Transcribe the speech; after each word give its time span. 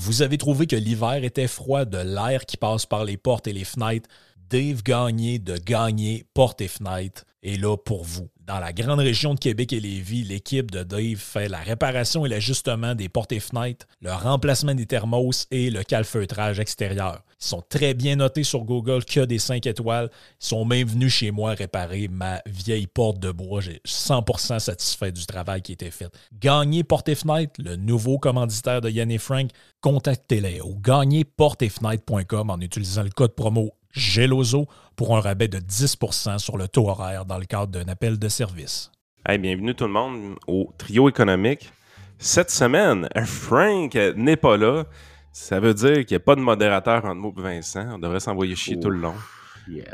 Vous 0.00 0.22
avez 0.22 0.38
trouvé 0.38 0.68
que 0.68 0.76
l'hiver 0.76 1.24
était 1.24 1.48
froid, 1.48 1.84
de 1.84 1.98
l'air 1.98 2.46
qui 2.46 2.56
passe 2.56 2.86
par 2.86 3.04
les 3.04 3.16
portes 3.16 3.48
et 3.48 3.52
les 3.52 3.64
fenêtres. 3.64 4.08
Dave 4.50 4.82
Gagné 4.82 5.38
de 5.38 5.58
Gagné 5.58 6.24
Portes 6.32 6.62
et 6.62 6.68
Fenêtres 6.68 7.24
est 7.42 7.60
là 7.60 7.76
pour 7.76 8.04
vous. 8.04 8.28
Dans 8.40 8.60
la 8.60 8.72
grande 8.72 9.00
région 9.00 9.34
de 9.34 9.38
Québec 9.38 9.74
et 9.74 9.80
Lévis, 9.80 10.24
l'équipe 10.24 10.70
de 10.70 10.82
Dave 10.82 11.16
fait 11.16 11.48
la 11.48 11.58
réparation 11.58 12.24
et 12.24 12.30
l'ajustement 12.30 12.94
des 12.94 13.10
portes 13.10 13.32
et 13.32 13.40
fenêtres, 13.40 13.86
le 14.00 14.10
remplacement 14.10 14.74
des 14.74 14.86
thermos 14.86 15.46
et 15.50 15.68
le 15.68 15.82
calfeutrage 15.82 16.58
extérieur. 16.58 17.22
Ils 17.40 17.46
sont 17.46 17.62
très 17.68 17.92
bien 17.92 18.16
notés 18.16 18.44
sur 18.44 18.64
Google, 18.64 19.04
que 19.04 19.20
des 19.20 19.38
5 19.38 19.66
étoiles. 19.66 20.08
Ils 20.40 20.46
sont 20.46 20.64
même 20.64 20.88
venus 20.88 21.12
chez 21.12 21.30
moi 21.30 21.52
réparer 21.52 22.08
ma 22.08 22.40
vieille 22.46 22.86
porte 22.86 23.18
de 23.18 23.30
bois. 23.30 23.60
J'ai 23.60 23.82
100% 23.86 24.58
satisfait 24.60 25.12
du 25.12 25.26
travail 25.26 25.60
qui 25.60 25.72
a 25.72 25.74
été 25.74 25.90
fait. 25.90 26.08
Gagner 26.32 26.84
portes 26.84 27.10
et 27.10 27.14
fenêtres, 27.14 27.60
le 27.62 27.76
nouveau 27.76 28.18
commanditaire 28.18 28.80
de 28.80 28.88
Yann 28.88 29.10
et 29.10 29.18
Frank, 29.18 29.50
contactez-les 29.82 30.62
au 30.62 30.74
gagnerportesfenêtres.com 30.74 32.48
en 32.48 32.60
utilisant 32.60 33.02
le 33.02 33.10
code 33.10 33.34
promo 33.34 33.74
GELOZO 33.92 34.66
pour 34.96 35.16
un 35.16 35.20
rabais 35.20 35.48
de 35.48 35.58
10% 35.58 36.38
sur 36.38 36.58
le 36.58 36.68
taux 36.68 36.88
horaire 36.88 37.24
dans 37.24 37.38
le 37.38 37.44
cadre 37.44 37.68
d'un 37.68 37.88
appel 37.88 38.18
de 38.18 38.28
service. 38.28 38.90
Hey, 39.26 39.38
bienvenue 39.38 39.74
tout 39.74 39.84
le 39.84 39.92
monde 39.92 40.36
au 40.46 40.72
trio 40.78 41.08
économique. 41.08 41.70
Cette 42.18 42.50
semaine, 42.50 43.08
Frank 43.24 43.94
n'est 44.16 44.36
pas 44.36 44.56
là. 44.56 44.84
Ça 45.32 45.60
veut 45.60 45.74
dire 45.74 46.04
qu'il 46.04 46.16
n'y 46.16 46.16
a 46.16 46.20
pas 46.20 46.34
de 46.34 46.40
modérateur 46.40 47.04
entre 47.04 47.14
moi 47.14 47.32
et 47.38 47.42
Vincent. 47.42 47.86
On 47.92 47.98
devrait 47.98 48.20
s'envoyer 48.20 48.56
chier 48.56 48.80
tout 48.80 48.90
le 48.90 48.98
long. 48.98 49.14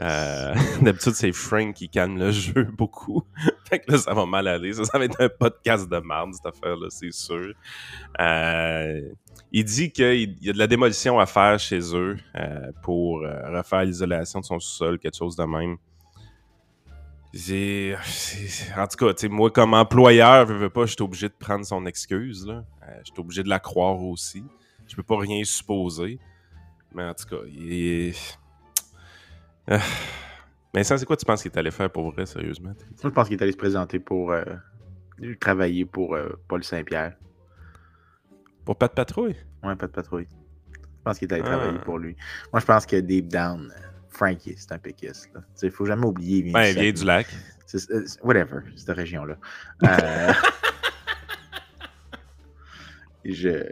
Euh, 0.01 0.55
d'habitude, 0.83 1.14
c'est 1.14 1.33
Frank 1.33 1.74
qui 1.74 1.88
calme 1.88 2.19
le 2.19 2.30
jeu 2.30 2.65
beaucoup. 2.78 3.24
fait 3.69 3.80
que 3.80 3.92
là, 3.92 3.98
ça 3.98 4.15
va 4.15 4.27
mal 4.27 4.46
aller. 4.48 4.73
Ça, 4.73 4.98
va 4.98 5.05
être 5.05 5.20
un 5.20 5.28
podcast 5.28 5.88
de 5.88 5.98
merde, 5.98 6.34
cette 6.34 6.46
affaire-là, 6.46 6.88
c'est 6.91 7.12
sûr. 7.12 7.55
Euh, 8.20 9.01
il 9.52 9.65
dit 9.65 9.91
qu'il 9.91 10.37
y 10.41 10.51
a 10.51 10.52
de 10.52 10.59
la 10.59 10.66
démolition 10.66 11.18
à 11.18 11.27
faire 11.27 11.59
chez 11.59 11.80
eux 11.95 12.16
euh, 12.37 12.73
pour 12.82 13.20
refaire 13.20 13.84
l'isolation 13.84 14.40
de 14.40 14.45
son 14.45 14.59
sous-sol, 14.59 14.99
quelque 14.99 15.16
chose 15.16 15.37
de 15.37 15.45
même. 15.45 15.77
En 18.77 18.87
tout 18.87 18.96
cas, 18.96 19.29
moi, 19.29 19.51
comme 19.51 19.74
employeur, 19.74 20.46
je 20.46 20.54
veux 20.54 20.71
pas, 20.71 20.87
je 20.87 20.93
suis 20.93 21.02
obligé 21.02 21.29
de 21.29 21.34
prendre 21.34 21.65
son 21.65 21.84
excuse. 21.87 22.46
je 22.46 23.12
suis 23.12 23.21
obligé 23.21 23.43
de 23.43 23.49
la 23.49 23.59
croire 23.59 24.01
aussi. 24.01 24.45
Je 24.87 24.95
peux 24.95 25.02
pas 25.02 25.18
rien 25.18 25.43
supposer. 25.45 26.21
Mais 26.93 27.02
en 27.02 27.15
tout 27.15 27.27
cas, 27.29 27.43
il 27.49 27.73
est 27.73 28.38
euh, 29.70 30.82
ça, 30.82 30.98
c'est 30.98 31.07
quoi 31.07 31.16
tu 31.16 31.24
penses 31.24 31.43
qu'il 31.43 31.51
est 31.51 31.59
allé 31.59 31.70
faire 31.70 31.90
pour 31.90 32.10
vrai, 32.10 32.26
sérieusement? 32.26 32.70
Moi, 32.70 32.76
je 33.02 33.09
pense 33.09 33.29
qu'il 33.29 33.38
est 33.38 33.43
allé 33.43 33.52
se 33.52 33.57
présenter 33.57 33.98
pour 33.98 34.32
euh, 34.32 34.45
travailler 35.40 35.84
pour 35.84 36.15
euh, 36.15 36.29
Paul 36.48 36.62
Saint-Pierre. 36.62 37.16
Pour 38.65 38.76
Pat 38.76 38.93
Patrouille? 38.95 39.37
Ouais, 39.62 39.76
Pat 39.76 39.90
Patrouille. 39.90 40.29
Je 40.73 41.02
pense 41.04 41.18
qu'il 41.18 41.30
est 41.30 41.34
allé 41.34 41.43
travailler 41.43 41.79
ah. 41.80 41.84
pour 41.84 41.98
lui. 41.98 42.16
Moi, 42.52 42.60
je 42.60 42.66
pense 42.66 42.87
que 42.87 42.96
deep 42.96 43.29
down, 43.29 43.73
Frankie, 44.09 44.54
c'est 44.56 44.73
un 44.73 44.79
péquiste. 44.79 45.30
Il 45.62 45.71
faut 45.71 45.84
jamais 45.87 46.06
oublier. 46.06 46.38
Il 46.38 46.52
vient 46.52 46.93
du 46.93 47.04
lac. 47.04 47.26
whatever, 48.23 48.60
cette 48.76 48.96
région-là. 48.96 49.37
je. 53.24 53.65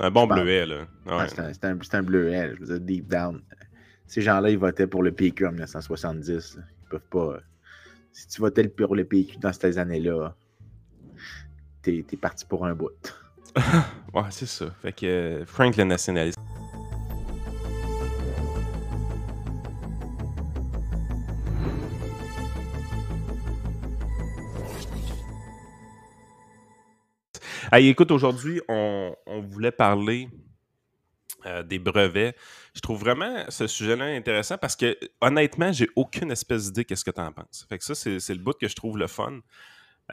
Un 0.00 0.10
bon 0.10 0.26
bleuet, 0.26 0.66
là. 0.66 0.86
Ouais. 1.06 1.26
c'est 1.28 1.64
un, 1.64 1.78
un, 1.92 2.02
bleuet. 2.02 2.54
Je 2.54 2.60
veux 2.60 2.78
dire, 2.78 2.80
deep 2.80 3.08
down, 3.08 3.42
ces 4.12 4.20
gens-là, 4.20 4.50
ils 4.50 4.58
votaient 4.58 4.86
pour 4.86 5.02
le 5.02 5.10
PQ 5.10 5.46
en 5.46 5.52
1970. 5.52 6.58
Ils 6.58 6.88
peuvent 6.90 7.00
pas. 7.08 7.38
Si 8.12 8.28
tu 8.28 8.42
votais 8.42 8.68
pour 8.68 8.94
le 8.94 9.06
PQ 9.06 9.38
dans 9.38 9.54
ces 9.54 9.78
années-là, 9.78 10.36
t'es 11.80 12.04
es 12.12 12.16
parti 12.18 12.44
pour 12.44 12.66
un 12.66 12.74
bout. 12.74 12.90
ouais, 14.12 14.22
c'est 14.28 14.44
ça. 14.44 14.66
Fait 14.82 14.92
que 14.92 15.06
euh, 15.06 15.46
Frank 15.46 15.78
le 15.78 15.84
nationaliste. 15.84 16.38
Hey, 27.72 27.88
écoute, 27.88 28.10
aujourd'hui, 28.10 28.60
on, 28.68 29.14
voulait 29.48 29.72
parler 29.72 30.28
euh, 31.46 31.62
des 31.62 31.78
brevets. 31.78 32.36
Je 32.74 32.80
trouve 32.80 33.00
vraiment 33.00 33.44
ce 33.48 33.66
sujet-là 33.66 34.04
intéressant 34.04 34.58
parce 34.58 34.76
que 34.76 34.96
honnêtement, 35.20 35.72
j'ai 35.72 35.88
aucune 35.96 36.30
espèce 36.30 36.66
d'idée 36.66 36.84
qu'est-ce 36.84 37.04
que 37.04 37.10
tu 37.10 37.20
en 37.20 37.32
penses. 37.32 37.66
Fait 37.68 37.78
que 37.78 37.84
ça, 37.84 37.94
c'est 37.94 38.34
le 38.34 38.40
bout 38.40 38.56
que 38.58 38.68
je 38.68 38.74
trouve 38.74 38.98
le 38.98 39.06
fun. 39.06 39.40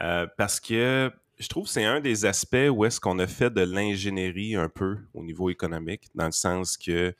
Euh, 0.00 0.26
parce 0.36 0.60
que 0.60 1.10
je 1.38 1.48
trouve 1.48 1.64
que 1.64 1.70
c'est 1.70 1.84
un 1.84 2.00
des 2.00 2.24
aspects 2.24 2.68
où 2.70 2.84
est-ce 2.84 3.00
qu'on 3.00 3.18
a 3.18 3.26
fait 3.26 3.50
de 3.50 3.62
l'ingénierie 3.62 4.56
un 4.56 4.68
peu 4.68 4.98
au 5.14 5.22
niveau 5.22 5.50
économique, 5.50 6.08
dans 6.14 6.26
le 6.26 6.32
sens 6.32 6.76
que 6.76 7.14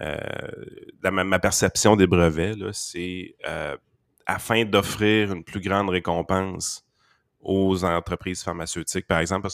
euh, 0.00 0.16
ma, 1.02 1.38
perception 1.38 1.94
des 1.96 2.06
brevets, 2.06 2.56
c'est 2.72 3.36
afin 4.26 4.64
d'offrir 4.64 5.32
une 5.32 5.44
plus 5.44 5.60
grande 5.60 5.90
récompense 5.90 6.84
aux 7.40 7.84
entreprises 7.84 8.42
pharmaceutiques, 8.42 9.06
par 9.06 9.18
exemple. 9.18 9.48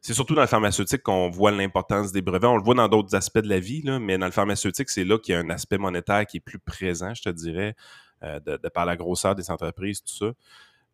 C'est 0.00 0.14
surtout 0.14 0.34
dans 0.34 0.40
le 0.40 0.46
pharmaceutique 0.46 1.02
qu'on 1.02 1.28
voit 1.28 1.50
l'importance 1.50 2.12
des 2.12 2.22
brevets. 2.22 2.48
On 2.48 2.56
le 2.56 2.62
voit 2.62 2.74
dans 2.74 2.88
d'autres 2.88 3.14
aspects 3.14 3.38
de 3.38 3.48
la 3.48 3.60
vie, 3.60 3.82
là, 3.82 3.98
mais 3.98 4.16
dans 4.16 4.26
le 4.26 4.32
pharmaceutique, 4.32 4.88
c'est 4.88 5.04
là 5.04 5.18
qu'il 5.18 5.34
y 5.34 5.36
a 5.36 5.40
un 5.40 5.50
aspect 5.50 5.78
monétaire 5.78 6.24
qui 6.26 6.38
est 6.38 6.40
plus 6.40 6.58
présent, 6.58 7.12
je 7.14 7.22
te 7.22 7.28
dirais, 7.28 7.74
euh, 8.22 8.40
de, 8.40 8.56
par 8.68 8.86
la 8.86 8.96
grosseur 8.96 9.34
des 9.34 9.50
entreprises, 9.50 10.02
tout 10.02 10.14
ça. 10.14 10.32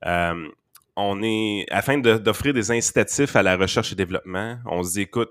Euh, 0.06 0.48
on 0.96 1.22
est, 1.22 1.66
afin 1.70 1.98
d'offrir 1.98 2.52
des 2.52 2.70
incitatifs 2.70 3.36
à 3.36 3.42
la 3.42 3.56
recherche 3.56 3.92
et 3.92 3.94
développement, 3.94 4.58
on 4.64 4.82
se 4.82 4.92
dit, 4.94 5.02
écoute, 5.02 5.30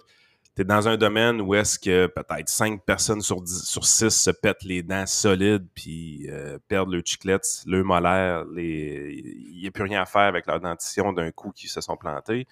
tu 0.56 0.62
es 0.62 0.66
dans 0.66 0.88
un 0.88 0.96
domaine 0.96 1.42
où 1.42 1.54
est-ce 1.54 1.78
que 1.78 2.08
peut-être 2.08 2.48
5 2.48 2.82
personnes 2.86 3.20
sur 3.22 3.42
10, 3.42 3.64
sur 3.64 3.86
6 3.86 4.10
se 4.10 4.32
pètent 4.32 4.64
les 4.64 4.84
dents 4.84 5.06
solides 5.06 5.68
puis 5.74 6.28
euh, 6.30 6.60
perdent 6.70 6.94
le 6.94 7.02
chiclette, 7.04 7.64
le 7.66 7.84
molaire, 7.84 8.46
il 8.56 9.60
n'y 9.60 9.68
a 9.68 9.72
plus 9.72 9.84
rien 9.84 10.02
à 10.02 10.06
faire 10.06 10.22
avec 10.22 10.46
leur 10.46 10.62
dentition 10.62 11.12
d'un 11.12 11.32
coup 11.32 11.52
qui 11.52 11.68
se 11.68 11.82
sont 11.82 11.98
plantés. 11.98 12.48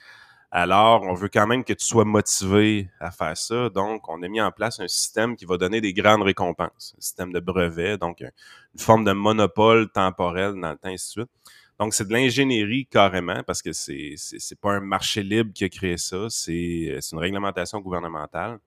Alors, 0.56 1.02
on 1.02 1.16
veut 1.16 1.30
quand 1.30 1.48
même 1.48 1.64
que 1.64 1.74
tu 1.74 1.84
sois 1.84 2.06
motivé 2.06 2.88
à 3.00 3.10
faire 3.10 3.36
ça. 3.36 3.70
Donc, 3.70 4.08
on 4.08 4.22
a 4.22 4.28
mis 4.28 4.40
en 4.40 4.52
place 4.52 4.80
un 4.80 4.88
système 4.88 5.36
qui 5.36 5.46
va 5.46 5.58
donner 5.58 5.82
des 5.82 5.94
grandes 5.94 6.22
récompenses. 6.22 6.94
Un 6.96 7.02
système 7.02 7.34
de 7.34 7.40
brevet, 7.40 7.98
donc 7.98 8.22
une 8.22 8.80
forme 8.80 9.04
de 9.04 9.14
monopole 9.14 9.90
temporel 9.90 10.54
dans 10.62 10.70
le 10.70 10.78
temps, 10.78 10.90
et 10.90 10.94
ainsi 10.94 11.08
de 11.08 11.24
suite. 11.24 11.32
Donc, 11.80 11.96
c'est 11.96 12.08
de 12.08 12.14
l'ingénierie 12.14 12.86
carrément, 12.86 13.42
parce 13.48 13.64
que 13.64 13.74
c'est 13.74 14.14
c'est 14.16 14.60
pas 14.60 14.74
un 14.74 14.80
marché 14.80 15.24
libre 15.24 15.52
qui 15.56 15.64
a 15.64 15.70
créé 15.70 15.98
ça, 15.98 16.28
c'est 16.30 17.00
une 17.12 17.18
réglementation 17.18 17.80
gouvernementale. 17.80 18.60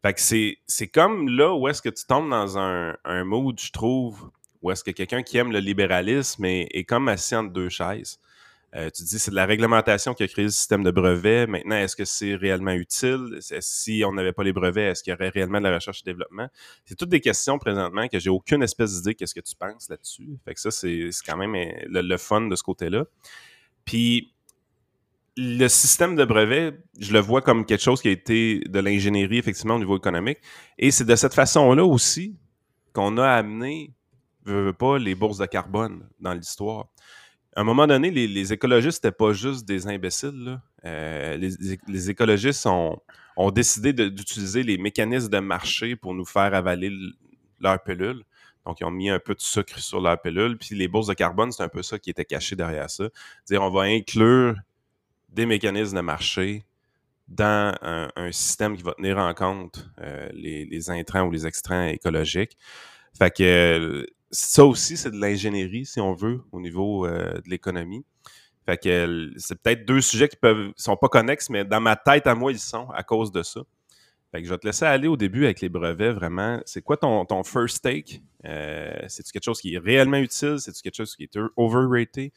Fait 0.00 0.14
que 0.14 0.20
c'est 0.66 0.88
comme 0.88 1.28
là 1.28 1.54
où 1.54 1.68
est-ce 1.68 1.82
que 1.82 1.90
tu 1.90 2.06
tombes 2.06 2.30
dans 2.30 2.56
un, 2.56 2.96
un 3.04 3.24
mood, 3.24 3.60
je 3.60 3.70
trouve, 3.70 4.30
où 4.62 4.70
est-ce 4.70 4.82
que 4.82 4.90
quelqu'un 4.90 5.22
qui 5.22 5.36
aime 5.36 5.52
le 5.52 5.58
libéralisme 5.58 6.46
est, 6.46 6.68
est 6.70 6.84
comme 6.84 7.08
assis 7.08 7.36
entre 7.36 7.52
deux 7.52 7.68
chaises. 7.68 8.18
Euh, 8.76 8.88
tu 8.90 9.02
dis 9.02 9.18
c'est 9.18 9.32
de 9.32 9.36
la 9.36 9.46
réglementation 9.46 10.14
qui 10.14 10.22
a 10.22 10.28
créé 10.28 10.44
le 10.44 10.50
système 10.50 10.84
de 10.84 10.90
brevets. 10.92 11.48
Maintenant, 11.48 11.76
est-ce 11.76 11.96
que 11.96 12.04
c'est 12.04 12.36
réellement 12.36 12.72
utile? 12.72 13.38
Si 13.40 14.04
on 14.06 14.12
n'avait 14.12 14.32
pas 14.32 14.44
les 14.44 14.52
brevets, 14.52 14.92
est-ce 14.92 15.02
qu'il 15.02 15.10
y 15.10 15.14
aurait 15.14 15.28
réellement 15.28 15.58
de 15.58 15.64
la 15.64 15.74
recherche 15.74 16.02
et 16.02 16.04
développement? 16.04 16.48
C'est 16.84 16.94
toutes 16.94 17.08
des 17.08 17.20
questions 17.20 17.58
présentement 17.58 18.06
que 18.06 18.20
j'ai 18.20 18.30
aucune 18.30 18.62
espèce 18.62 18.94
d'idée 18.94 19.14
qu'est-ce 19.14 19.34
que 19.34 19.40
tu 19.40 19.56
penses 19.56 19.88
là-dessus. 19.88 20.38
Fait 20.44 20.54
que 20.54 20.60
ça, 20.60 20.70
c'est 20.70 21.10
quand 21.26 21.36
même 21.36 21.54
euh, 21.54 22.02
le, 22.02 22.16
fun 22.16 22.42
de 22.42 22.54
ce 22.54 22.62
côté-là. 22.62 23.04
Puis 23.84 24.34
le 25.36 25.66
système 25.66 26.14
de 26.14 26.24
brevets, 26.24 26.78
je 26.98 27.12
le 27.12 27.18
vois 27.18 27.42
comme 27.42 27.64
quelque 27.64 27.82
chose 27.82 28.00
qui 28.00 28.08
a 28.08 28.12
été 28.12 28.60
de 28.60 28.78
l'ingénierie, 28.78 29.38
effectivement, 29.38 29.74
au 29.74 29.78
niveau 29.80 29.96
économique. 29.96 30.38
Et 30.78 30.92
c'est 30.92 31.04
de 31.04 31.16
cette 31.16 31.34
façon-là 31.34 31.84
aussi 31.84 32.36
qu'on 32.92 33.18
a 33.18 33.28
amené, 33.28 33.94
veux, 34.44 34.72
pas, 34.72 34.98
les 34.98 35.16
bourses 35.16 35.38
de 35.38 35.46
carbone 35.46 36.08
dans 36.20 36.34
l'histoire 36.34 36.86
à 37.56 37.62
un 37.62 37.64
moment 37.64 37.86
donné, 37.86 38.10
les, 38.10 38.52
écologistes 38.52 39.02
n'étaient 39.02 39.16
pas 39.16 39.32
juste 39.32 39.66
des 39.66 39.88
imbéciles. 39.88 40.60
Euh, 40.84 41.36
les, 41.36 42.10
écologistes 42.10 42.66
ont, 42.66 43.00
décidé 43.52 43.92
d'utiliser 43.92 44.62
les 44.62 44.78
mécanismes 44.78 45.30
de 45.30 45.38
marché 45.38 45.96
pour 45.96 46.14
nous 46.14 46.24
faire 46.24 46.54
avaler 46.54 46.92
leur 47.58 47.82
pilule. 47.82 48.22
Donc, 48.66 48.80
ils 48.80 48.84
ont 48.84 48.90
mis 48.90 49.10
un 49.10 49.18
peu 49.18 49.34
de 49.34 49.40
sucre 49.40 49.78
sur 49.78 50.00
leur 50.00 50.20
pilule. 50.20 50.58
Puis 50.58 50.76
les 50.76 50.86
bourses 50.86 51.08
de 51.08 51.14
carbone, 51.14 51.50
c'est 51.50 51.62
un 51.62 51.68
peu 51.68 51.82
ça 51.82 51.98
qui 51.98 52.10
était 52.10 52.24
caché 52.24 52.54
derrière 52.54 52.88
ça. 52.90 53.08
Dire, 53.46 53.62
on 53.62 53.70
va 53.70 53.82
inclure 53.82 54.54
des 55.30 55.46
mécanismes 55.46 55.96
de 55.96 56.02
marché 56.02 56.64
dans 57.26 57.74
un, 57.82 58.32
système 58.32 58.76
qui 58.76 58.82
va 58.82 58.92
tenir 58.94 59.18
en 59.18 59.32
compte 59.34 59.88
euh, 60.00 60.28
les, 60.32 60.66
les, 60.66 60.90
intrants 60.90 61.22
ou 61.22 61.30
les 61.30 61.46
extraits 61.46 61.94
écologiques. 61.94 62.56
Fait 63.16 63.34
que 63.34 64.06
ça 64.30 64.64
aussi, 64.64 64.96
c'est 64.96 65.10
de 65.10 65.20
l'ingénierie, 65.20 65.86
si 65.86 66.00
on 66.00 66.14
veut, 66.14 66.40
au 66.52 66.60
niveau 66.60 67.06
euh, 67.06 67.40
de 67.40 67.50
l'économie. 67.50 68.04
Fait 68.66 68.76
que 68.76 69.30
c'est 69.36 69.60
peut-être 69.60 69.84
deux 69.84 70.00
sujets 70.00 70.28
qui 70.28 70.36
peuvent 70.36 70.72
sont 70.76 70.96
pas 70.96 71.08
connexes, 71.08 71.50
mais 71.50 71.64
dans 71.64 71.80
ma 71.80 71.96
tête 71.96 72.26
à 72.26 72.34
moi, 72.34 72.52
ils 72.52 72.58
sont 72.58 72.88
à 72.90 73.02
cause 73.02 73.32
de 73.32 73.42
ça. 73.42 73.62
Fait 74.30 74.40
que 74.40 74.46
je 74.46 74.52
vais 74.52 74.58
te 74.58 74.66
laisser 74.66 74.84
aller 74.84 75.08
au 75.08 75.16
début 75.16 75.44
avec 75.44 75.60
les 75.60 75.68
brevets, 75.68 76.12
vraiment. 76.12 76.60
C'est 76.64 76.82
quoi 76.82 76.96
ton, 76.96 77.24
ton 77.24 77.42
first 77.42 77.82
take? 77.82 78.22
Euh, 78.44 78.94
c'est-tu 79.08 79.32
quelque 79.32 79.44
chose 79.44 79.60
qui 79.60 79.74
est 79.74 79.78
réellement 79.78 80.18
utile? 80.18 80.56
C'est-tu 80.58 80.82
quelque 80.82 80.96
chose 80.96 81.16
qui 81.16 81.24
est 81.24 81.38
overrated? 81.56 82.30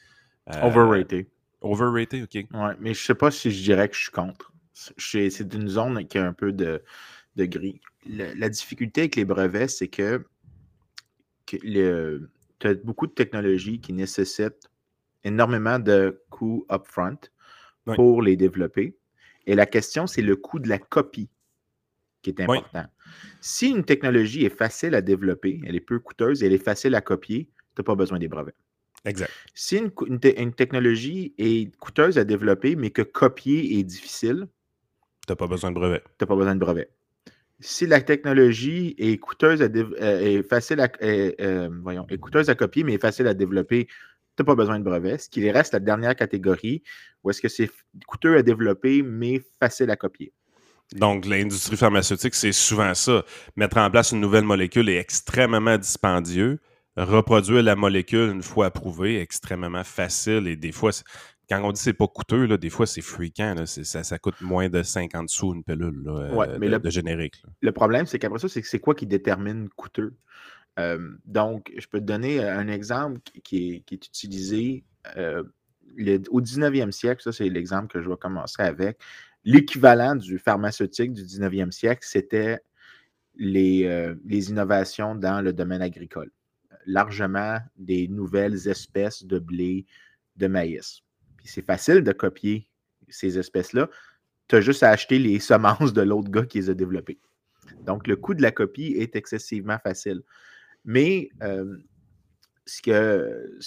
Euh, 0.52 0.62
overrated. 0.64 1.28
Overrated, 1.62 2.24
OK. 2.24 2.46
Ouais, 2.52 2.74
mais 2.80 2.94
je 2.96 3.04
sais 3.04 3.16
pas 3.16 3.30
si 3.30 3.52
je 3.52 3.64
dirais 3.64 3.88
que 3.88 3.96
je 3.96 4.02
suis 4.02 4.12
contre. 4.12 4.52
C'est 4.74 5.54
une 5.54 5.68
zone 5.68 6.08
qui 6.08 6.18
a 6.18 6.26
un 6.26 6.34
peu 6.34 6.52
de, 6.52 6.82
de 7.36 7.46
gris. 7.46 7.80
la 8.08 8.50
difficulté 8.50 9.02
avec 9.02 9.16
les 9.16 9.26
brevets, 9.26 9.68
c'est 9.68 9.88
que, 9.88 10.26
tu 11.46 12.28
as 12.64 12.74
beaucoup 12.76 13.08
de 13.08 13.14
technologies 13.14 13.80
qui 13.80 13.94
nécessitent 13.94 14.70
énormément 15.24 15.80
de 15.80 16.22
coûts 16.30 16.66
upfront 16.72 17.18
pour 17.96 18.22
les 18.22 18.36
développer. 18.36 18.98
Et 19.46 19.56
la 19.56 19.66
question, 19.66 20.08
c'est 20.08 20.22
le 20.22 20.36
coût 20.36 20.60
de 20.60 20.70
la 20.70 20.80
copie 20.80 21.30
qui 22.22 22.30
est 22.30 22.42
important. 22.42 22.86
Si 23.42 23.70
une 23.70 23.84
technologie 23.84 24.46
est 24.46 24.56
facile 24.58 24.96
à 24.96 25.02
développer, 25.02 25.62
elle 25.66 25.76
est 25.76 25.82
peu 25.82 26.00
coûteuse 26.00 26.42
et 26.42 26.48
elle 26.48 26.54
est 26.54 26.64
facile 26.64 26.96
à 26.96 27.02
copier, 27.02 27.50
tu 27.76 27.82
n'as 27.82 27.84
pas 27.84 27.96
besoin 27.96 28.18
des 28.20 28.30
brevets. 28.30 28.56
Exact. 29.06 29.32
Si 29.54 29.78
une, 29.78 30.54
technologie 30.54 31.36
est 31.38 31.76
coûteuse 31.78 32.18
à 32.18 32.24
développer, 32.24 32.78
mais 32.78 32.92
que 32.92 33.02
copier 33.02 33.78
est 33.78 33.84
difficile, 33.84 34.48
tu 35.28 35.32
n'as 35.32 35.36
pas 35.36 35.48
besoin 35.48 35.72
de 35.72 35.76
brevet. 35.76 36.02
Tu 36.18 36.24
n'as 36.24 36.28
pas 36.28 36.36
besoin 36.36 36.56
de 36.56 36.60
brevet. 36.60 36.90
Si 37.60 37.86
la 37.86 38.02
technologie 38.02 38.96
est 38.98 39.18
coûteuse 39.18 39.62
à, 39.62 39.66
euh, 39.66 40.44
facile 40.44 40.80
à, 40.82 40.90
euh, 41.02 41.70
voyons, 41.82 42.06
est 42.10 42.18
coûteuse 42.18 42.50
à 42.50 42.56
copier, 42.56 42.84
mais 42.84 42.94
est 42.94 43.02
facile 43.02 43.28
à 43.28 43.34
développer, 43.34 43.86
tu 43.86 43.94
n'as 44.40 44.46
pas 44.46 44.56
besoin 44.56 44.80
de 44.80 44.84
brevet. 44.84 45.18
Ce 45.18 45.30
qui 45.30 45.50
reste 45.50 45.74
la 45.74 45.80
dernière 45.80 46.16
catégorie, 46.16 46.84
où 47.24 47.30
est-ce 47.30 47.42
que 47.42 47.50
c'est 47.50 47.70
coûteux 48.08 48.38
à 48.38 48.42
développer, 48.42 49.02
mais 49.04 49.42
facile 49.60 49.92
à 49.92 49.96
copier. 49.96 50.34
Donc, 50.96 51.26
l'industrie 51.26 51.78
pharmaceutique, 51.78 52.36
c'est 52.36 52.52
souvent 52.52 52.94
ça. 52.94 53.24
Mettre 53.56 53.78
en 53.78 53.90
place 53.90 54.12
une 54.12 54.20
nouvelle 54.20 54.44
molécule 54.44 54.90
est 54.90 54.98
extrêmement 54.98 55.78
dispendieux. 55.78 56.60
Reproduire 56.96 57.64
la 57.64 57.76
molécule 57.76 58.30
une 58.30 58.44
fois 58.44 58.68
approuvée 58.68 59.16
est 59.16 59.22
extrêmement 59.22 59.84
facile 59.84 60.48
et 60.48 60.56
des 60.56 60.72
fois, 60.72 60.92
quand 61.62 61.68
on 61.68 61.72
dit 61.72 61.80
que 61.80 61.84
c'est 61.84 61.94
pas 61.94 62.08
coûteux, 62.08 62.46
là, 62.46 62.58
des 62.58 62.70
fois 62.70 62.86
c'est 62.86 63.02
fréquent. 63.02 63.66
ça, 63.66 64.04
ça, 64.04 64.20
coûte 64.20 64.42
moins 64.42 64.70
de 64.70 64.84
50 64.84 65.30
sous 65.30 65.54
une 65.54 65.64
pilule 65.64 66.04
euh, 66.08 66.58
de, 66.58 66.66
le, 66.66 66.90
générique. 66.90 67.44
Le 67.62 67.72
problème, 67.72 68.06
c'est 68.06 68.20
qu'après 68.20 68.40
ça, 68.40 68.50
c'est 68.50 68.64
c'est 68.64 68.80
quoi 68.80 68.96
qui 68.96 69.06
détermine 69.06 69.70
coûteux? 69.70 70.16
Euh, 70.80 71.16
donc, 71.26 71.72
je 71.78 71.88
peux 71.88 72.00
te 72.00 72.06
donner 72.06 72.44
un 72.44 72.68
exemple 72.68 73.20
qui 73.44 73.84
est, 73.90 73.92
utilisé 73.92 74.84
euh, 75.18 75.44
au 76.32 76.42
19e 76.42 76.92
siècle. 76.92 77.22
Ça, 77.22 77.32
c'est 77.32 77.50
l'exemple 77.50 77.88
que 77.88 78.02
je 78.02 78.10
vais 78.10 78.18
commencer 78.18 78.62
avec. 78.62 79.00
L'équivalent 79.44 80.16
du 80.16 80.40
pharmaceutique 80.40 81.14
du 81.14 81.24
19e 81.24 81.72
siècle, 81.72 82.02
c'était 82.04 82.60
les, 83.36 84.14
les, 84.26 84.50
innovations 84.50 85.16
dans 85.16 85.42
le 85.42 85.54
domaine 85.54 85.82
agricole. 85.82 86.32
Largement 86.86 87.60
des 87.76 88.08
nouvelles 88.08 88.68
espèces 88.68 89.26
de 89.26 89.40
blé, 89.40 89.86
de 90.38 90.48
maïs. 90.48 91.03
C'est 91.44 91.66
facile 91.66 92.02
de 92.02 92.12
copier 92.12 92.70
ces 93.10 93.38
espèces-là. 93.38 93.90
Tu 94.48 94.56
as 94.56 94.62
juste 94.62 94.84
à 94.84 94.90
acheter 94.90 95.20
les 95.20 95.40
semences 95.52 95.94
de 95.94 96.02
l'autre 96.02 96.30
gars 96.30 96.46
qui 96.46 96.60
les 96.60 96.70
a 96.70 96.74
développées. 96.74 97.20
Donc, 97.86 98.08
le 98.08 98.16
coût 98.16 98.34
de 98.34 98.42
la 98.42 98.52
copie 98.52 98.96
est 98.98 99.16
excessivement 99.16 99.78
facile. 99.80 100.22
Mais 100.86 101.30
euh, 101.42 101.78
ce 102.66 102.82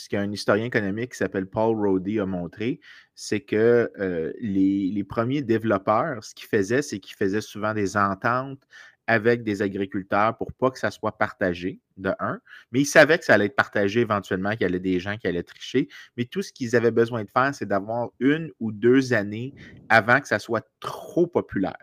qu'un 0.09 0.33
historien 0.33 0.67
économique 0.67 1.13
qui 1.13 1.19
s'appelle 1.19 1.47
Paul 1.47 1.77
Roddy 1.77 2.21
a 2.21 2.27
montré, 2.27 2.81
c'est 3.15 3.41
que 3.41 3.91
euh, 3.99 4.33
les, 4.41 4.91
les, 4.91 5.05
premiers 5.05 5.43
développeurs, 5.43 6.23
ce 6.25 6.35
qu'ils 6.35 6.49
faisaient, 6.49 6.83
c'est 6.83 6.99
qu'ils 6.99 7.17
faisaient 7.17 7.41
souvent 7.41 7.75
des 7.75 7.97
ententes 7.97 8.67
avec 9.07 9.43
des 9.43 9.63
agriculteurs 9.63 10.37
pour 10.37 10.53
pas 10.53 10.71
que 10.71 10.79
ça 10.79 10.91
soit 10.91 11.17
partagé, 11.17 11.81
de 11.97 12.13
un. 12.19 12.41
Mais 12.73 12.81
ils 12.81 12.87
savaient 12.87 13.19
que 13.19 13.25
ça 13.25 13.35
allait 13.35 13.47
être 13.47 13.57
partagé 13.57 14.01
éventuellement, 14.01 14.51
qu'il 14.51 14.63
y 14.63 14.65
avait 14.65 14.81
des 14.81 15.01
gens 15.01 15.17
qui 15.17 15.27
allaient 15.27 15.43
tricher. 15.43 15.89
Mais 16.17 16.25
tout 16.25 16.43
ce 16.43 16.53
qu'ils 16.53 16.77
avaient 16.77 16.91
besoin 16.91 17.25
de 17.25 17.31
faire, 17.31 17.55
c'est 17.55 17.67
d'avoir 17.67 18.11
une 18.21 18.51
ou 18.61 18.73
deux 18.73 19.13
années 19.13 19.55
avant 19.89 20.21
que 20.21 20.29
ça 20.29 20.39
soit 20.39 20.67
trop 20.81 21.27
populaire. 21.27 21.77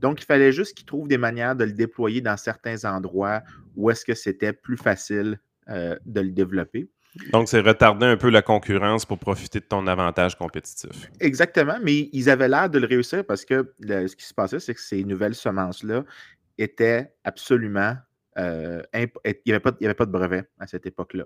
Donc, 0.00 0.20
il 0.20 0.24
fallait 0.24 0.52
juste 0.52 0.76
qu'ils 0.76 0.86
trouvent 0.86 1.08
des 1.08 1.18
manières 1.18 1.56
de 1.56 1.64
le 1.64 1.72
déployer 1.72 2.20
dans 2.20 2.36
certains 2.36 2.84
endroits 2.84 3.42
où 3.76 3.90
est-ce 3.90 4.04
que 4.04 4.14
c'était 4.14 4.52
plus 4.52 4.76
facile 4.76 5.40
euh, 5.68 5.96
de 6.04 6.20
le 6.20 6.30
développer. 6.30 6.88
Donc, 7.32 7.48
c'est 7.48 7.60
retarder 7.60 8.06
un 8.06 8.16
peu 8.16 8.28
la 8.28 8.42
concurrence 8.42 9.06
pour 9.06 9.18
profiter 9.18 9.60
de 9.60 9.64
ton 9.64 9.86
avantage 9.86 10.36
compétitif. 10.36 11.10
Exactement, 11.20 11.78
mais 11.82 12.10
ils 12.12 12.28
avaient 12.28 12.48
l'air 12.48 12.68
de 12.68 12.78
le 12.78 12.86
réussir 12.86 13.24
parce 13.24 13.44
que 13.44 13.72
ce 13.80 14.14
qui 14.14 14.24
se 14.24 14.34
passait, 14.34 14.60
c'est 14.60 14.74
que 14.74 14.80
ces 14.80 15.02
nouvelles 15.02 15.34
semences-là 15.34 16.04
étaient 16.58 17.14
absolument. 17.24 17.96
Euh, 18.38 18.82
il 18.94 19.10
n'y 19.46 19.52
avait, 19.52 19.62
avait, 19.82 19.94
pas 19.94 20.06
de 20.06 20.10
brevet 20.10 20.44
à 20.58 20.66
cette 20.66 20.86
époque-là. 20.86 21.24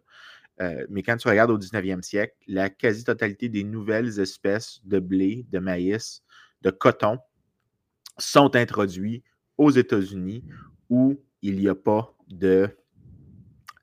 Euh, 0.61 0.87
mais 0.91 1.03
quand 1.03 1.17
tu 1.17 1.29
regardes 1.29 1.51
au 1.51 1.59
19e 1.59 2.03
siècle, 2.03 2.35
la 2.47 2.69
quasi-totalité 2.69 3.49
des 3.49 3.65
nouvelles 3.65 4.21
espèces 4.21 4.81
de 4.85 4.99
blé, 4.99 5.47
de 5.51 5.59
maïs, 5.59 6.23
de 6.63 6.71
coton 6.71 7.19
sont 8.19 8.55
introduits 8.55 9.25
aux 9.57 9.71
États-Unis 9.71 10.45
où 10.91 11.21
il 11.43 11.59
n'y 11.59 11.69
a 11.69 11.75
pas 11.75 12.15
de, 12.29 12.69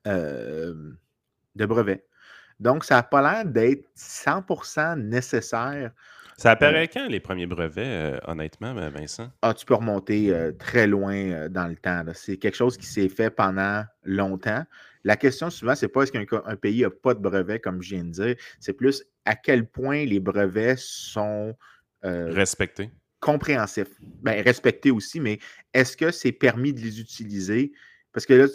euh, 0.06 0.92
de 1.56 1.66
brevet. 1.66 2.06
Donc, 2.60 2.84
ça 2.84 2.96
n'a 2.96 3.02
pas 3.02 3.22
l'air 3.22 3.44
d'être 3.44 3.88
100% 3.96 5.00
nécessaire. 5.00 5.92
Ça 6.38 6.52
apparaît 6.52 6.84
euh, 6.84 6.92
quand 6.92 7.08
les 7.08 7.20
premiers 7.20 7.46
brevets, 7.46 7.84
euh, 7.84 8.18
honnêtement, 8.26 8.72
ben, 8.72 8.88
Vincent? 8.88 9.30
Ah, 9.42 9.52
tu 9.52 9.66
peux 9.66 9.74
remonter 9.74 10.32
très 10.58 10.86
loin 10.86 11.48
dans 11.48 11.66
le 11.66 11.76
temps. 11.76 12.02
C'est 12.14 12.38
quelque 12.38 12.56
chose 12.56 12.78
qui 12.78 12.86
s'est 12.86 13.08
fait 13.08 13.28
pendant 13.28 13.84
longtemps. 14.04 14.64
La 15.04 15.16
question 15.16 15.50
souvent, 15.50 15.74
c'est 15.74 15.88
pas 15.88 16.04
est-ce 16.04 16.12
qu'un 16.12 16.56
pays 16.56 16.82
n'a 16.82 16.90
pas 16.90 17.14
de 17.14 17.20
brevet, 17.20 17.58
comme 17.58 17.82
je 17.82 17.96
viens 17.96 18.04
de 18.04 18.10
dire, 18.10 18.34
c'est 18.60 18.72
plus 18.72 19.04
à 19.24 19.34
quel 19.34 19.66
point 19.66 20.04
les 20.04 20.20
brevets 20.20 20.78
sont 20.78 21.54
respectés 22.02 22.90
compréhensif. 23.20 23.88
Ben, 24.22 24.42
respecté 24.42 24.90
aussi, 24.90 25.20
mais 25.20 25.38
est-ce 25.74 25.96
que 25.96 26.10
c'est 26.10 26.32
permis 26.32 26.72
de 26.72 26.80
les 26.80 27.00
utiliser? 27.00 27.72
Parce 28.18 28.26
que 28.26 28.34
là, 28.34 28.46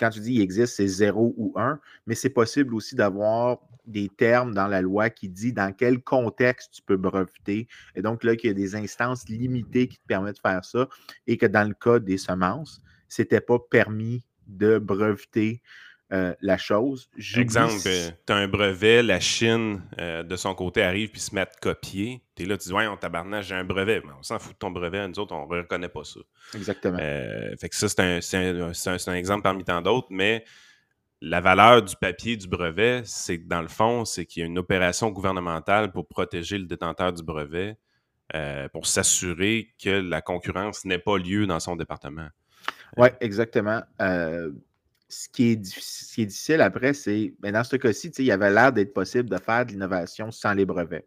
quand 0.00 0.10
tu 0.10 0.18
dis 0.18 0.32
il 0.32 0.40
existe, 0.40 0.74
c'est 0.74 0.88
0 0.88 1.32
ou 1.36 1.52
1, 1.54 1.78
mais 2.08 2.16
c'est 2.16 2.28
possible 2.28 2.74
aussi 2.74 2.96
d'avoir 2.96 3.60
des 3.86 4.08
termes 4.08 4.52
dans 4.52 4.66
la 4.66 4.82
loi 4.82 5.10
qui 5.10 5.28
dit 5.28 5.52
dans 5.52 5.72
quel 5.72 6.02
contexte 6.02 6.74
tu 6.74 6.82
peux 6.82 6.96
breveter. 6.96 7.68
Et 7.94 8.02
donc 8.02 8.24
là, 8.24 8.34
qu'il 8.34 8.48
y 8.48 8.50
a 8.50 8.54
des 8.54 8.74
instances 8.74 9.28
limitées 9.28 9.86
qui 9.86 9.98
te 9.98 10.06
permettent 10.08 10.34
de 10.34 10.40
faire 10.40 10.64
ça 10.64 10.88
et 11.28 11.36
que 11.36 11.46
dans 11.46 11.68
le 11.68 11.72
cas 11.72 12.00
des 12.00 12.18
semences, 12.18 12.82
ce 13.08 13.22
n'était 13.22 13.40
pas 13.40 13.60
permis 13.60 14.26
de 14.48 14.80
breveter 14.80 15.62
euh, 16.12 16.34
la 16.42 16.58
chose. 16.58 17.08
Exemple, 17.36 17.72
euh, 17.86 18.10
tu 18.26 18.32
as 18.34 18.36
un 18.36 18.46
brevet, 18.46 19.02
la 19.02 19.18
Chine, 19.18 19.82
euh, 19.98 20.22
de 20.22 20.36
son 20.36 20.54
côté, 20.54 20.82
arrive 20.82 21.08
puis 21.08 21.22
se 21.22 21.34
met 21.34 21.40
à 21.40 21.46
te 21.46 21.58
copier. 21.58 22.22
Tu 22.34 22.42
es 22.42 22.46
là, 22.46 22.58
tu 22.58 22.68
dis, 22.68 22.74
ouais, 22.74 22.86
on 22.86 22.98
tabarnage, 22.98 23.46
j'ai 23.46 23.54
un 23.54 23.64
brevet. 23.64 24.02
Mais 24.04 24.12
on 24.18 24.22
s'en 24.22 24.38
fout 24.38 24.52
de 24.52 24.58
ton 24.58 24.70
brevet, 24.70 25.08
nous 25.08 25.18
autres, 25.18 25.34
on 25.34 25.46
ne 25.46 25.62
reconnaît 25.62 25.88
pas 25.88 26.04
ça. 26.04 26.20
Exactement. 26.54 26.98
fait 26.98 27.68
que 27.70 27.74
ça, 27.76 27.88
c'est 28.20 29.08
un, 29.08 29.14
exemple 29.14 29.42
parmi 29.42 29.64
tant 29.64 29.80
d'autres, 29.80 30.08
mais 30.10 30.44
la 31.22 31.40
valeur 31.40 31.82
du 31.82 31.96
papier 31.96 32.36
du 32.36 32.46
brevet, 32.46 33.00
c'est 33.06 33.40
que 33.40 33.48
dans 33.48 33.62
le 33.62 33.68
fond, 33.68 34.04
c'est 34.04 34.26
qu'il 34.26 34.40
y 34.40 34.42
a 34.42 34.46
une 34.46 34.58
opération 34.58 35.08
gouvernementale 35.08 35.92
pour 35.92 36.06
protéger 36.06 36.58
le 36.58 36.66
détenteur 36.66 37.14
du 37.14 37.22
brevet, 37.22 37.78
pour 38.74 38.86
s'assurer 38.86 39.72
que 39.82 39.88
la 39.88 40.20
concurrence 40.20 40.84
n'ait 40.84 40.98
pas 40.98 41.16
lieu 41.16 41.46
dans 41.46 41.60
son 41.60 41.74
département. 41.74 42.28
Oui, 42.98 43.08
exactement 43.20 43.80
ce 45.12 45.28
qui 45.28 45.50
est, 45.50 45.56
difficile 45.56 46.62
après, 46.62 46.94
c'est, 46.94 47.34
mais 47.42 47.52
ben, 47.52 47.52
dans 47.52 47.64
ce 47.64 47.76
cas-ci, 47.76 48.08
il 48.18 48.24
y 48.24 48.32
avait 48.32 48.50
l'air 48.50 48.72
d'être 48.72 48.94
possible 48.94 49.28
de 49.28 49.36
faire 49.36 49.66
de 49.66 49.72
l'innovation 49.72 50.30
sans 50.30 50.54
les 50.54 50.64
brevets. 50.64 51.06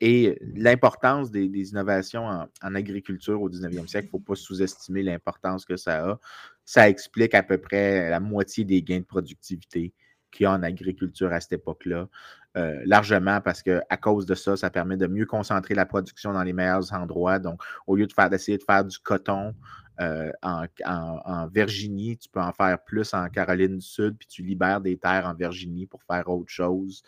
Et 0.00 0.38
l'importance 0.54 1.30
des, 1.30 1.46
innovations 1.46 2.26
en, 2.26 2.74
agriculture 2.74 3.40
au 3.40 3.48
19e 3.48 3.86
siècle, 3.86 4.06
il 4.06 4.08
ne 4.08 4.10
faut 4.10 4.18
pas 4.18 4.34
sous-estimer 4.34 5.02
l'importance 5.02 5.64
que 5.64 5.76
ça 5.76 6.10
a. 6.10 6.20
Ça 6.64 6.88
explique 6.88 7.34
à 7.34 7.42
peu 7.42 7.58
près 7.58 8.10
la 8.10 8.20
moitié 8.20 8.64
des 8.64 8.82
gains 8.82 8.98
de 8.98 9.04
productivité 9.04 9.94
qu'il 10.32 10.44
y 10.44 10.46
a 10.46 10.52
en 10.52 10.62
agriculture 10.62 11.32
à 11.32 11.40
cette 11.40 11.52
époque-là. 11.52 12.08
Euh, 12.56 12.82
largement 12.84 13.40
parce 13.40 13.62
qu'à 13.62 13.96
cause 14.00 14.26
de 14.26 14.34
ça, 14.34 14.56
ça 14.56 14.70
permet 14.70 14.96
de 14.96 15.06
mieux 15.06 15.26
concentrer 15.26 15.74
la 15.74 15.86
production 15.86 16.32
dans 16.32 16.42
les 16.42 16.52
meilleurs 16.52 16.92
endroits. 16.92 17.38
Donc, 17.38 17.62
au 17.86 17.96
lieu 17.96 18.06
de 18.06 18.12
faire 18.12 18.28
d'essayer 18.28 18.58
de 18.58 18.64
faire 18.64 18.84
du 18.84 18.98
coton 18.98 19.54
euh, 20.00 20.30
en, 20.42 21.46
Virginie, 21.48 22.18
tu 22.18 22.28
peux 22.28 22.40
en 22.40 22.52
faire 22.52 22.82
plus 22.84 23.14
en 23.14 23.28
Caroline 23.28 23.78
du 23.78 23.84
Sud, 23.84 24.16
puis 24.18 24.28
tu 24.28 24.42
libères 24.42 24.80
des 24.80 24.96
terres 24.96 25.26
en 25.26 25.34
Virginie 25.34 25.86
pour 25.86 26.02
faire 26.02 26.28
autre 26.28 26.50
chose 26.50 27.02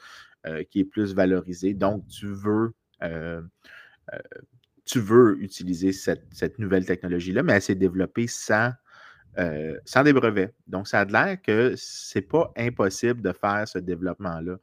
euh, 0.47 0.64
qui 0.71 0.80
est 0.80 0.85
plus 0.85 1.14
valorisé. 1.14 1.75
Donc, 1.75 2.07
tu 2.09 2.26
veux, 2.26 2.73
euh, 3.02 3.42
tu 4.85 5.00
veux 5.00 5.42
utiliser 5.42 5.92
cette, 5.92 6.59
nouvelle 6.59 6.87
technologie-là, 6.87 7.42
mais 7.42 7.54
elle 7.54 7.62
s'est 7.62 7.75
développée 7.75 8.26
sans, 8.26 8.73
sans 9.85 10.02
des 10.02 10.12
brevets. 10.12 10.54
Donc, 10.66 10.88
ça 10.88 11.00
a 11.00 11.04
l'air 11.04 11.40
que 11.42 11.75
ce 11.76 12.18
n'est 12.18 12.23
pas 12.23 12.52
impossible 12.57 13.21
de 13.21 13.33
faire 13.33 13.68
ce 13.68 13.78
développement-là. 13.78 14.57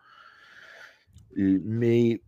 Mais 1.37 2.21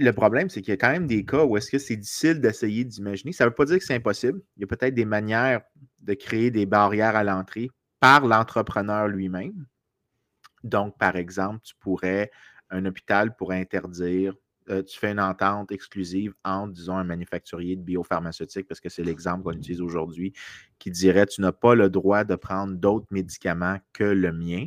le 0.00 0.12
problème, 0.12 0.48
c'est 0.48 0.62
qu'il 0.62 0.72
y 0.72 0.74
a 0.74 0.76
quand 0.76 0.90
même 0.90 1.06
des 1.06 1.24
cas 1.24 1.44
où 1.44 1.56
est-ce 1.56 1.70
que 1.70 1.78
c'est 1.78 1.96
difficile 1.96 2.40
d'essayer 2.40 2.84
d'imaginer. 2.84 3.32
Ça 3.32 3.44
ne 3.44 3.50
veut 3.50 3.54
pas 3.54 3.66
dire 3.66 3.78
que 3.78 3.84
c'est 3.84 3.94
impossible. 3.94 4.40
Il 4.56 4.60
y 4.60 4.64
a 4.64 4.66
peut-être 4.66 4.94
des 4.94 5.04
manières 5.04 5.60
de 6.00 6.14
créer 6.14 6.50
des 6.50 6.66
barrières 6.66 7.16
à 7.16 7.24
l'entrée 7.24 7.70
par 8.00 8.26
l'entrepreneur 8.26 9.08
lui-même. 9.08 9.66
Donc, 10.64 10.96
par 10.98 11.16
exemple, 11.16 11.60
tu 11.62 11.74
pourrais, 11.78 12.30
un 12.70 12.84
hôpital 12.86 13.36
pourrait 13.36 13.60
interdire 13.60 14.34
euh, 14.68 14.82
tu 14.84 14.98
fais 14.98 15.10
une 15.10 15.20
entente 15.20 15.72
exclusive 15.72 16.32
entre, 16.44 16.72
disons, 16.72 16.96
un 16.96 17.04
manufacturier 17.04 17.74
de 17.76 17.82
biopharmaceutique, 17.82 18.68
parce 18.68 18.78
que 18.78 18.88
c'est 18.88 19.02
l'exemple 19.02 19.42
qu'on 19.42 19.52
utilise 19.52 19.80
aujourd'hui, 19.80 20.32
qui 20.78 20.90
dirait 20.90 21.26
tu 21.26 21.40
n'as 21.40 21.50
pas 21.50 21.74
le 21.74 21.90
droit 21.90 22.24
de 22.24 22.36
prendre 22.36 22.74
d'autres 22.74 23.06
médicaments 23.10 23.78
que 23.92 24.04
le 24.04 24.32
mien 24.32 24.66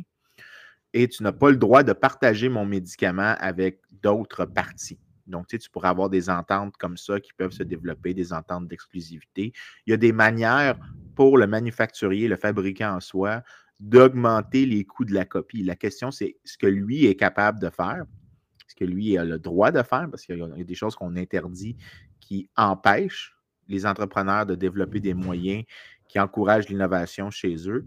et 0.92 1.08
tu 1.08 1.22
n'as 1.22 1.32
pas 1.32 1.50
le 1.50 1.56
droit 1.56 1.82
de 1.82 1.92
partager 1.92 2.48
mon 2.48 2.66
médicament 2.66 3.34
avec 3.38 3.80
d'autres 4.02 4.44
parties. 4.44 4.98
Donc, 5.26 5.46
tu, 5.46 5.56
sais, 5.56 5.58
tu 5.58 5.70
pourrais 5.70 5.88
avoir 5.88 6.10
des 6.10 6.28
ententes 6.30 6.76
comme 6.76 6.96
ça 6.96 7.20
qui 7.20 7.32
peuvent 7.32 7.52
se 7.52 7.62
développer, 7.62 8.14
des 8.14 8.32
ententes 8.32 8.68
d'exclusivité. 8.68 9.52
Il 9.86 9.90
y 9.90 9.94
a 9.94 9.96
des 9.96 10.12
manières 10.12 10.78
pour 11.14 11.38
le 11.38 11.46
manufacturier, 11.46 12.28
le 12.28 12.36
fabricant 12.36 12.96
en 12.96 13.00
soi, 13.00 13.42
d'augmenter 13.80 14.66
les 14.66 14.84
coûts 14.84 15.04
de 15.04 15.14
la 15.14 15.24
copie. 15.24 15.62
La 15.62 15.76
question, 15.76 16.10
c'est 16.10 16.36
ce 16.44 16.58
que 16.58 16.66
lui 16.66 17.06
est 17.06 17.16
capable 17.16 17.60
de 17.60 17.70
faire, 17.70 18.04
ce 18.68 18.74
que 18.74 18.84
lui 18.84 19.16
a 19.18 19.24
le 19.24 19.38
droit 19.38 19.70
de 19.70 19.82
faire, 19.82 20.08
parce 20.10 20.24
qu'il 20.24 20.38
y 20.38 20.42
a 20.42 20.64
des 20.64 20.74
choses 20.74 20.94
qu'on 20.94 21.16
interdit 21.16 21.76
qui 22.20 22.48
empêchent 22.56 23.36
les 23.68 23.86
entrepreneurs 23.86 24.46
de 24.46 24.54
développer 24.54 25.00
des 25.00 25.14
moyens 25.14 25.64
qui 26.08 26.20
encouragent 26.20 26.68
l'innovation 26.68 27.30
chez 27.30 27.68
eux, 27.68 27.84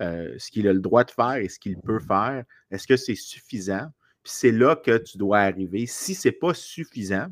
euh, 0.00 0.34
ce 0.38 0.50
qu'il 0.50 0.66
a 0.68 0.72
le 0.72 0.80
droit 0.80 1.04
de 1.04 1.10
faire 1.10 1.36
et 1.36 1.48
ce 1.48 1.58
qu'il 1.58 1.76
peut 1.78 2.00
faire. 2.00 2.44
Est-ce 2.70 2.86
que 2.86 2.96
c'est 2.96 3.14
suffisant? 3.14 3.88
Puis 4.22 4.32
c'est 4.34 4.52
là 4.52 4.76
que 4.76 4.98
tu 4.98 5.18
dois 5.18 5.38
arriver. 5.38 5.86
Si 5.86 6.14
ce 6.14 6.28
n'est 6.28 6.32
pas 6.32 6.54
suffisant, 6.54 7.28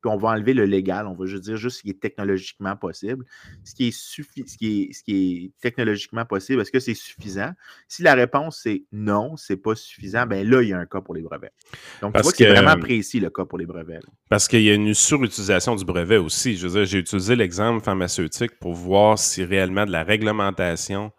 puis 0.00 0.10
on 0.12 0.16
va 0.16 0.28
enlever 0.28 0.54
le 0.54 0.64
légal, 0.64 1.08
on 1.08 1.14
va 1.14 1.26
juste 1.26 1.42
dire 1.44 1.56
juste 1.56 1.78
ce 1.78 1.82
qui 1.82 1.90
est 1.90 2.00
technologiquement 2.00 2.76
possible. 2.76 3.24
Ce 3.64 3.74
qui 3.74 3.88
est, 3.88 3.90
ce 3.90 4.22
qui 4.56 4.68
est, 4.68 4.92
ce 4.92 5.02
qui 5.02 5.44
est 5.44 5.60
technologiquement 5.60 6.24
possible, 6.24 6.60
est-ce 6.60 6.70
que 6.70 6.78
c'est 6.78 6.94
suffisant? 6.94 7.50
Si 7.88 8.04
la 8.04 8.14
réponse 8.14 8.60
c'est 8.62 8.84
non, 8.92 9.36
c'est 9.36 9.56
pas 9.56 9.74
suffisant, 9.74 10.24
ben 10.26 10.48
là, 10.48 10.62
il 10.62 10.68
y 10.68 10.72
a 10.72 10.78
un 10.78 10.86
cas 10.86 11.00
pour 11.00 11.14
les 11.14 11.22
brevets. 11.22 11.52
Donc, 12.00 12.14
tu 12.14 12.22
vois 12.22 12.30
que, 12.30 12.36
c'est 12.36 12.48
vraiment 12.48 12.78
précis 12.78 13.18
le 13.18 13.30
cas 13.30 13.44
pour 13.44 13.58
les 13.58 13.66
brevets. 13.66 14.00
Parce 14.28 14.46
qu'il 14.46 14.62
y 14.62 14.70
a 14.70 14.74
une 14.74 14.94
surutilisation 14.94 15.74
du 15.74 15.84
brevet 15.84 16.18
aussi. 16.18 16.56
Je 16.56 16.68
veux 16.68 16.74
dire, 16.74 16.84
j'ai 16.84 16.98
utilisé 16.98 17.34
l'exemple 17.34 17.82
pharmaceutique 17.82 18.56
pour 18.60 18.74
voir 18.74 19.18
si 19.18 19.42
réellement 19.42 19.84
de 19.84 19.90
la 19.90 20.04
réglementation 20.04 21.10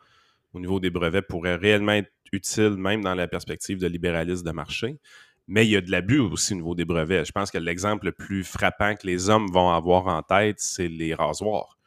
au 0.54 0.60
niveau 0.60 0.80
des 0.80 0.90
brevets 0.90 1.28
pourrait 1.28 1.56
réellement 1.56 1.92
être 1.92 2.12
utile, 2.31 2.75
même 2.77 3.03
dans 3.03 3.15
la 3.15 3.27
perspective 3.27 3.79
de 3.79 3.88
libéralisme 3.88 4.45
de 4.45 4.51
marché. 4.51 5.00
Mais 5.48 5.65
il 5.65 5.71
y 5.71 5.75
a 5.75 5.81
de 5.81 5.89
l'abus 5.89 6.19
aussi 6.19 6.53
au 6.53 6.57
niveau 6.57 6.75
des 6.75 6.86
brevets. 6.86 7.25
Je 7.25 7.31
pense 7.31 7.50
que 7.50 7.57
l'exemple 7.57 8.05
le 8.05 8.12
plus 8.12 8.43
frappant 8.43 8.95
que 8.95 9.07
les 9.07 9.29
hommes 9.29 9.48
vont 9.51 9.71
avoir 9.71 10.07
en 10.07 10.21
tête, 10.21 10.59
c'est 10.59 10.88
les 10.88 11.15
rasoirs. 11.15 11.77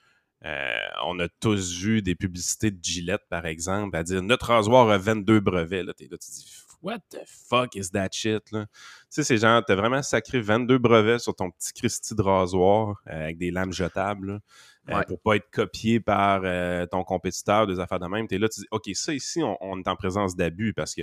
Euh, 0.44 0.74
on 1.06 1.20
a 1.20 1.28
tous 1.28 1.78
vu 1.78 2.02
des 2.02 2.16
publicités 2.16 2.72
de 2.72 2.82
Gillette, 2.82 3.22
par 3.30 3.46
exemple, 3.46 3.96
à 3.96 4.02
dire 4.02 4.22
notre 4.22 4.46
rasoir 4.46 4.90
a 4.90 4.98
22 4.98 5.38
brevets. 5.38 5.84
What 6.82 6.98
the 7.10 7.20
fuck 7.26 7.76
is 7.76 7.90
that 7.92 8.08
shit? 8.12 8.50
Là? 8.50 8.66
Tu 8.66 8.72
sais, 9.10 9.24
c'est 9.24 9.36
genre, 9.36 9.62
t'as 9.64 9.76
vraiment 9.76 10.02
sacré 10.02 10.40
22 10.40 10.78
brevets 10.78 11.20
sur 11.20 11.34
ton 11.34 11.50
petit 11.50 11.72
Christy 11.72 12.14
de 12.14 12.22
rasoir 12.22 13.00
euh, 13.08 13.24
avec 13.24 13.38
des 13.38 13.50
lames 13.50 13.72
jetables 13.72 14.40
euh, 14.90 15.02
pour 15.06 15.20
pas 15.20 15.36
être 15.36 15.48
copié 15.50 16.00
par 16.00 16.42
ton 16.88 17.04
compétiteur, 17.04 17.66
des 17.66 17.78
affaires 17.78 18.00
de 18.00 18.06
même. 18.06 18.26
T'es 18.26 18.38
là, 18.38 18.48
tu 18.48 18.60
dis 18.60 18.66
OK, 18.72 18.90
ça 18.94 19.14
ici, 19.14 19.42
on 19.42 19.78
est 19.78 19.88
en 19.88 19.96
présence 19.96 20.34
d'abus 20.34 20.74
parce 20.74 20.94
que 20.94 21.02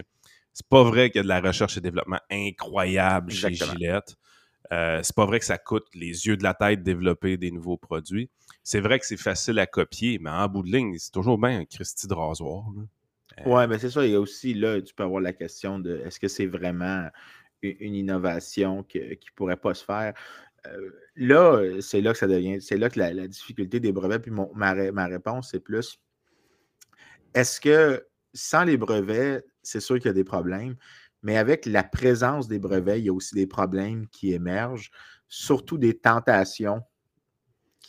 c'est 0.54 0.68
pas 0.68 0.84
vrai 0.84 1.10
qu'il 1.10 1.20
y 1.20 1.22
a 1.22 1.24
de 1.24 1.28
la 1.30 1.40
recherche 1.40 1.78
et 1.78 1.82
développement 1.82 2.20
incroyable 2.30 3.32
chez 3.32 3.54
Gillette. 3.54 4.18
Euh, 4.72 5.00
c'est 5.02 5.16
pas 5.16 5.26
vrai 5.26 5.40
que 5.40 5.46
ça 5.46 5.58
coûte 5.58 5.88
les 5.94 6.28
yeux 6.28 6.38
de 6.38 6.44
la 6.44 6.54
tête 6.54 6.84
développer 6.84 7.38
des 7.38 7.52
nouveaux 7.52 7.78
produits. 7.78 8.30
C'est 8.64 8.80
vrai 8.80 9.00
que 9.00 9.06
c'est 9.06 9.18
facile 9.18 9.58
à 9.60 9.66
copier, 9.66 10.20
mais 10.20 10.30
en 10.30 10.48
bout 10.48 10.64
de 10.64 10.72
ligne, 10.72 10.96
c'est 11.00 11.12
toujours 11.12 11.38
bien 11.38 11.60
un 11.60 11.66
Christy 11.66 12.08
de 12.08 12.14
rasoir. 12.14 12.66
Euh, 12.78 12.86
oui, 13.46 13.68
mais 13.68 13.80
c'est 13.80 13.90
ça. 13.90 14.06
Il 14.06 14.12
y 14.12 14.16
a 14.16 14.20
aussi, 14.20 14.54
là, 14.54 14.82
tu 14.82 14.94
peux 14.94 15.04
avoir 15.04 15.22
la 15.22 15.34
question 15.34 15.80
de 15.80 15.98
est-ce 16.06 16.20
que 16.20 16.28
c'est 16.28 16.46
vraiment 16.46 17.08
une 17.62 17.96
innovation 17.96 18.84
qui 18.84 19.00
ne 19.00 19.16
pourrait 19.36 19.58
pas 19.58 19.74
se 19.74 19.84
faire? 19.84 20.14
Euh, 20.68 20.92
là, 21.16 21.80
c'est 21.82 22.02
là 22.02 22.12
que 22.12 22.18
ça 22.18 22.28
devient, 22.28 22.62
c'est 22.62 22.78
là 22.78 22.90
que 22.90 23.00
la, 23.00 23.28
difficulté 23.28 23.80
des 23.80 23.92
brevets, 23.92 24.20
puis 24.20 24.32
ma, 24.32 24.48
ma 24.92 25.06
réponse, 25.06 25.50
c'est 25.52 25.60
plus 25.60 26.00
est-ce 27.34 27.62
que 27.62 28.06
sans 28.34 28.64
les 28.64 28.78
brevets, 28.78 29.44
c'est 29.62 29.80
sûr 29.80 29.98
qu'il 29.98 30.08
y 30.08 30.10
a 30.10 30.14
des 30.14 30.24
problèmes, 30.24 30.76
mais 31.22 31.38
avec 31.38 31.66
la 31.66 31.84
présence 31.84 32.48
des 32.48 32.60
brevets, 32.60 33.00
il 33.00 33.06
y 33.06 33.10
a 33.10 33.14
aussi 33.14 33.36
des 33.36 33.48
problèmes 33.48 34.08
qui 34.08 34.34
émergent, 34.34 34.92
surtout 35.28 35.78
des 35.78 35.98
tentations 35.98 36.82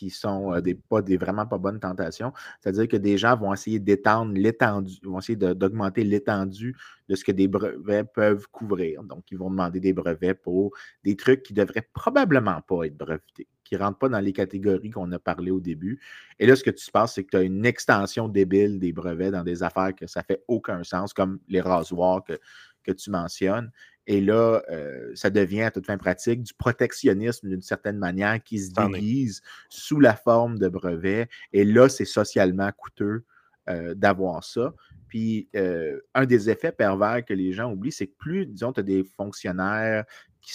qui 0.01 0.09
sont 0.09 0.51
euh, 0.51 0.61
pas, 0.89 1.01
vraiment 1.01 1.45
pas 1.45 1.59
bonnes 1.59 1.79
tentations. 1.79 2.33
C'est-à-dire 2.59 2.87
que 2.87 2.97
des 2.97 3.19
gens 3.19 3.37
vont 3.37 3.53
essayer 3.53 3.77
d'étendre 3.77 4.33
l'étendue, 4.33 4.97
vont 5.03 5.19
essayer 5.19 5.35
d'augmenter 5.35 6.03
l'étendue 6.03 6.75
de 7.07 7.15
ce 7.15 7.23
que 7.23 7.31
des 7.31 7.47
brevets 7.47 8.11
peuvent 8.11 8.47
couvrir. 8.51 9.03
Donc, 9.03 9.25
ils 9.29 9.37
vont 9.37 9.51
demander 9.51 9.79
des 9.79 9.93
brevets 9.93 10.33
pour 10.33 10.71
des 11.03 11.15
trucs 11.15 11.43
qui 11.43 11.53
ne 11.53 11.63
devraient 11.63 11.87
probablement 11.93 12.61
pas 12.61 12.85
être 12.85 12.97
brevetés, 12.97 13.47
qui 13.63 13.75
ne 13.75 13.79
rentrent 13.81 13.99
pas 13.99 14.09
dans 14.09 14.19
les 14.19 14.33
catégories 14.33 14.89
qu'on 14.89 15.11
a 15.11 15.19
parlé 15.19 15.51
au 15.51 15.59
début. 15.59 16.01
Et 16.39 16.47
là, 16.47 16.55
ce 16.55 16.63
que 16.63 16.71
tu 16.71 16.83
se 16.83 16.89
passes, 16.89 17.13
c'est 17.13 17.23
que 17.23 17.29
tu 17.29 17.37
as 17.37 17.43
une 17.43 17.63
extension 17.63 18.27
débile 18.27 18.79
des 18.79 18.93
brevets 18.93 19.29
dans 19.29 19.43
des 19.43 19.61
affaires 19.61 19.93
que 19.95 20.07
ça 20.07 20.23
fait 20.23 20.43
aucun 20.47 20.83
sens, 20.83 21.13
comme 21.13 21.37
les 21.47 21.61
rasoirs 21.61 22.23
que 22.23 22.91
tu 22.91 23.11
mentionnes. 23.11 23.71
Et 24.07 24.19
là, 24.19 24.61
euh, 24.69 25.11
ça 25.15 25.29
devient 25.29 25.63
à 25.63 25.71
toute 25.71 25.85
fin 25.85 25.97
pratique 25.97 26.41
du 26.43 26.53
protectionnisme 26.53 27.47
d'une 27.47 27.61
certaine 27.61 27.97
manière 27.97 28.41
qui 28.41 28.59
se 28.59 28.71
déguise 28.71 29.41
sous 29.69 29.99
la 29.99 30.15
forme 30.15 30.57
de 30.57 30.67
brevets. 30.67 31.29
Et 31.53 31.63
là, 31.63 31.87
c'est 31.87 32.05
socialement 32.05 32.71
coûteux 32.75 33.23
euh, 33.69 33.93
d'avoir 33.93 34.43
ça. 34.43 34.73
Puis, 35.07 35.49
euh, 35.55 35.99
un 36.15 36.25
des 36.25 36.49
effets 36.49 36.71
pervers 36.71 37.23
que 37.23 37.33
les 37.33 37.53
gens 37.53 37.71
oublient, 37.71 37.91
c'est 37.91 38.07
que 38.07 38.15
plus, 38.17 38.47
disons, 38.47 38.73
tu 38.73 38.79
as 38.79 38.83
des 38.83 39.03
fonctionnaires 39.03 40.05
qui, 40.41 40.53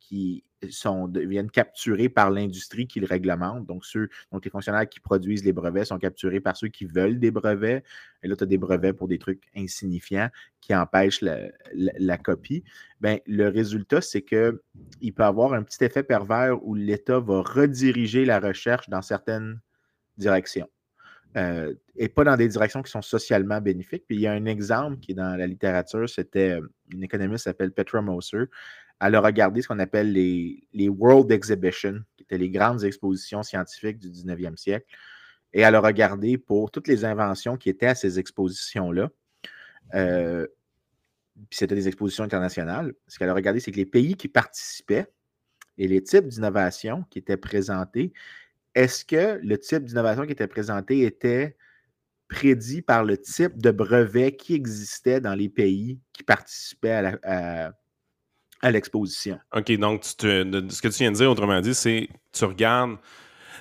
qui 0.00 0.44
sont, 0.70 1.06
viennent 1.06 1.50
capturés 1.50 2.08
par 2.08 2.30
l'industrie 2.30 2.86
qui 2.86 3.00
le 3.00 3.06
réglemente. 3.06 3.66
Donc, 3.66 3.84
ceux, 3.84 4.08
donc, 4.32 4.44
les 4.44 4.50
fonctionnaires 4.50 4.88
qui 4.88 5.00
produisent 5.00 5.44
les 5.44 5.52
brevets 5.52 5.86
sont 5.86 5.98
capturés 5.98 6.40
par 6.40 6.56
ceux 6.56 6.68
qui 6.68 6.84
veulent 6.84 7.18
des 7.18 7.30
brevets. 7.30 7.84
Et 8.22 8.28
là, 8.28 8.36
tu 8.36 8.44
as 8.44 8.46
des 8.46 8.58
brevets 8.58 8.92
pour 8.92 9.08
des 9.08 9.18
trucs 9.18 9.44
insignifiants 9.54 10.30
qui 10.60 10.74
empêchent 10.74 11.22
la, 11.22 12.18
copie. 12.18 12.64
Bien, 13.00 13.18
le 13.26 13.48
résultat, 13.48 14.00
c'est 14.00 14.22
qu'il 14.22 15.14
peut 15.14 15.24
avoir 15.24 15.52
un 15.52 15.62
petit 15.62 15.84
effet 15.84 16.02
pervers 16.02 16.64
où 16.64 16.74
l'État 16.74 17.20
va 17.20 17.42
rediriger 17.42 18.24
la 18.24 18.40
recherche 18.40 18.88
dans 18.88 19.02
certaines 19.02 19.60
directions. 20.16 20.68
Euh, 21.36 21.74
et 21.96 22.08
pas 22.08 22.24
dans 22.24 22.36
des 22.36 22.48
directions 22.48 22.82
qui 22.82 22.90
sont 22.90 23.02
socialement 23.02 23.60
bénéfiques. 23.60 24.04
Puis 24.06 24.16
il 24.16 24.22
y 24.22 24.26
a 24.26 24.32
un 24.32 24.46
exemple 24.46 24.98
qui 24.98 25.12
est 25.12 25.14
dans 25.14 25.36
la 25.36 25.46
littérature, 25.46 26.08
c'était 26.08 26.52
euh, 26.52 26.66
une 26.90 27.02
économiste 27.02 27.44
qui 27.44 27.50
s'appelle 27.50 27.72
Petra 27.72 28.00
Moser 28.00 28.46
elle 29.00 29.14
a 29.14 29.20
regardé 29.20 29.62
ce 29.62 29.68
qu'on 29.68 29.78
appelle 29.78 30.12
les, 30.12 30.88
World 30.88 31.30
Exhibitions, 31.30 32.00
qui 32.16 32.22
étaient 32.22 32.38
les 32.38 32.50
grandes 32.50 32.84
expositions 32.84 33.42
scientifiques 33.42 33.98
du 33.98 34.08
19e 34.08 34.56
siècle. 34.56 34.86
Et 35.52 35.60
elle 35.60 35.74
a 35.74 35.80
regardé 35.80 36.38
pour 36.38 36.70
toutes 36.70 36.88
les 36.88 37.04
inventions 37.04 37.56
qui 37.56 37.68
étaient 37.68 37.86
à 37.86 37.94
ces 37.94 38.18
expositions-là. 38.18 39.10
Euh, 39.94 40.46
puis 41.34 41.58
c'était 41.58 41.74
des 41.74 41.88
expositions 41.88 42.24
internationales. 42.24 42.94
Ce 43.06 43.18
qu'elle 43.18 43.28
a 43.28 43.34
regardé, 43.34 43.60
c'est 43.60 43.70
que 43.70 43.76
les 43.76 43.86
pays 43.86 44.16
qui 44.16 44.28
participaient 44.28 45.06
et 45.78 45.88
les 45.88 46.02
types 46.02 46.26
d'innovation 46.26 47.04
qui 47.10 47.18
étaient 47.18 47.36
présentés, 47.36 48.12
est-ce 48.76 49.04
que 49.06 49.40
le 49.42 49.58
type 49.58 49.84
d'innovation 49.84 50.26
qui 50.26 50.32
était 50.32 50.46
présenté 50.46 51.00
était 51.00 51.56
prédit 52.28 52.82
par 52.82 53.04
le 53.04 53.16
type 53.16 53.56
de 53.56 53.70
brevet 53.70 54.36
qui 54.36 54.54
existait 54.54 55.20
dans 55.20 55.34
les 55.34 55.48
pays 55.48 55.98
qui 56.12 56.22
participaient 56.22 57.16
à, 57.22 57.72
l'exposition? 58.70 59.38
OK, 59.54 59.72
donc 59.78 60.04
ce 60.04 60.82
que 60.82 60.88
tu 60.88 60.98
viens 60.98 61.10
de 61.10 61.16
dire, 61.16 61.30
autrement 61.30 61.60
dit, 61.60 61.74
c'est 61.74 62.08
tu 62.32 62.44
regardes 62.44 62.98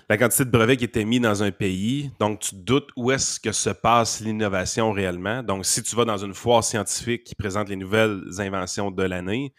la 0.09 0.17
quantité 0.17 0.43
de 0.43 0.51
brevets 0.51 0.77
qui 0.77 0.83
étaient 0.83 1.05
mis 1.05 1.21
dans 1.21 1.43
un 1.43 1.51
pays, 1.51 2.11
donc 2.19 2.41
tu 2.41 2.55
doutes 2.55 2.89
où 2.97 3.09
est-ce 3.11 3.39
que 3.39 3.53
se 3.53 3.69
passe 3.69 4.19
l'innovation 4.19 4.91
réellement. 4.91 5.41
Donc, 5.43 5.65
si 5.65 5.81
tu 5.81 5.95
vas 5.95 6.05
dans 6.05 6.17
une 6.17 6.33
foire 6.33 6.63
scientifique 6.63 7.23
qui 7.23 7.35
présente 7.35 7.69
les 7.69 7.75
nouvelles 7.75 8.21
inventions 8.37 8.91
de 8.91 9.03
l'année, 9.03 9.53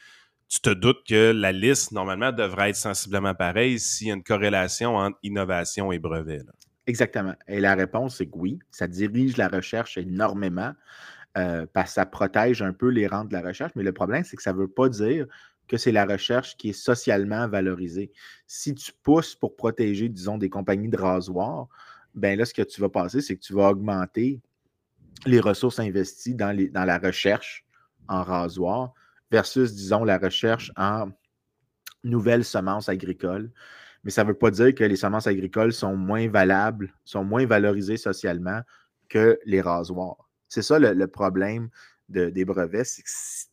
tu 0.48 0.60
te 0.60 0.70
doutes 0.70 1.04
que 1.06 1.32
la 1.32 1.52
liste, 1.52 1.92
normalement, 1.92 2.32
devrait 2.32 2.70
être 2.70 2.76
sensiblement 2.76 3.34
pareille 3.34 3.78
s'il 3.78 4.08
y 4.08 4.10
a 4.10 4.14
une 4.14 4.22
corrélation 4.22 4.96
entre 4.96 5.18
innovation 5.22 5.92
et 5.92 5.98
brevet. 5.98 6.42
Exactement. 6.86 7.34
Et 7.48 7.60
la 7.60 7.74
réponse, 7.74 8.16
c'est 8.16 8.26
que 8.26 8.36
oui, 8.36 8.60
ça 8.70 8.86
dirige 8.86 9.36
la 9.36 9.48
recherche 9.48 9.98
énormément. 9.98 10.72
Euh, 11.36 11.66
parce 11.70 11.90
que 11.90 11.94
ça 11.94 12.06
protège 12.06 12.62
un 12.62 12.72
peu 12.72 12.88
les 12.88 13.06
rentes 13.06 13.28
de 13.28 13.34
la 13.34 13.42
recherche. 13.42 13.72
Mais 13.76 13.82
le 13.82 13.92
problème, 13.92 14.24
c'est 14.24 14.36
que 14.36 14.42
ça 14.42 14.54
ne 14.54 14.58
veut 14.58 14.68
pas 14.68 14.88
dire 14.88 15.26
que 15.68 15.76
c'est 15.76 15.92
la 15.92 16.06
recherche 16.06 16.56
qui 16.56 16.70
est 16.70 16.72
socialement 16.72 17.46
valorisée. 17.46 18.10
Si 18.46 18.74
tu 18.74 18.90
pousses 19.02 19.34
pour 19.34 19.54
protéger, 19.54 20.08
disons, 20.08 20.38
des 20.38 20.48
compagnies 20.48 20.88
de 20.88 20.96
rasoirs, 20.96 21.68
ben 22.14 22.38
là, 22.38 22.46
ce 22.46 22.54
que 22.54 22.62
tu 22.62 22.80
vas 22.80 22.88
passer, 22.88 23.20
c'est 23.20 23.36
que 23.36 23.42
tu 23.42 23.52
vas 23.52 23.68
augmenter 23.68 24.40
les 25.26 25.40
ressources 25.40 25.78
investies 25.78 26.34
dans, 26.34 26.56
dans 26.72 26.84
la 26.84 26.98
recherche 26.98 27.66
en 28.08 28.22
rasoir 28.22 28.94
versus, 29.30 29.74
disons, 29.74 30.04
la 30.04 30.18
recherche 30.18 30.72
en 30.76 31.10
nouvelles 32.04 32.44
semences 32.44 32.88
agricoles. 32.88 33.50
Mais 34.04 34.10
ça 34.10 34.22
ne 34.22 34.28
veut 34.28 34.38
pas 34.38 34.50
dire 34.50 34.74
que 34.74 34.84
les 34.84 34.96
semences 34.96 35.26
agricoles 35.26 35.72
sont 35.72 35.96
moins 35.96 36.28
valables, 36.28 36.94
sont 37.04 37.24
moins 37.24 37.44
valorisées 37.46 37.96
socialement 37.96 38.60
que 39.08 39.38
les 39.44 39.60
rasoirs. 39.60 40.28
C'est 40.48 40.62
ça 40.62 40.78
le, 40.78 41.06
problème 41.06 41.68
des 42.08 42.44
brevets, 42.44 43.02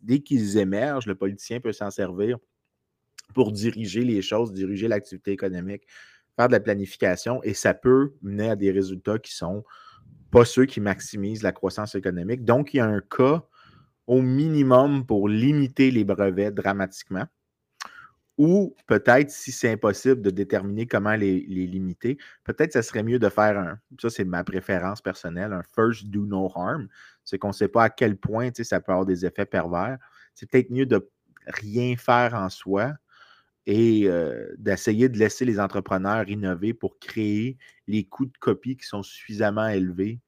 dès 0.01 0.19
qu'ils 0.19 0.57
émergent, 0.57 1.07
le 1.07 1.15
politicien 1.15 1.59
peut 1.59 1.73
s'en 1.73 1.89
servir 1.89 2.37
pour 3.33 3.51
diriger 3.51 4.03
les 4.03 4.21
choses, 4.21 4.53
diriger 4.53 4.87
l'activité 4.87 5.31
économique, 5.31 5.87
faire 6.35 6.47
de 6.47 6.53
la 6.53 6.59
planification, 6.59 7.41
et 7.43 7.55
ça 7.55 7.73
peut 7.73 8.13
mener 8.21 8.51
à 8.51 8.55
des 8.55 8.71
résultats 8.71 9.17
qui 9.17 9.33
sont 9.33 9.63
pas 10.29 10.45
ceux 10.45 10.65
qui 10.65 10.81
maximisent 10.81 11.43
la 11.43 11.51
croissance 11.51 11.95
économique. 11.95 12.43
Donc, 12.43 12.73
il 12.73 12.77
y 12.77 12.79
a 12.79 12.85
un 12.85 13.01
cas 13.01 13.43
au 14.07 14.22
minimum 14.22 15.05
pour 15.05 15.29
limiter 15.29 15.91
les 15.91 16.03
brevets 16.03 16.53
dramatiquement. 16.53 17.25
Ou 18.39 18.75
peut-être, 18.88 19.29
si 19.29 19.51
c'est 19.51 19.72
impossible 19.72 20.22
de 20.22 20.31
déterminer 20.31 20.88
comment 20.88 21.15
les, 21.15 21.41
limiter, 21.41 22.17
peut-être 22.43 22.74
ça 22.74 22.81
serait 22.81 23.03
mieux 23.03 23.19
de 23.19 23.29
faire 23.29 23.60
un, 23.60 23.77
ça 24.01 24.10
c'est 24.10 24.24
ma 24.24 24.43
préférence 24.43 25.01
personnelle, 25.01 25.53
un 25.53 25.62
first 25.75 26.07
do 26.07 26.25
no 26.25 26.51
harm. 26.55 26.88
C'est 27.24 27.38
qu'on 27.38 27.50
ne 27.50 27.53
sait 27.53 27.67
pas 27.67 27.83
à 27.83 27.89
quel 27.89 28.17
point 28.17 28.50
ça 28.53 28.79
peut 28.81 28.91
avoir 28.91 29.05
des 29.05 29.25
effets 29.25 29.45
pervers. 29.45 30.00
C'est 30.33 30.50
peut-être 30.50 30.72
mieux 30.72 30.88
de 30.88 31.07
rien 31.48 31.95
faire 31.95 32.33
en 32.33 32.50
soi 32.50 32.93
et 33.67 34.07
euh, 34.07 34.48
d'essayer 34.57 35.10
de 35.10 35.17
laisser 35.17 35.45
les 35.45 35.60
entrepreneurs 35.60 36.27
innover 36.27 36.74
pour 36.74 37.00
créer 37.00 37.57
les 37.88 38.03
coûts 38.03 38.25
de 38.25 38.38
copie 38.39 38.75
qui 38.75 38.88
sont 38.88 39.03
suffisamment 39.03 39.67
élevés 39.67 40.19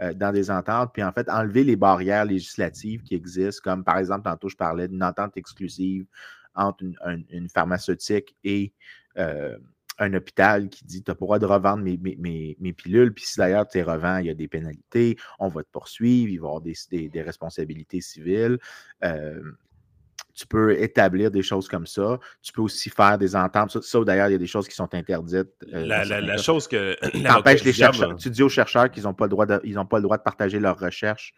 dans 0.00 0.32
des 0.32 0.50
ententes, 0.50 0.92
puis 0.92 1.02
en 1.04 1.12
fait 1.12 1.28
enlever 1.28 1.62
les 1.62 1.76
barrières 1.76 2.24
législatives 2.24 3.02
qui 3.02 3.14
existent, 3.14 3.60
comme 3.62 3.84
par 3.84 3.98
exemple, 3.98 4.24
tantôt 4.24 4.48
je 4.48 4.56
parlais 4.56 4.88
d'une 4.88 5.02
entente 5.02 5.36
exclusive 5.36 6.06
entre 6.54 6.84
une, 7.30 7.48
pharmaceutique 7.48 8.36
et 8.44 8.72
euh, 9.18 9.56
un 9.98 10.12
hôpital 10.14 10.68
qui 10.68 10.84
dit 10.84 11.02
Tu 11.02 11.10
n'as 11.10 11.14
pas 11.14 11.24
le 11.24 11.26
droit 11.26 11.38
de 11.38 11.46
revendre 11.46 11.82
mes, 11.82 12.72
pilules, 12.72 13.12
puis 13.12 13.24
si 13.24 13.38
d'ailleurs 13.38 13.66
tu 13.68 13.78
les 13.78 13.84
revends, 13.84 14.18
il 14.18 14.26
y 14.26 14.30
a 14.30 14.34
des 14.34 14.48
pénalités, 14.48 15.16
on 15.38 15.48
va 15.48 15.62
te 15.62 15.70
poursuivre, 15.70 16.30
il 16.32 16.40
va 16.40 16.46
y 16.46 16.48
avoir 16.48 16.60
des, 16.60 17.22
responsabilités 17.22 18.00
civiles. 18.00 18.58
Euh, 19.04 19.40
tu 20.34 20.46
peux 20.46 20.80
établir 20.80 21.30
des 21.30 21.42
choses 21.42 21.68
comme 21.68 21.86
ça. 21.86 22.18
Tu 22.42 22.52
peux 22.52 22.62
aussi 22.62 22.90
faire 22.90 23.18
des 23.18 23.36
ententes. 23.36 23.80
Ça, 23.82 24.00
d'ailleurs, 24.00 24.28
il 24.28 24.32
y 24.32 24.34
a 24.34 24.38
des 24.38 24.46
choses 24.46 24.68
qui 24.68 24.74
sont 24.74 24.92
interdites. 24.94 25.48
Euh, 25.72 25.86
la, 25.86 26.36
chose 26.36 26.66
que. 26.66 26.96
Les 27.64 27.72
chercheurs. 27.72 28.16
Tu 28.16 28.30
dis 28.30 28.42
aux 28.42 28.48
chercheurs 28.48 28.90
qu'ils 28.90 29.04
n'ont 29.04 29.14
pas, 29.14 29.26
le 29.26 29.30
droit 29.30 29.46
de, 29.46 29.58
pas 29.84 29.96
le 29.98 30.02
droit 30.02 30.18
de 30.18 30.22
partager 30.22 30.58
leurs 30.58 30.78
recherches 30.78 31.34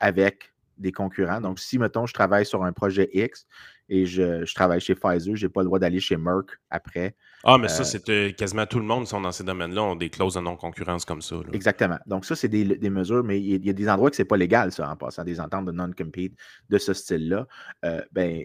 avec 0.00 0.52
des 0.78 0.92
concurrents. 0.92 1.40
Donc, 1.40 1.58
si, 1.58 1.78
mettons, 1.78 2.06
je 2.06 2.14
travaille 2.14 2.46
sur 2.46 2.64
un 2.64 2.72
projet 2.72 3.08
X 3.12 3.46
et 3.88 4.06
je, 4.06 4.44
travaille 4.54 4.80
chez 4.80 4.94
Pfizer, 4.94 5.34
je 5.34 5.46
n'ai 5.46 5.50
pas 5.50 5.60
le 5.60 5.66
droit 5.66 5.78
d'aller 5.78 6.00
chez 6.00 6.16
Merck 6.16 6.58
après. 6.70 7.16
Ah, 7.44 7.56
mais 7.58 7.68
ça, 7.68 7.82
euh, 7.82 7.84
c'est 7.84 8.08
euh, 8.08 8.32
quasiment 8.32 8.66
tout 8.66 8.78
le 8.78 8.84
monde 8.84 9.04
qui 9.04 9.10
sont 9.10 9.20
dans 9.20 9.32
ces 9.32 9.44
domaines-là 9.44 9.82
ont 9.82 9.96
des 9.96 10.10
clauses 10.10 10.34
de 10.34 10.40
non-concurrence 10.40 11.04
comme 11.04 11.22
ça. 11.22 11.36
Exactement. 11.52 11.98
Donc, 12.06 12.24
ça, 12.24 12.36
c'est 12.36 12.48
des, 12.48 12.90
mesures, 12.90 13.24
mais 13.24 13.40
il 13.40 13.64
y, 13.64 13.70
a 13.70 13.72
des 13.72 13.88
endroits 13.88 14.10
que 14.10 14.16
ce 14.16 14.22
n'est 14.22 14.28
pas 14.28 14.36
légal, 14.36 14.72
ça, 14.72 14.90
en 14.90 14.96
passant, 14.96 15.24
des 15.24 15.40
ententes 15.40 15.66
de 15.66 15.72
non-compete 15.72 16.34
de 16.68 16.78
ce 16.78 16.92
style-là. 16.92 17.46
Euh, 17.84 18.02
ben, 18.12 18.44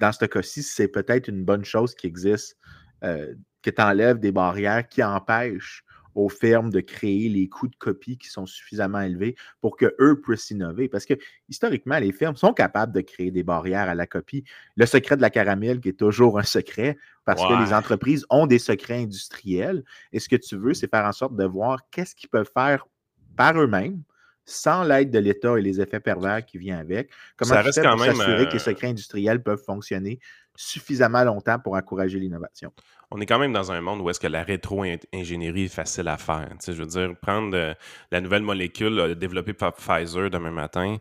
dans 0.00 0.12
ce 0.12 0.24
cas-ci, 0.24 0.62
c'est 0.62 0.88
peut-être 0.88 1.28
une 1.28 1.44
bonne 1.44 1.64
chose 1.64 1.94
qui 1.94 2.06
existe, 2.06 2.56
que 3.02 3.70
tu 3.70 3.82
enlèves 3.82 4.18
des 4.18 4.32
barrières 4.32 4.88
qui 4.88 5.02
empêchent 5.02 5.84
aux 6.14 6.28
firmes 6.28 6.70
de 6.70 6.80
créer 6.80 7.28
les 7.28 7.48
coûts 7.48 7.68
de 7.68 7.76
copie 7.76 8.18
qui 8.18 8.28
sont 8.28 8.46
suffisamment 8.46 9.00
élevés 9.00 9.36
pour 9.60 9.76
qu'eux 9.76 10.20
puissent 10.20 10.50
innover. 10.50 10.88
Parce 10.88 11.06
que 11.06 11.14
historiquement, 11.48 11.98
les 11.98 12.12
firmes 12.12 12.36
sont 12.36 12.52
capables 12.52 12.92
de 12.92 13.00
créer 13.00 13.30
des 13.30 13.42
barrières 13.42 13.88
à 13.88 13.94
la 13.94 14.06
copie. 14.06 14.44
Le 14.76 14.86
secret 14.86 15.16
de 15.16 15.22
la 15.22 15.30
caramel 15.30 15.80
qui 15.80 15.90
est 15.90 15.98
toujours 15.98 16.38
un 16.38 16.44
secret 16.44 16.96
parce 17.24 17.42
que 17.42 17.64
les 17.64 17.72
entreprises 17.72 18.26
ont 18.28 18.46
des 18.46 18.58
secrets 18.58 19.02
industriels. 19.02 19.84
Et 20.12 20.18
ce 20.18 20.28
que 20.28 20.36
tu 20.36 20.56
veux, 20.56 20.74
c'est 20.74 20.90
faire 20.90 21.04
en 21.04 21.12
sorte 21.12 21.36
de 21.36 21.44
voir 21.44 21.88
qu'est-ce 21.90 22.14
qu'ils 22.14 22.28
peuvent 22.28 22.50
faire 22.52 22.86
par 23.36 23.60
eux-mêmes 23.60 24.02
sans 24.50 24.82
l'aide 24.82 25.10
de 25.10 25.18
l'État 25.18 25.58
et 25.58 25.62
les 25.62 25.80
effets 25.80 26.00
pervers 26.00 26.44
qui 26.44 26.58
viennent 26.58 26.78
avec. 26.78 27.10
Comment 27.36 27.54
ça 27.54 27.62
reste 27.62 27.82
quand 27.82 27.96
même 27.96 28.14
s'assurer 28.14 28.46
que 28.46 28.52
les 28.52 28.56
euh, 28.56 28.64
secrets 28.64 28.88
industriels 28.88 29.42
peuvent 29.42 29.62
fonctionner 29.62 30.18
suffisamment 30.56 31.22
longtemps 31.22 31.58
pour 31.58 31.74
encourager 31.74 32.18
l'innovation? 32.18 32.72
On 33.10 33.20
est 33.20 33.26
quand 33.26 33.38
même 33.38 33.52
dans 33.52 33.72
un 33.72 33.80
monde 33.80 34.00
où 34.00 34.10
est-ce 34.10 34.20
que 34.20 34.26
la 34.26 34.42
rétro-ingénierie 34.42 35.64
est 35.64 35.74
facile 35.74 36.08
à 36.08 36.16
faire. 36.16 36.48
je 36.64 36.72
veux 36.72 36.86
dire, 36.86 37.14
prendre 37.20 37.56
euh, 37.56 37.74
la 38.12 38.20
nouvelle 38.20 38.42
molécule 38.42 38.98
euh, 38.98 39.14
développée 39.14 39.52
par 39.52 39.74
Pfizer 39.74 40.30
demain 40.30 40.52
matin. 40.52 40.96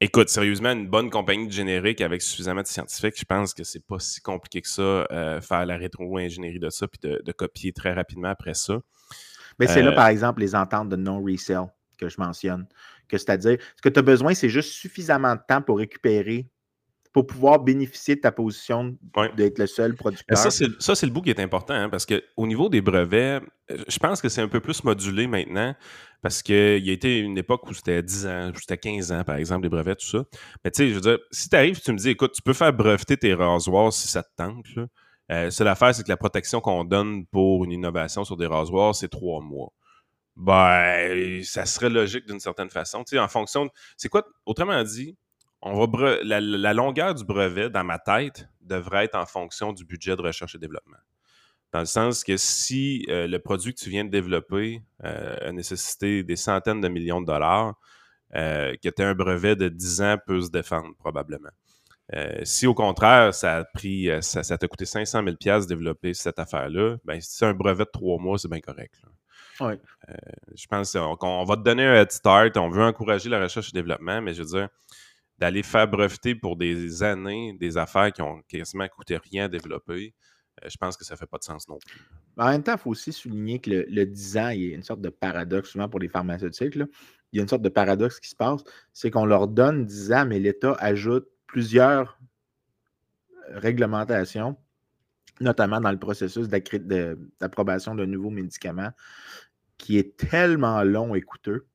Écoute, 0.00 0.28
sérieusement, 0.28 0.72
une 0.72 0.88
bonne 0.88 1.10
compagnie 1.10 1.46
de 1.46 1.52
générique 1.52 2.00
avec 2.00 2.20
suffisamment 2.22 2.62
de 2.62 2.66
scientifiques, 2.66 3.14
je 3.16 3.24
pense 3.24 3.54
que 3.54 3.64
c'est 3.64 3.86
pas 3.86 3.98
si 3.98 4.20
compliqué 4.20 4.60
que 4.60 4.68
ça, 4.68 5.06
faire 5.40 5.64
la 5.64 5.76
rétro-ingénierie 5.76 6.58
de 6.58 6.70
ça, 6.70 6.88
puis 6.88 6.98
de, 7.00 7.22
de, 7.24 7.32
copier 7.32 7.72
très 7.72 7.92
rapidement 7.92 8.30
après 8.30 8.54
ça. 8.54 8.80
Mais 9.60 9.68
c'est 9.68 9.80
là, 9.80 9.92
par 9.92 10.08
exemple, 10.08 10.40
les 10.40 10.56
ententes 10.56 10.88
de 10.88 10.96
non-resell 10.96 11.66
que 12.02 12.08
je 12.08 12.16
mentionne. 12.18 12.66
Que 13.08 13.18
c'est-à-dire, 13.18 13.58
ce 13.76 13.82
que 13.82 13.88
tu 13.88 13.98
as 13.98 14.02
besoin, 14.02 14.34
c'est 14.34 14.48
juste 14.48 14.70
suffisamment 14.70 15.34
de 15.34 15.40
temps 15.46 15.62
pour 15.62 15.78
récupérer, 15.78 16.48
pour 17.12 17.26
pouvoir 17.26 17.60
bénéficier 17.60 18.16
de 18.16 18.20
ta 18.20 18.32
position 18.32 18.96
d'être 19.36 19.58
le 19.58 19.66
seul 19.66 19.94
producteur. 19.94 20.36
Ça, 20.36 20.50
c'est 20.50 21.06
le 21.06 21.12
bout 21.12 21.20
qui 21.20 21.30
est 21.30 21.40
important, 21.40 21.74
hein, 21.74 21.88
parce 21.90 22.06
qu'au 22.06 22.46
niveau 22.46 22.68
des 22.68 22.80
brevets, 22.80 23.42
je 23.68 23.98
pense 23.98 24.22
que 24.22 24.28
c'est 24.28 24.40
un 24.40 24.48
peu 24.48 24.60
plus 24.60 24.82
modulé 24.82 25.26
maintenant, 25.26 25.74
parce 26.22 26.42
qu'il 26.42 26.84
y 26.84 26.90
a 26.90 26.92
été 26.92 27.18
une 27.18 27.36
époque 27.36 27.68
où 27.68 27.74
c'était 27.74 28.02
10 28.02 28.26
ans, 28.26 28.52
c'était 28.58 28.78
15 28.78 29.12
ans, 29.12 29.24
par 29.24 29.36
exemple, 29.36 29.64
les 29.64 29.68
brevets, 29.68 29.96
tout 29.96 30.06
ça. 30.06 30.24
Mais 30.64 30.70
tu 30.70 30.78
sais, 30.78 30.88
je 30.88 30.94
veux 30.94 31.00
dire, 31.00 31.18
si 31.30 31.50
tu 31.50 31.56
arrives 31.56 31.80
tu 31.80 31.92
me 31.92 31.98
dis, 31.98 32.10
écoute, 32.10 32.32
tu 32.32 32.42
peux 32.42 32.54
faire 32.54 32.72
breveter 32.72 33.16
tes 33.16 33.34
rasoirs 33.34 33.92
si 33.92 34.08
ça 34.08 34.22
te 34.22 34.30
tente, 34.36 34.66
là. 34.74 34.86
Euh, 35.30 35.50
seule 35.50 35.68
affaire, 35.68 35.94
c'est 35.94 36.02
que 36.02 36.08
la 36.08 36.16
protection 36.16 36.60
qu'on 36.60 36.84
donne 36.84 37.26
pour 37.26 37.64
une 37.64 37.72
innovation 37.72 38.24
sur 38.24 38.36
des 38.36 38.46
rasoirs, 38.46 38.94
c'est 38.94 39.08
trois 39.08 39.40
mois. 39.40 39.72
Ben, 40.36 41.42
ça 41.44 41.64
serait 41.64 41.90
logique 41.90 42.26
d'une 42.26 42.40
certaine 42.40 42.70
façon. 42.70 43.04
Tu 43.04 43.16
sais, 43.16 43.18
en 43.18 43.28
fonction. 43.28 43.68
C'est 43.96 44.08
quoi, 44.08 44.24
autrement 44.44 44.82
dit, 44.82 45.16
on 45.62 45.74
va 45.74 46.18
la, 46.22 46.72
longueur 46.74 47.14
du 47.14 47.24
brevet 47.24 47.70
dans 47.70 47.84
ma 47.84 47.98
tête 47.98 48.48
devrait 48.60 49.04
être 49.04 49.14
en 49.14 49.26
fonction 49.26 49.72
du 49.72 49.84
budget 49.84 50.16
de 50.16 50.22
recherche 50.22 50.54
et 50.54 50.58
développement. 50.58 50.98
Dans 51.72 51.80
le 51.80 51.86
sens 51.86 52.24
que 52.24 52.36
si 52.36 53.06
euh, 53.08 53.26
le 53.26 53.38
produit 53.38 53.72
que 53.72 53.80
tu 53.80 53.88
viens 53.88 54.04
de 54.04 54.10
développer 54.10 54.82
euh, 55.04 55.48
a 55.48 55.52
nécessité 55.52 56.22
des 56.22 56.36
centaines 56.36 56.80
de 56.80 56.88
millions 56.88 57.20
de 57.20 57.26
dollars, 57.26 57.74
euh, 58.34 58.74
que 58.82 58.88
tu 58.88 59.02
un 59.02 59.14
brevet 59.14 59.56
de 59.56 59.68
10 59.68 60.02
ans 60.02 60.16
peut 60.26 60.40
se 60.40 60.50
défendre 60.50 60.94
probablement. 60.98 61.50
si 62.42 62.66
au 62.66 62.74
contraire, 62.74 63.32
ça 63.32 63.58
a 63.58 63.64
pris, 63.64 64.10
ça, 64.20 64.42
t'a 64.42 64.68
coûté 64.68 64.84
500 64.84 65.22
000 65.24 65.60
de 65.60 65.66
développer 65.66 66.12
cette 66.12 66.38
affaire-là, 66.38 66.96
ben, 67.04 67.20
si 67.20 67.36
c'est 67.36 67.46
un 67.46 67.54
brevet 67.54 67.84
de 67.84 67.90
trois 67.90 68.18
mois, 68.18 68.38
c'est 68.38 68.50
bien 68.50 68.60
correct. 68.60 69.00
Euh, 69.60 69.76
je 70.54 70.66
pense 70.66 70.96
qu'on 71.18 71.44
va 71.44 71.56
te 71.56 71.62
donner 71.62 71.84
un 71.84 71.94
head 71.94 72.10
start. 72.10 72.56
On 72.56 72.68
veut 72.68 72.82
encourager 72.82 73.28
la 73.28 73.40
recherche 73.40 73.68
et 73.68 73.70
le 73.76 73.82
développement, 73.82 74.20
mais 74.20 74.34
je 74.34 74.42
veux 74.42 74.58
dire, 74.58 74.68
d'aller 75.38 75.62
faire 75.62 75.88
breveter 75.88 76.34
pour 76.34 76.56
des 76.56 77.02
années 77.02 77.56
des 77.58 77.76
affaires 77.76 78.12
qui 78.12 78.22
ont 78.22 78.42
quasiment 78.48 78.86
coûté 78.88 79.18
rien 79.30 79.46
à 79.46 79.48
développer, 79.48 80.14
euh, 80.62 80.68
je 80.68 80.76
pense 80.76 80.96
que 80.96 81.04
ça 81.04 81.14
ne 81.14 81.18
fait 81.18 81.26
pas 81.26 81.38
de 81.38 81.44
sens 81.44 81.68
non 81.68 81.78
plus. 81.78 82.00
En 82.36 82.50
même 82.50 82.62
temps, 82.62 82.72
il 82.72 82.78
faut 82.78 82.90
aussi 82.90 83.12
souligner 83.12 83.58
que 83.58 83.70
le, 83.70 83.86
le, 83.88 84.06
10 84.06 84.38
ans, 84.38 84.48
il 84.50 84.62
y 84.62 84.72
a 84.72 84.74
une 84.74 84.82
sorte 84.82 85.00
de 85.00 85.08
paradoxe, 85.08 85.70
souvent 85.70 85.88
pour 85.88 86.00
les 86.00 86.08
pharmaceutiques. 86.08 86.76
Il 86.76 87.36
y 87.36 87.38
a 87.38 87.42
une 87.42 87.48
sorte 87.48 87.62
de 87.62 87.68
paradoxe 87.68 88.20
qui 88.20 88.28
se 88.28 88.36
passe, 88.36 88.62
c'est 88.92 89.10
qu'on 89.10 89.24
leur 89.24 89.48
donne 89.48 89.86
10 89.86 90.12
ans, 90.12 90.26
mais 90.26 90.38
l'État 90.38 90.76
ajoute 90.78 91.26
plusieurs 91.46 92.18
réglementations 93.48 94.56
notamment 95.42 95.80
dans 95.80 95.90
le 95.90 95.98
processus 95.98 96.48
d'approbation 96.48 97.94
d'un 97.94 98.06
nouveau 98.06 98.30
médicament, 98.30 98.90
qui 99.76 99.98
est 99.98 100.16
tellement 100.16 100.82
long 100.82 101.14
et 101.14 101.20
coûteux 101.20 101.66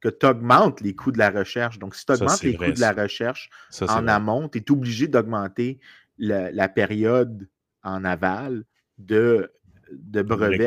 que 0.00 0.08
tu 0.08 0.26
augmentes 0.26 0.80
les 0.80 0.94
coûts 0.94 1.12
de 1.12 1.18
la 1.18 1.30
recherche. 1.30 1.78
Donc, 1.78 1.94
si 1.94 2.06
tu 2.06 2.12
augmentes 2.12 2.42
les 2.42 2.56
coûts 2.56 2.72
de 2.72 2.80
la 2.80 2.92
recherche 2.92 3.50
en 3.82 4.08
amont, 4.08 4.48
tu 4.48 4.58
es 4.58 4.70
obligé 4.70 5.08
d'augmenter 5.08 5.80
la, 6.18 6.68
période 6.68 7.48
en 7.82 8.04
aval 8.04 8.64
de, 8.98 9.52
de 9.92 10.22
brevet. 10.22 10.66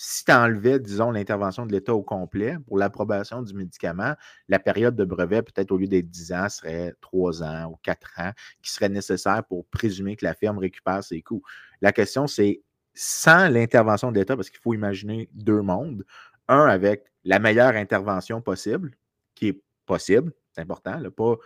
Si 0.00 0.24
tu 0.24 0.30
enlevais, 0.30 0.78
disons, 0.78 1.10
l'intervention 1.10 1.66
de 1.66 1.72
l'État 1.72 1.92
au 1.92 2.02
complet 2.02 2.56
pour 2.68 2.78
l'approbation 2.78 3.42
du 3.42 3.52
médicament, 3.52 4.14
la 4.48 4.60
période 4.60 4.94
de 4.94 5.04
brevet, 5.04 5.42
peut-être 5.42 5.72
au 5.72 5.76
lieu 5.76 5.88
d'être 5.88 6.08
10 6.08 6.32
ans, 6.32 6.48
serait 6.48 6.94
3 7.00 7.42
ans 7.42 7.72
ou 7.72 7.78
4 7.82 8.20
ans, 8.20 8.32
qui 8.62 8.70
serait 8.70 8.88
nécessaire 8.88 9.42
pour 9.48 9.66
présumer 9.66 10.14
que 10.14 10.24
la 10.24 10.34
firme 10.34 10.58
récupère 10.58 11.02
ses 11.02 11.20
coûts. 11.20 11.42
La 11.80 11.90
question, 11.90 12.28
c'est 12.28 12.62
sans 12.94 13.48
l'intervention 13.48 14.12
de 14.12 14.18
l'État, 14.18 14.36
parce 14.36 14.50
qu'il 14.50 14.60
faut 14.60 14.74
imaginer 14.74 15.28
deux 15.32 15.62
mondes. 15.62 16.04
Un 16.46 16.66
avec 16.66 17.04
la 17.28 17.38
meilleure 17.38 17.76
intervention 17.76 18.40
possible, 18.40 18.92
qui 19.34 19.48
est 19.48 19.62
possible, 19.86 20.32
c'est 20.52 20.60
important, 20.60 20.98
là, 20.98 21.10
pas 21.10 21.36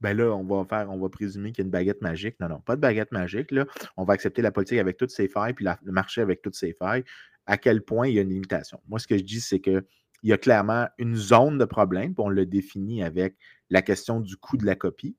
ben 0.00 0.16
là, 0.16 0.32
on 0.32 0.44
va 0.44 0.64
faire, 0.64 0.88
on 0.92 0.98
va 0.98 1.08
présumer 1.08 1.50
qu'il 1.50 1.62
y 1.62 1.64
a 1.64 1.66
une 1.66 1.72
baguette 1.72 2.02
magique. 2.02 2.38
Non, 2.38 2.48
non, 2.48 2.60
pas 2.60 2.76
de 2.76 2.80
baguette 2.80 3.10
magique. 3.10 3.52
On 3.96 4.04
va 4.04 4.14
accepter 4.14 4.42
la 4.42 4.52
politique 4.52 4.78
avec 4.78 4.96
toutes 4.96 5.10
ses 5.10 5.26
failles, 5.26 5.54
puis 5.54 5.64
le 5.64 5.90
marché 5.90 6.20
avec 6.20 6.40
toutes 6.40 6.54
ses 6.54 6.72
failles 6.72 7.02
à 7.48 7.56
quel 7.56 7.82
point 7.82 8.06
il 8.06 8.14
y 8.14 8.18
a 8.18 8.22
une 8.22 8.28
limitation? 8.28 8.80
Moi, 8.86 9.00
ce 9.00 9.08
que 9.08 9.16
je 9.16 9.24
dis, 9.24 9.40
c'est 9.40 9.58
qu'il 9.58 9.82
y 10.22 10.32
a 10.32 10.38
clairement 10.38 10.86
une 10.98 11.16
zone 11.16 11.58
de 11.58 11.64
problème, 11.64 12.14
on 12.18 12.28
le 12.28 12.46
définit 12.46 13.02
avec 13.02 13.36
la 13.70 13.82
question 13.82 14.20
du 14.20 14.36
coût 14.36 14.58
de 14.58 14.66
la 14.66 14.76
copie 14.76 15.16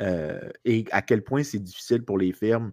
euh, 0.00 0.48
et 0.64 0.86
à 0.92 1.02
quel 1.02 1.22
point 1.22 1.42
c'est 1.42 1.58
difficile 1.58 2.04
pour 2.04 2.16
les 2.16 2.32
firmes 2.32 2.72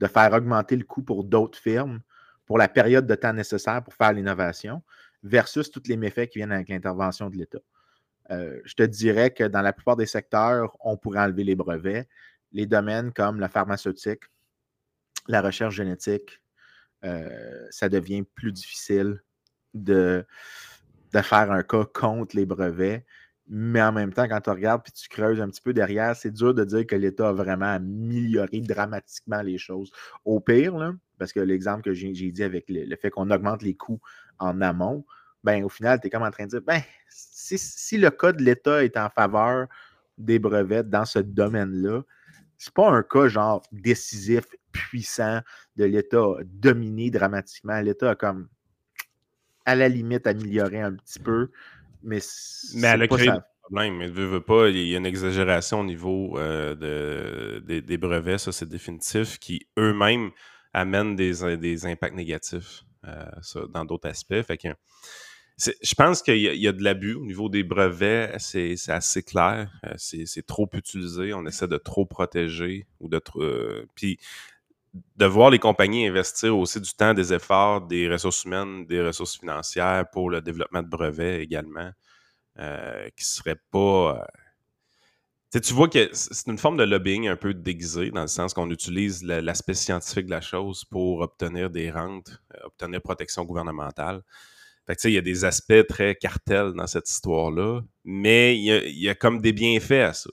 de 0.00 0.06
faire 0.06 0.32
augmenter 0.32 0.76
le 0.76 0.84
coût 0.84 1.02
pour 1.02 1.24
d'autres 1.24 1.58
firmes 1.58 2.00
pour 2.46 2.58
la 2.58 2.68
période 2.68 3.06
de 3.06 3.14
temps 3.14 3.32
nécessaire 3.32 3.82
pour 3.82 3.94
faire 3.94 4.12
l'innovation 4.12 4.82
versus 5.22 5.70
tous 5.70 5.82
les 5.86 5.96
méfaits 5.96 6.28
qui 6.28 6.38
viennent 6.38 6.52
avec 6.52 6.68
l'intervention 6.68 7.30
de 7.30 7.36
l'État. 7.36 7.58
Euh, 8.30 8.60
je 8.64 8.74
te 8.74 8.82
dirais 8.82 9.30
que 9.30 9.44
dans 9.44 9.62
la 9.62 9.72
plupart 9.72 9.96
des 9.96 10.06
secteurs, 10.06 10.76
on 10.80 10.96
pourrait 10.96 11.20
enlever 11.20 11.44
les 11.44 11.54
brevets, 11.54 12.08
les 12.52 12.66
domaines 12.66 13.12
comme 13.12 13.40
la 13.40 13.48
pharmaceutique, 13.48 14.22
la 15.28 15.42
recherche 15.42 15.74
génétique, 15.74 16.42
euh, 17.04 17.66
ça 17.70 17.88
devient 17.88 18.22
plus 18.22 18.52
difficile 18.52 19.22
de, 19.74 20.26
de 21.12 21.20
faire 21.20 21.50
un 21.52 21.62
cas 21.62 21.84
contre 21.84 22.36
les 22.36 22.46
brevets. 22.46 23.04
Mais 23.50 23.80
en 23.80 23.92
même 23.92 24.12
temps, 24.12 24.28
quand 24.28 24.42
tu 24.42 24.50
regardes 24.50 24.82
et 24.86 24.90
tu 24.90 25.08
creuses 25.08 25.40
un 25.40 25.48
petit 25.48 25.62
peu 25.62 25.72
derrière, 25.72 26.14
c'est 26.14 26.30
dur 26.30 26.52
de 26.52 26.64
dire 26.64 26.86
que 26.86 26.96
l'État 26.96 27.30
a 27.30 27.32
vraiment 27.32 27.66
amélioré 27.66 28.60
dramatiquement 28.60 29.40
les 29.40 29.56
choses. 29.56 29.90
Au 30.26 30.38
pire, 30.38 30.94
parce 31.18 31.32
que 31.32 31.40
l'exemple 31.40 31.82
que 31.82 31.94
j'ai 31.94 32.12
dit 32.12 32.42
avec 32.42 32.66
le, 32.68 32.94
fait 32.96 33.10
qu'on 33.10 33.30
augmente 33.30 33.62
les 33.62 33.74
coûts 33.74 34.00
en 34.38 34.60
amont, 34.60 35.04
ben, 35.44 35.64
au 35.64 35.68
final, 35.68 36.00
tu 36.00 36.08
es 36.08 36.10
comme 36.10 36.22
en 36.22 36.30
train 36.30 36.44
de 36.44 36.50
dire, 36.50 36.62
ben, 36.62 36.82
si, 37.08 37.58
si 37.58 37.98
le 37.98 38.10
cas 38.10 38.32
de 38.32 38.42
l'État 38.42 38.84
est 38.84 38.96
en 38.96 39.08
faveur 39.08 39.66
des 40.16 40.38
brevets 40.38 40.88
dans 40.88 41.04
ce 41.04 41.20
domaine-là, 41.20 42.02
c'est 42.56 42.74
pas 42.74 42.90
un 42.90 43.02
cas 43.02 43.28
genre 43.28 43.62
décisif, 43.70 44.44
puissant 44.72 45.40
de 45.76 45.84
l'État 45.84 46.26
dominé 46.44 47.10
dramatiquement. 47.10 47.80
L'État 47.80 48.10
a 48.10 48.14
comme 48.14 48.48
à 49.64 49.74
la 49.74 49.88
limite 49.88 50.26
amélioré 50.26 50.80
un 50.80 50.94
petit 50.94 51.20
peu, 51.20 51.50
mais 52.02 52.18
Mais 52.74 52.88
elle 52.88 53.02
a 53.02 53.08
créé 53.08 53.30
des 53.30 53.40
problèmes. 53.62 53.96
Mais 53.96 54.08
veut, 54.08 54.40
pas, 54.40 54.68
il 54.68 54.88
y 54.88 54.94
a 54.94 54.98
une 54.98 55.06
exagération 55.06 55.80
au 55.80 55.84
niveau 55.84 56.38
euh, 56.38 56.74
de, 56.74 57.80
des, 57.80 57.96
brevets, 57.98 58.38
ça 58.38 58.52
c'est 58.52 58.68
définitif, 58.68 59.38
qui 59.38 59.68
eux-mêmes 59.78 60.30
amènent 60.72 61.16
des, 61.16 61.56
des 61.56 61.86
impacts 61.86 62.14
négatifs 62.14 62.84
euh, 63.08 63.66
dans 63.68 63.84
d'autres 63.84 64.08
aspects. 64.08 64.42
Fait 64.42 64.58
que 64.58 64.68
je 65.58 65.94
pense 65.96 66.22
qu'il 66.22 66.36
y, 66.36 66.68
a 66.68 66.72
de 66.72 66.84
l'abus 66.84 67.14
au 67.14 67.24
niveau 67.24 67.48
des 67.48 67.64
brevets, 67.64 68.32
c'est 68.38 68.76
assez 68.88 69.24
clair. 69.24 69.68
Euh, 69.84 69.94
c'est 69.96 70.46
trop 70.46 70.68
utilisé, 70.72 71.34
on 71.34 71.44
essaie 71.46 71.66
de 71.66 71.78
trop 71.78 72.06
protéger 72.06 72.86
ou 73.00 73.08
de 73.08 73.18
trop. 73.18 73.42
puis 73.96 74.18
de 75.16 75.26
voir 75.26 75.50
les 75.50 75.58
compagnies 75.58 76.06
investir 76.06 76.56
aussi 76.56 76.80
du 76.80 76.92
temps, 76.92 77.14
des 77.14 77.32
efforts, 77.32 77.82
des 77.82 78.08
ressources 78.08 78.44
humaines, 78.44 78.86
des 78.86 79.02
ressources 79.02 79.38
financières 79.38 80.08
pour 80.10 80.30
le 80.30 80.40
développement 80.40 80.82
de 80.82 80.88
brevets 80.88 81.40
également, 81.40 81.90
euh, 82.58 83.08
qui 83.16 83.24
ne 83.24 83.26
serait 83.26 83.60
pas. 83.70 84.26
Euh, 85.56 85.60
tu 85.60 85.72
vois 85.74 85.88
que 85.88 86.10
c'est 86.12 86.46
une 86.46 86.58
forme 86.58 86.76
de 86.76 86.84
lobbying 86.84 87.28
un 87.28 87.36
peu 87.36 87.54
déguisé, 87.54 88.10
dans 88.10 88.22
le 88.22 88.28
sens 88.28 88.52
qu'on 88.54 88.70
utilise 88.70 89.22
l'aspect 89.24 89.74
scientifique 89.74 90.26
de 90.26 90.30
la 90.30 90.40
chose 90.40 90.84
pour 90.84 91.20
obtenir 91.20 91.70
des 91.70 91.90
rentes, 91.90 92.42
euh, 92.54 92.66
obtenir 92.66 93.00
protection 93.00 93.44
gouvernementale. 93.44 94.22
Fait 94.86 95.04
il 95.04 95.12
y 95.12 95.18
a 95.18 95.22
des 95.22 95.44
aspects 95.44 95.86
très 95.86 96.14
cartels 96.14 96.72
dans 96.72 96.86
cette 96.86 97.08
histoire-là, 97.10 97.82
mais 98.04 98.56
il 98.58 98.98
y, 98.98 99.08
a, 99.08 99.14
comme 99.14 99.40
des 99.42 99.52
bienfaits 99.52 99.92
à 99.92 100.12
ça. 100.14 100.30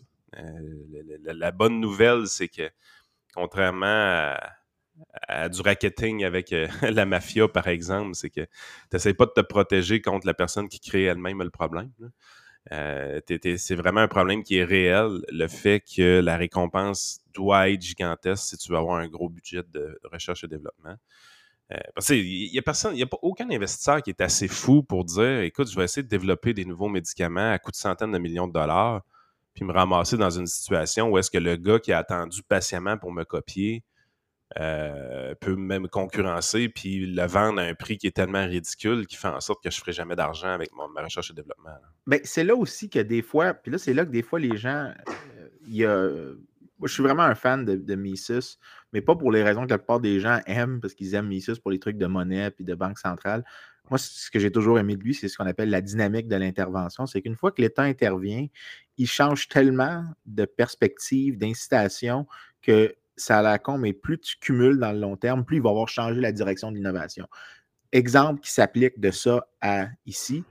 la, 1.26 1.52
bonne 1.52 1.82
nouvelle, 1.82 2.28
c'est 2.28 2.48
que 2.48 2.70
contrairement 3.34 4.34
à, 5.28 5.50
du 5.50 5.62
racketing 5.62 6.24
avec 6.24 6.54
euh, 6.54 6.68
la 6.82 7.06
mafia, 7.06 7.48
par 7.48 7.68
exemple, 7.68 8.16
c'est 8.16 8.30
que 8.30 8.42
tu 8.42 8.48
n'essaies 8.94 9.14
pas 9.14 9.26
de 9.26 9.32
te 9.32 9.42
protéger 9.42 10.02
contre 10.02 10.26
la 10.26 10.34
personne 10.34 10.70
qui 10.70 10.80
crée 10.80 11.04
elle-même 11.04 11.44
le 11.44 11.50
problème. 11.50 11.92
Euh, 12.72 13.22
c'est 13.58 13.76
vraiment 13.76 14.02
un 14.02 14.08
problème 14.08 14.44
qui 14.44 14.58
est 14.58 14.64
réel, 14.64 15.22
le 15.30 15.48
fait 15.48 15.82
que 15.82 16.20
la 16.20 16.36
récompense 16.36 17.20
doit 17.34 17.70
être 17.70 17.82
gigantesque 17.82 18.44
si 18.44 18.58
tu 18.58 18.72
veux 18.72 18.78
avoir 18.78 18.98
un 18.98 19.08
gros 19.08 19.30
budget 19.30 19.62
de 19.72 20.00
recherche 20.12 20.44
et 20.44 20.48
développement. 20.48 20.96
Euh, 21.72 21.78
parce 21.94 22.08
qu'il 22.08 22.52
n'y 22.52 22.60
a 22.60 22.62
personne, 22.62 22.94
il 22.94 22.98
n'y 22.98 23.04
a 23.04 23.08
aucun 23.22 23.50
investisseur 23.50 24.02
qui 24.02 24.12
est 24.12 24.22
assez 24.22 24.48
fou 24.48 24.84
pour 24.84 25.04
dire 25.04 25.42
écoute, 25.42 25.70
je 25.70 25.76
vais 25.76 25.84
essayer 25.84 26.04
de 26.04 26.08
développer 26.08 26.54
des 26.54 26.66
nouveaux 26.66 26.90
médicaments 26.90 27.52
à 27.52 27.60
coût 27.60 27.72
de 27.72 27.76
centaines 27.76 28.12
de 28.12 28.20
millions 28.20 28.48
de 28.48 28.54
dollars 28.54 29.04
puis 29.56 29.64
me 29.64 29.72
ramasser 29.72 30.18
dans 30.18 30.30
une 30.30 30.46
situation 30.46 31.10
où 31.10 31.18
est-ce 31.18 31.32
que 31.32 31.38
le 31.38 31.56
gars 31.56 31.80
qui 31.80 31.94
a 31.94 31.98
attendu 31.98 32.44
patiemment 32.44 32.98
pour 32.98 33.12
me 33.12 33.24
copier 33.24 33.84
euh, 34.60 35.34
peut 35.36 35.56
même 35.56 35.88
concurrencer 35.88 36.70
puis 36.70 37.08
le 37.08 37.26
vendre 37.26 37.60
à 37.60 37.64
un 37.64 37.74
prix 37.74 37.98
qui 37.98 38.06
est 38.06 38.16
tellement 38.16 38.46
ridicule 38.46 39.08
qui 39.08 39.16
fait 39.16 39.28
en 39.28 39.40
sorte 39.40 39.64
que 39.64 39.72
je 39.72 39.78
ne 39.78 39.80
ferai 39.80 39.92
jamais 39.92 40.16
d'argent 40.16 40.50
avec 40.50 40.72
mon, 40.74 40.88
ma 40.88 41.02
recherche 41.02 41.32
et 41.32 41.34
développement. 41.34 41.72
Ben, 42.06 42.20
c'est 42.24 42.44
là 42.44 42.56
aussi 42.56 42.90
que 42.90 43.00
des 43.00 43.24
fois, 43.24 43.56
puis 43.56 43.72
là, 43.72 43.78
c'est 43.78 43.94
là 43.94 44.06
que 44.06 44.12
des 44.12 44.22
fois 44.22 44.40
les 44.40 44.56
gens, 44.56 44.94
euh, 45.08 45.50
il 45.68 45.84
moi, 46.78 46.90
je 46.90 46.94
suis 46.94 47.04
vraiment 47.04 47.24
un 47.24 47.36
fan 47.36 47.64
de, 47.64 47.96
Mises, 47.96 48.60
mais 48.92 49.02
pas 49.02 49.16
pour 49.16 49.32
les 49.32 49.44
raisons 49.44 49.66
que 49.66 49.70
la 49.70 49.78
plupart 49.78 50.02
des 50.02 50.20
gens 50.20 50.40
aiment, 50.46 50.82
parce 50.82 50.94
qu'ils 50.94 51.16
aiment 51.16 51.28
Mises 51.28 51.58
pour 51.60 51.72
les 51.72 51.80
trucs 51.80 51.98
de 51.98 52.06
monnaie 52.06 52.52
et 52.60 52.64
de 52.64 52.76
banque 52.76 53.00
centrale. 53.00 53.46
Moi, 53.90 53.98
ce 53.98 54.30
que 54.30 54.40
j'ai 54.40 54.52
toujours 54.52 54.80
aimé 54.80 54.98
de 54.98 55.04
lui, 55.04 55.14
c'est 55.14 55.28
ce 55.28 55.38
qu'on 55.38 55.46
appelle 55.46 55.70
la 55.70 55.82
dynamique 55.82 56.28
de 56.28 56.36
l'intervention. 56.36 57.06
C'est 57.06 57.22
qu'une 57.22 57.36
fois 57.36 57.52
que 57.52 57.62
l'État 57.62 57.84
intervient, 57.84 58.48
il 58.98 59.08
change 59.08 59.48
tellement 59.48 60.04
de 60.26 60.46
perspective, 60.46 61.38
d'incitation, 61.38 62.26
que 62.62 62.94
ça 63.18 63.40
a 63.40 63.42
la 63.42 63.60
con, 63.60 63.78
mais 63.78 63.94
plus 63.94 64.20
tu 64.20 64.38
cumules 64.40 64.78
dans 64.78 64.92
le 64.92 65.00
long 65.00 65.18
terme, 65.18 65.46
plus 65.46 65.58
il 65.58 65.62
va 65.62 65.70
avoir 65.70 65.88
changé 65.88 66.20
la 66.20 66.32
direction 66.32 66.72
de 66.72 66.78
l'innovation. 66.78 67.28
Exemple 67.92 68.42
qui 68.42 68.52
s'applique 68.52 69.00
de 69.00 69.12
ça 69.12 69.48
à 69.62 69.88
ici, 70.06 70.44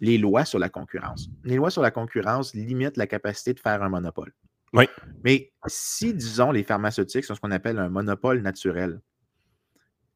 les 0.00 0.18
lois 0.18 0.44
sur 0.44 0.58
la 0.58 0.68
concurrence. 0.68 1.28
Les 1.44 1.56
lois 1.56 1.70
sur 1.70 1.82
la 1.82 1.90
concurrence 1.90 2.54
limitent 2.54 2.96
la 2.96 3.06
capacité 3.06 3.54
de 3.54 3.60
faire 3.60 3.82
un 3.82 3.88
monopole. 3.88 4.32
Oui. 4.72 4.86
Mais 5.24 5.52
si, 5.66 6.12
disons, 6.12 6.52
les 6.52 6.62
pharmaceutiques 6.62 7.24
sont 7.24 7.34
ce 7.34 7.40
qu'on 7.40 7.50
appelle 7.50 7.78
un 7.78 7.88
monopole 7.88 8.42
naturel, 8.42 9.00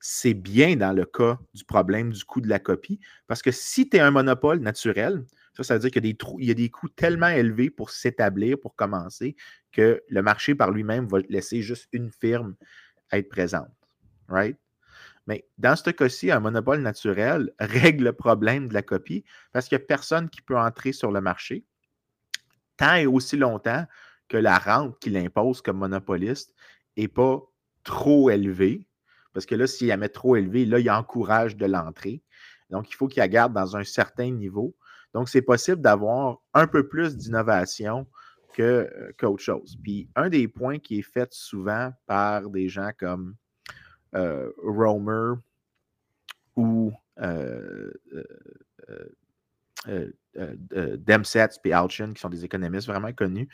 c'est 0.00 0.34
bien 0.34 0.76
dans 0.76 0.92
le 0.92 1.04
cas 1.04 1.38
du 1.54 1.64
problème 1.64 2.12
du 2.12 2.24
coût 2.24 2.40
de 2.40 2.48
la 2.48 2.58
copie, 2.58 3.00
parce 3.26 3.42
que 3.42 3.50
si 3.50 3.88
tu 3.88 3.98
es 3.98 4.00
un 4.00 4.10
monopole 4.10 4.60
naturel, 4.60 5.24
ça, 5.62 5.68
ça 5.68 5.74
veut 5.74 5.80
dire 5.80 5.90
qu'il 5.90 6.04
y, 6.04 6.10
a 6.10 6.12
des 6.12 6.46
y 6.46 6.50
a 6.50 6.54
des 6.54 6.68
coûts 6.70 6.88
tellement 6.88 7.28
élevés 7.28 7.70
pour 7.70 7.90
s'établir, 7.90 8.58
pour 8.60 8.74
commencer, 8.74 9.36
que 9.72 10.02
le 10.08 10.22
marché 10.22 10.54
par 10.54 10.70
lui-même 10.70 11.06
va 11.06 11.18
laisser 11.28 11.62
juste 11.62 11.88
une 11.92 12.10
firme 12.10 12.56
être 13.12 13.28
présente. 13.28 13.68
Right? 14.28 14.58
Mais 15.26 15.46
dans 15.58 15.76
ce 15.76 15.90
cas-ci, 15.90 16.30
un 16.30 16.40
monopole 16.40 16.80
naturel 16.80 17.52
règle 17.60 18.04
le 18.04 18.12
problème 18.12 18.68
de 18.68 18.74
la 18.74 18.82
copie 18.82 19.24
parce 19.52 19.68
qu'il 19.68 19.78
n'y 19.78 19.84
a 19.84 19.86
personne 19.86 20.28
qui 20.28 20.42
peut 20.42 20.58
entrer 20.58 20.92
sur 20.92 21.12
le 21.12 21.20
marché 21.20 21.64
tant 22.76 22.94
et 22.94 23.06
aussi 23.06 23.36
longtemps 23.36 23.86
que 24.28 24.38
la 24.38 24.58
rente 24.58 24.98
qu'il 25.00 25.16
impose 25.16 25.60
comme 25.60 25.78
monopoliste 25.78 26.54
n'est 26.96 27.08
pas 27.08 27.42
trop 27.84 28.30
élevée 28.30 28.86
parce 29.32 29.46
que 29.46 29.54
là, 29.54 29.66
s'il 29.66 29.88
la 29.88 29.96
met 29.96 30.08
trop 30.08 30.36
élevé, 30.36 30.66
là, 30.66 30.78
il 30.78 30.90
encourage 30.90 31.56
de 31.56 31.66
l'entrée. 31.66 32.22
Donc, 32.70 32.90
il 32.90 32.94
faut 32.94 33.08
qu'il 33.08 33.20
la 33.20 33.28
garde 33.28 33.52
dans 33.52 33.76
un 33.76 33.84
certain 33.84 34.30
niveau. 34.30 34.74
Donc, 35.14 35.28
c'est 35.28 35.42
possible 35.42 35.80
d'avoir 35.80 36.38
un 36.54 36.66
peu 36.66 36.86
plus 36.86 37.16
d'innovation 37.16 38.06
euh, 38.58 39.12
qu'autre 39.18 39.42
chose. 39.42 39.76
Puis, 39.82 40.08
un 40.16 40.28
des 40.28 40.48
points 40.48 40.78
qui 40.78 40.98
est 40.98 41.02
fait 41.02 41.32
souvent 41.32 41.92
par 42.06 42.50
des 42.50 42.68
gens 42.68 42.90
comme 42.98 43.34
euh, 44.14 44.50
Romer 44.62 45.34
ou 46.56 46.92
euh, 47.20 47.90
euh, 49.88 50.96
Demsetz 50.98 51.58
et 51.64 51.72
Alchin, 51.72 52.12
qui 52.12 52.20
sont 52.20 52.28
des 52.28 52.44
économistes 52.44 52.86
vraiment 52.86 53.12
connus, 53.12 53.48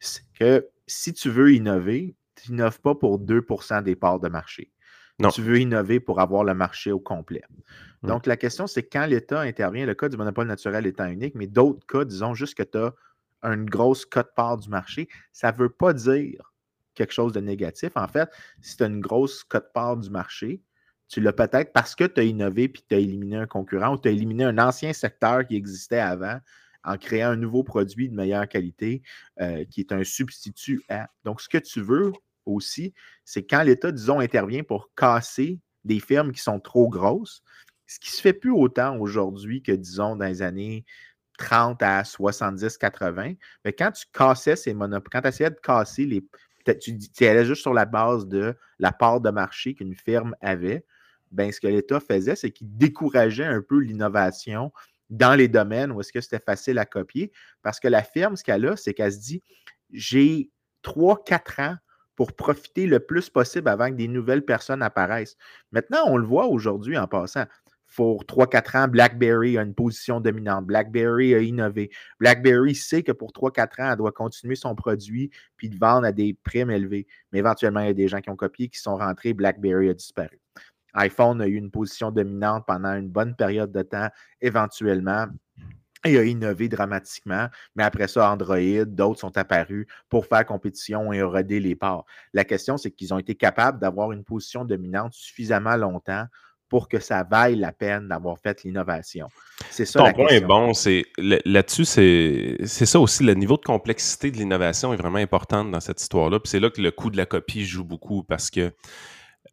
c'est 0.00 0.24
que 0.38 0.68
si 0.86 1.12
tu 1.12 1.30
veux 1.30 1.52
innover, 1.52 2.16
tu 2.34 2.52
n'innoves 2.52 2.80
pas 2.80 2.94
pour 2.94 3.20
2% 3.20 3.82
des 3.82 3.96
parts 3.96 4.20
de 4.20 4.28
marché. 4.28 4.70
Tu 5.32 5.42
veux 5.42 5.58
innover 5.58 5.98
pour 6.00 6.20
avoir 6.20 6.44
le 6.44 6.54
marché 6.54 6.92
au 6.92 7.00
complet. 7.00 7.42
Mmh. 8.02 8.08
Donc, 8.08 8.26
la 8.26 8.36
question, 8.36 8.66
c'est 8.66 8.84
quand 8.84 9.06
l'État 9.06 9.40
intervient, 9.40 9.84
le 9.84 9.94
cas 9.94 10.08
du 10.08 10.16
monopole 10.16 10.46
naturel 10.46 10.86
étant 10.86 11.06
unique, 11.06 11.34
mais 11.34 11.48
d'autres 11.48 11.84
cas, 11.86 12.04
disons 12.04 12.34
juste 12.34 12.54
que 12.54 12.62
tu 12.62 12.78
as 12.78 12.94
une 13.42 13.68
grosse 13.68 14.06
cote 14.06 14.32
part 14.36 14.58
du 14.58 14.68
marché, 14.68 15.08
ça 15.32 15.50
ne 15.50 15.56
veut 15.56 15.70
pas 15.70 15.92
dire 15.92 16.52
quelque 16.94 17.12
chose 17.12 17.32
de 17.32 17.40
négatif. 17.40 17.90
En 17.96 18.08
fait, 18.08 18.28
si 18.60 18.76
tu 18.76 18.82
as 18.82 18.86
une 18.86 19.00
grosse 19.00 19.44
cote 19.44 19.72
part 19.72 19.96
du 19.96 20.10
marché, 20.10 20.62
tu 21.08 21.20
l'as 21.20 21.32
peut-être 21.32 21.72
parce 21.72 21.94
que 21.94 22.04
tu 22.04 22.20
as 22.20 22.24
innové 22.24 22.68
puis 22.68 22.84
tu 22.86 22.94
as 22.94 22.98
éliminé 22.98 23.36
un 23.36 23.46
concurrent 23.46 23.94
ou 23.94 23.98
tu 23.98 24.08
as 24.08 24.10
éliminé 24.10 24.44
un 24.44 24.58
ancien 24.58 24.92
secteur 24.92 25.46
qui 25.46 25.56
existait 25.56 26.00
avant 26.00 26.38
en 26.84 26.96
créant 26.96 27.30
un 27.30 27.36
nouveau 27.36 27.62
produit 27.62 28.08
de 28.08 28.14
meilleure 28.14 28.48
qualité 28.48 29.02
euh, 29.40 29.64
qui 29.64 29.80
est 29.80 29.92
un 29.92 30.04
substitut 30.04 30.82
à. 30.88 31.08
Donc, 31.24 31.40
ce 31.40 31.48
que 31.48 31.58
tu 31.58 31.80
veux, 31.80 32.12
aussi, 32.48 32.94
c'est 33.24 33.44
quand 33.44 33.62
l'État, 33.62 33.92
disons, 33.92 34.20
intervient 34.20 34.62
pour 34.62 34.90
casser 34.96 35.60
des 35.84 36.00
firmes 36.00 36.32
qui 36.32 36.42
sont 36.42 36.60
trop 36.60 36.88
grosses, 36.88 37.42
ce 37.86 37.98
qui 37.98 38.10
se 38.10 38.20
fait 38.20 38.32
plus 38.32 38.52
autant 38.52 38.98
aujourd'hui 38.98 39.62
que, 39.62 39.72
disons, 39.72 40.16
dans 40.16 40.26
les 40.26 40.42
années 40.42 40.84
30 41.38 41.82
à 41.82 42.04
70, 42.04 42.76
80. 42.76 43.34
Mais 43.64 43.72
quand 43.72 43.92
tu 43.92 44.04
cassais 44.12 44.56
ces 44.56 44.74
monopoles, 44.74 45.10
quand 45.10 45.22
tu 45.22 45.28
essayais 45.28 45.50
de 45.50 45.60
casser 45.60 46.04
les. 46.04 46.24
Tu, 46.80 46.98
tu, 46.98 47.24
allais 47.24 47.46
juste 47.46 47.62
sur 47.62 47.72
la 47.72 47.86
base 47.86 48.26
de 48.26 48.54
la 48.78 48.92
part 48.92 49.22
de 49.22 49.30
marché 49.30 49.74
qu'une 49.74 49.94
firme 49.94 50.36
avait. 50.42 50.84
Ben, 51.30 51.50
ce 51.50 51.60
que 51.60 51.66
l'État 51.66 52.00
faisait, 52.00 52.36
c'est 52.36 52.50
qu'il 52.50 52.76
décourageait 52.76 53.44
un 53.44 53.62
peu 53.62 53.78
l'innovation 53.78 54.72
dans 55.08 55.34
les 55.34 55.48
domaines 55.48 55.92
où 55.92 56.00
est-ce 56.00 56.12
que 56.12 56.20
c'était 56.20 56.42
facile 56.44 56.78
à 56.78 56.84
copier. 56.84 57.32
Parce 57.62 57.80
que 57.80 57.88
la 57.88 58.02
firme, 58.02 58.36
ce 58.36 58.44
qu'elle 58.44 58.66
a, 58.66 58.76
c'est 58.76 58.92
qu'elle 58.92 59.12
se 59.12 59.18
dit 59.18 59.42
j'ai 59.90 60.50
3-4 60.84 61.62
ans 61.62 61.76
pour 62.18 62.32
profiter 62.32 62.88
le 62.88 62.98
plus 62.98 63.30
possible 63.30 63.68
avant 63.68 63.90
que 63.90 63.94
des 63.94 64.08
nouvelles 64.08 64.44
personnes 64.44 64.82
apparaissent. 64.82 65.36
Maintenant, 65.70 66.00
on 66.06 66.16
le 66.16 66.26
voit 66.26 66.46
aujourd'hui 66.46 66.98
en 66.98 67.06
passant. 67.06 67.44
pour 67.94 68.24
3-4 68.24 68.76
ans, 68.76 68.88
BlackBerry 68.88 69.56
a 69.56 69.62
une 69.62 69.72
position 69.72 70.20
dominante. 70.20 70.66
BlackBerry 70.66 71.36
a 71.36 71.38
innové. 71.38 71.90
BlackBerry 72.18 72.74
sait 72.74 73.04
que 73.04 73.12
pour 73.12 73.30
3-4 73.30 73.82
ans, 73.82 73.92
elle 73.92 73.98
doit 73.98 74.10
continuer 74.10 74.56
son 74.56 74.74
produit 74.74 75.30
puis 75.56 75.68
de 75.68 75.78
vendre 75.78 76.08
à 76.08 76.10
des 76.10 76.34
primes 76.42 76.72
élevées. 76.72 77.06
Mais 77.30 77.38
éventuellement, 77.38 77.82
il 77.82 77.86
y 77.86 77.90
a 77.90 77.94
des 77.94 78.08
gens 78.08 78.20
qui 78.20 78.30
ont 78.30 78.36
copié, 78.36 78.68
qui 78.68 78.80
sont 78.80 78.96
rentrés. 78.96 79.32
BlackBerry 79.32 79.88
a 79.88 79.94
disparu. 79.94 80.40
iPhone 80.94 81.40
a 81.40 81.46
eu 81.46 81.54
une 81.54 81.70
position 81.70 82.10
dominante 82.10 82.64
pendant 82.66 82.96
une 82.96 83.10
bonne 83.10 83.36
période 83.36 83.70
de 83.70 83.82
temps, 83.82 84.08
éventuellement. 84.40 85.26
Et 86.04 86.18
a 86.18 86.24
innové 86.24 86.68
dramatiquement, 86.68 87.48
mais 87.74 87.82
après 87.82 88.08
ça, 88.08 88.30
Android, 88.30 88.84
d'autres 88.86 89.20
sont 89.20 89.36
apparus 89.36 89.86
pour 90.08 90.26
faire 90.26 90.46
compétition 90.46 91.12
et 91.12 91.18
éroder 91.18 91.60
les 91.60 91.74
parts. 91.74 92.04
La 92.32 92.44
question, 92.44 92.76
c'est 92.76 92.90
qu'ils 92.90 93.12
ont 93.12 93.18
été 93.18 93.34
capables 93.34 93.80
d'avoir 93.80 94.12
une 94.12 94.24
position 94.24 94.64
dominante 94.64 95.12
suffisamment 95.12 95.76
longtemps 95.76 96.26
pour 96.68 96.88
que 96.88 97.00
ça 97.00 97.24
vaille 97.24 97.56
la 97.56 97.72
peine 97.72 98.08
d'avoir 98.08 98.38
fait 98.38 98.62
l'innovation. 98.62 99.28
C'est 99.70 99.86
ça 99.86 100.00
Ton 100.00 100.12
point 100.12 100.28
est 100.28 100.40
bon. 100.40 100.74
C'est, 100.74 101.04
là-dessus, 101.16 101.84
c'est, 101.84 102.66
ça 102.66 103.00
aussi. 103.00 103.24
Le 103.24 103.34
niveau 103.34 103.56
de 103.56 103.64
complexité 103.64 104.30
de 104.30 104.36
l'innovation 104.36 104.92
est 104.92 104.96
vraiment 104.96 105.18
important 105.18 105.64
dans 105.64 105.80
cette 105.80 106.00
histoire-là. 106.00 106.38
Puis 106.40 106.50
c'est 106.50 106.60
là 106.60 106.70
que 106.70 106.80
le 106.80 106.90
coût 106.90 107.10
de 107.10 107.16
la 107.16 107.26
copie 107.26 107.64
joue 107.64 107.84
beaucoup 107.84 108.22
parce 108.22 108.50
que 108.50 108.72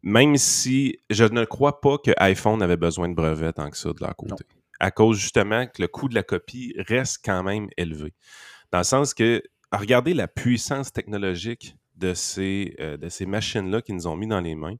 même 0.02 0.36
si 0.36 1.00
je 1.10 1.24
ne 1.24 1.44
crois 1.44 1.80
pas 1.80 1.98
que 1.98 2.10
iPhone 2.18 2.62
avait 2.62 2.76
besoin 2.76 3.08
de 3.08 3.14
brevets 3.14 3.54
tant 3.54 3.70
que 3.70 3.76
ça 3.76 3.88
de 3.88 4.00
leur 4.00 4.14
côté. 4.14 4.44
À 4.80 4.90
cause 4.90 5.18
justement 5.18 5.66
que 5.66 5.80
le 5.80 5.88
coût 5.88 6.08
de 6.08 6.14
la 6.14 6.22
copie 6.22 6.74
reste 6.88 7.20
quand 7.24 7.42
même 7.42 7.68
élevé. 7.76 8.12
Dans 8.72 8.78
le 8.78 8.84
sens 8.84 9.14
que, 9.14 9.42
regardez 9.72 10.14
la 10.14 10.28
puissance 10.28 10.92
technologique 10.92 11.76
de 11.94 12.14
ces, 12.14 12.74
euh, 12.80 12.96
de 12.96 13.08
ces 13.08 13.26
machines-là 13.26 13.80
qu'ils 13.82 13.94
nous 13.94 14.06
ont 14.06 14.16
mis 14.16 14.26
dans 14.26 14.40
les 14.40 14.54
mains. 14.54 14.76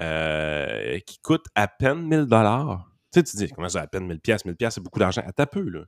Euh, 0.00 0.98
qui 1.06 1.20
coûte 1.20 1.46
à 1.54 1.68
peine 1.68 2.08
1000 2.08 2.24
dollars. 2.24 2.90
Tu 3.12 3.20
sais, 3.20 3.22
tu 3.22 3.36
dis, 3.36 3.48
comment 3.52 3.68
ça, 3.68 3.82
à 3.82 3.86
peine 3.86 4.08
1000 4.08 4.18
pièces 4.18 4.44
1000 4.44 4.56
pièces 4.56 4.74
c'est 4.74 4.80
beaucoup 4.80 4.98
d'argent. 4.98 5.22
À 5.24 5.32
ta 5.32 5.46
peu, 5.46 5.62
là. 5.62 5.84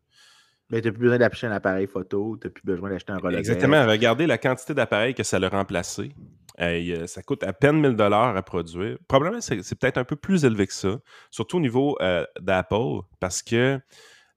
Mais 0.70 0.80
tu 0.80 0.88
n'as 0.88 0.92
plus 0.92 1.02
besoin 1.02 1.18
d'acheter 1.18 1.48
un 1.48 1.52
appareil 1.52 1.88
photo, 1.88 2.38
tu 2.40 2.46
n'as 2.46 2.52
plus 2.52 2.62
besoin 2.64 2.90
d'acheter 2.90 3.12
un 3.12 3.18
Rolodex. 3.18 3.48
Exactement. 3.48 3.84
Regardez 3.86 4.26
la 4.26 4.38
quantité 4.38 4.74
d'appareils 4.74 5.14
que 5.14 5.24
ça 5.24 5.38
a 5.38 5.48
remplacé. 5.48 6.12
Euh, 6.60 7.06
ça 7.06 7.22
coûte 7.22 7.42
à 7.42 7.52
peine 7.52 7.80
1000 7.80 7.96
dollars 7.96 8.36
à 8.36 8.42
produire. 8.42 8.98
Probablement, 9.08 9.40
c'est, 9.40 9.56
peut-être 9.78 9.98
un 9.98 10.04
peu 10.04 10.16
plus 10.16 10.44
élevé 10.44 10.66
que 10.66 10.72
ça, 10.72 10.98
surtout 11.30 11.58
au 11.58 11.60
niveau 11.60 11.96
euh, 12.00 12.24
d'Apple, 12.40 13.00
parce 13.20 13.42
que 13.42 13.78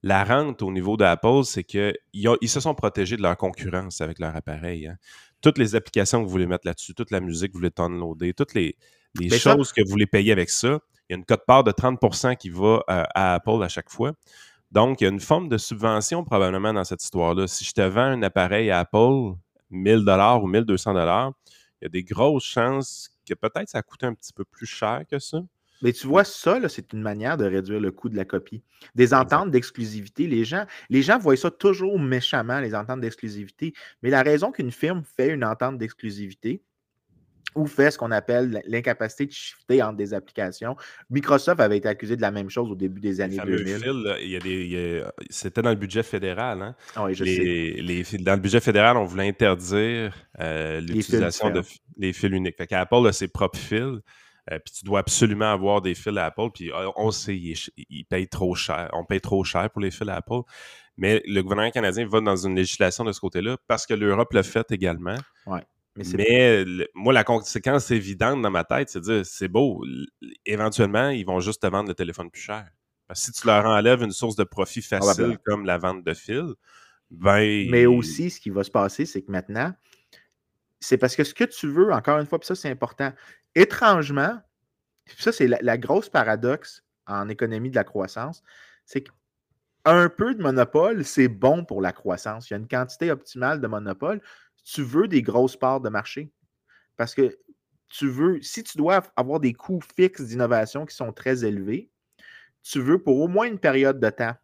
la 0.03 0.23
rente 0.23 0.61
au 0.61 0.71
niveau 0.71 0.97
d'Apple, 0.97 1.43
c'est 1.43 1.63
qu'ils 1.63 1.93
ils 2.13 2.49
se 2.49 2.59
sont 2.59 2.73
protégés 2.73 3.17
de 3.17 3.21
leur 3.21 3.37
concurrence 3.37 4.01
avec 4.01 4.19
leur 4.19 4.35
appareil. 4.35 4.87
Hein. 4.87 4.97
Toutes 5.41 5.57
les 5.57 5.75
applications 5.75 6.19
que 6.19 6.25
vous 6.25 6.31
voulez 6.31 6.47
mettre 6.47 6.67
là-dessus, 6.67 6.93
toute 6.93 7.11
la 7.11 7.19
musique 7.19 7.49
que 7.49 7.53
vous 7.53 7.59
voulez 7.59 7.71
downloader, 7.75 8.33
toutes 8.33 8.53
les, 8.53 8.77
les 9.19 9.37
choses 9.37 9.71
que 9.71 9.81
vous 9.81 9.89
voulez 9.89 10.07
payer 10.07 10.31
avec 10.31 10.49
ça, 10.49 10.79
il 11.09 11.13
y 11.13 11.15
a 11.15 11.17
une 11.17 11.25
cote-part 11.25 11.63
de 11.63 11.71
30% 11.71 12.37
qui 12.37 12.49
va 12.49 12.83
euh, 12.89 13.03
à 13.15 13.35
Apple 13.35 13.63
à 13.63 13.67
chaque 13.67 13.89
fois. 13.89 14.13
Donc, 14.71 15.01
il 15.01 15.05
y 15.05 15.07
a 15.07 15.09
une 15.09 15.19
forme 15.19 15.49
de 15.49 15.57
subvention 15.57 16.23
probablement 16.23 16.73
dans 16.73 16.83
cette 16.83 17.03
histoire-là. 17.03 17.47
Si 17.47 17.65
je 17.65 17.71
te 17.71 17.81
vends 17.81 18.01
un 18.01 18.21
appareil 18.21 18.69
à 18.69 18.79
Apple, 18.79 19.33
1000 19.71 20.05
dollars 20.05 20.43
ou 20.43 20.47
1200 20.47 20.93
dollars, 20.93 21.31
il 21.81 21.85
y 21.85 21.87
a 21.87 21.89
des 21.89 22.03
grosses 22.03 22.43
chances 22.45 23.09
que 23.27 23.33
peut-être 23.33 23.69
ça 23.69 23.81
coûte 23.81 24.03
un 24.03 24.13
petit 24.13 24.33
peu 24.33 24.45
plus 24.45 24.65
cher 24.65 25.03
que 25.09 25.19
ça. 25.19 25.41
Mais 25.81 25.93
tu 25.93 26.07
vois, 26.07 26.25
ça, 26.25 26.59
c'est 26.67 26.91
une 26.91 27.01
manière 27.01 27.37
de 27.37 27.45
réduire 27.45 27.79
le 27.79 27.91
coût 27.91 28.09
de 28.09 28.17
la 28.17 28.25
copie. 28.25 28.63
Des 28.95 29.13
ententes 29.13 29.51
d'exclusivité, 29.51 30.27
les 30.27 30.43
gens, 30.43 30.65
les 30.89 31.01
gens 31.01 31.17
voient 31.17 31.37
ça 31.37 31.51
toujours 31.51 31.97
méchamment, 31.99 32.59
les 32.59 32.75
ententes 32.75 32.99
d'exclusivité. 32.99 33.73
Mais 34.03 34.09
la 34.09 34.21
raison 34.21 34.51
qu'une 34.51 34.71
firme 34.71 35.03
fait 35.03 35.29
une 35.29 35.45
entente 35.45 35.77
d'exclusivité, 35.77 36.61
ou 37.55 37.65
fait 37.65 37.91
ce 37.91 37.97
qu'on 37.97 38.11
appelle 38.11 38.61
l'incapacité 38.65 39.25
de 39.25 39.31
shifter 39.31 39.81
entre 39.81 39.97
des 39.97 40.13
applications. 40.13 40.75
Microsoft 41.09 41.59
avait 41.59 41.77
été 41.77 41.87
accusé 41.87 42.15
de 42.15 42.21
la 42.21 42.31
même 42.31 42.49
chose 42.49 42.69
au 42.71 42.75
début 42.75 43.01
des 43.01 43.21
années 43.21 43.37
2000. 43.37 45.05
c'était 45.29 45.61
dans 45.61 45.69
le 45.69 45.75
budget 45.75 46.03
fédéral. 46.03 46.61
Hein? 46.61 46.75
Ah 46.95 47.05
oui, 47.05 47.13
je 47.13 47.23
sais. 47.23 48.17
dans 48.19 48.33
le 48.33 48.39
budget 48.39 48.59
fédéral, 48.59 48.97
on 48.97 49.05
voulait 49.05 49.27
interdire 49.27 50.13
euh, 50.39 50.79
l'utilisation 50.81 51.49
de 51.49 51.61
les 51.97 52.13
fils 52.13 52.31
uniques. 52.31 52.57
Fait 52.57 52.67
qu'Apple 52.67 53.07
a 53.07 53.11
ses 53.11 53.27
propres 53.27 53.59
fils. 53.59 53.99
Euh, 54.51 54.57
puis 54.57 54.73
tu 54.73 54.85
dois 54.85 54.99
absolument 54.99 55.51
avoir 55.51 55.81
des 55.81 55.93
fils 55.93 56.17
à 56.17 56.25
Apple. 56.25 56.49
Puis 56.53 56.71
euh, 56.71 56.89
on 56.95 57.11
sait, 57.11 57.35
ils, 57.35 58.05
payent 58.05 58.27
trop 58.27 58.55
cher. 58.55 58.89
On 58.93 59.05
paye 59.05 59.21
trop 59.21 59.43
cher 59.43 59.69
pour 59.69 59.81
les 59.81 59.91
fils 59.91 60.07
à 60.07 60.15
Apple. 60.15 60.41
Mais 60.97 61.21
le 61.25 61.41
gouvernement 61.41 61.71
canadien 61.71 62.07
va 62.07 62.19
dans 62.19 62.35
une 62.35 62.55
législation 62.55 63.03
de 63.03 63.11
ce 63.11 63.19
côté-là 63.19 63.57
parce 63.67 63.85
que 63.85 63.93
l'Europe 63.93 64.33
l'a 64.33 64.43
fait 64.43 64.69
également. 64.71 65.15
Ouais. 65.45 65.61
Mais, 66.17 66.65
moi, 66.93 67.13
la 67.13 67.23
conséquence 67.23 67.91
évidente 67.91 68.41
dans 68.41 68.51
ma 68.51 68.63
tête, 68.63 68.89
c'est 68.89 68.99
de 68.99 69.05
dire 69.05 69.25
c'est 69.25 69.47
beau, 69.47 69.83
éventuellement, 70.45 71.09
ils 71.09 71.25
vont 71.25 71.39
juste 71.39 71.61
te 71.61 71.67
vendre 71.67 71.89
le 71.89 71.95
téléphone 71.95 72.29
plus 72.29 72.41
cher. 72.41 72.69
Parce 73.07 73.21
que 73.21 73.25
si 73.25 73.41
tu 73.41 73.47
leur 73.47 73.65
enlèves 73.65 74.03
une 74.03 74.11
source 74.11 74.35
de 74.35 74.43
profit 74.43 74.81
facile 74.81 75.37
comme 75.43 75.65
la 75.65 75.77
vente 75.77 76.03
de 76.03 76.13
fil, 76.13 76.53
ben. 77.09 77.67
Mais 77.69 77.85
aussi, 77.85 78.29
ce 78.29 78.39
qui 78.39 78.49
va 78.49 78.63
se 78.63 78.71
passer, 78.71 79.05
c'est 79.05 79.21
que 79.23 79.31
maintenant, 79.31 79.73
c'est 80.79 80.97
parce 80.97 81.15
que 81.15 81.23
ce 81.23 81.33
que 81.33 81.43
tu 81.43 81.67
veux, 81.67 81.91
encore 81.91 82.19
une 82.19 82.25
fois, 82.25 82.39
puis 82.39 82.47
ça, 82.47 82.55
c'est 82.55 82.69
important. 82.69 83.11
Étrangement, 83.55 84.39
ça, 85.17 85.31
c'est 85.31 85.47
la, 85.47 85.77
grosse 85.77 86.09
paradoxe 86.09 86.83
en 87.07 87.29
économie 87.29 87.71
de 87.71 87.75
la 87.75 87.83
croissance, 87.83 88.43
c'est 88.85 89.03
qu'un 89.03 90.09
peu 90.09 90.35
de 90.35 90.41
monopole, 90.41 91.03
c'est 91.03 91.27
bon 91.27 91.65
pour 91.65 91.81
la 91.81 91.91
croissance. 91.91 92.49
Il 92.49 92.53
y 92.53 92.55
a 92.55 92.59
une 92.59 92.67
quantité 92.67 93.11
optimale 93.11 93.59
de 93.59 93.67
monopole 93.67 94.21
tu 94.63 94.81
veux 94.83 95.07
des 95.07 95.21
grosses 95.21 95.57
parts 95.57 95.81
de 95.81 95.89
marché? 95.89 96.31
Parce 96.97 97.15
que 97.15 97.37
tu 97.87 98.07
veux, 98.07 98.41
si 98.41 98.63
tu 98.63 98.77
dois 98.77 99.01
avoir 99.15 99.39
des 99.39 99.53
coûts 99.53 99.81
fixes 99.95 100.21
d'innovation 100.21 100.85
qui 100.85 100.95
sont 100.95 101.11
très 101.11 101.43
élevés, 101.43 101.89
tu 102.61 102.79
veux 102.79 103.01
pour 103.01 103.19
au 103.19 103.27
moins 103.27 103.47
une 103.47 103.59
période 103.59 103.99
de 103.99 104.09
temps 104.09 104.35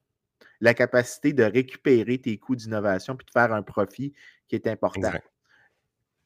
la 0.62 0.74
capacité 0.74 1.34
de 1.34 1.44
récupérer 1.44 2.18
tes 2.18 2.38
coûts 2.38 2.56
d'innovation 2.56 3.16
puis 3.16 3.26
de 3.26 3.32
faire 3.32 3.54
un 3.54 3.62
profit 3.62 4.14
qui 4.48 4.56
est 4.56 4.68
important. 4.68 5.12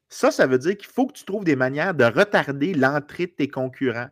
Ça, 0.08 0.32
ça 0.32 0.47
veut 0.47 0.58
dire 0.58 0.78
qu'il 0.78 0.88
faut 0.88 1.08
que 1.08 1.13
tu 1.13 1.25
trouves 1.25 1.43
des 1.43 1.56
manières 1.56 1.93
de 1.93 2.04
retarder 2.04 2.73
l'entrée 2.73 3.28
de 3.28 3.32
tes 3.32 3.47
concurrents. 3.47 4.10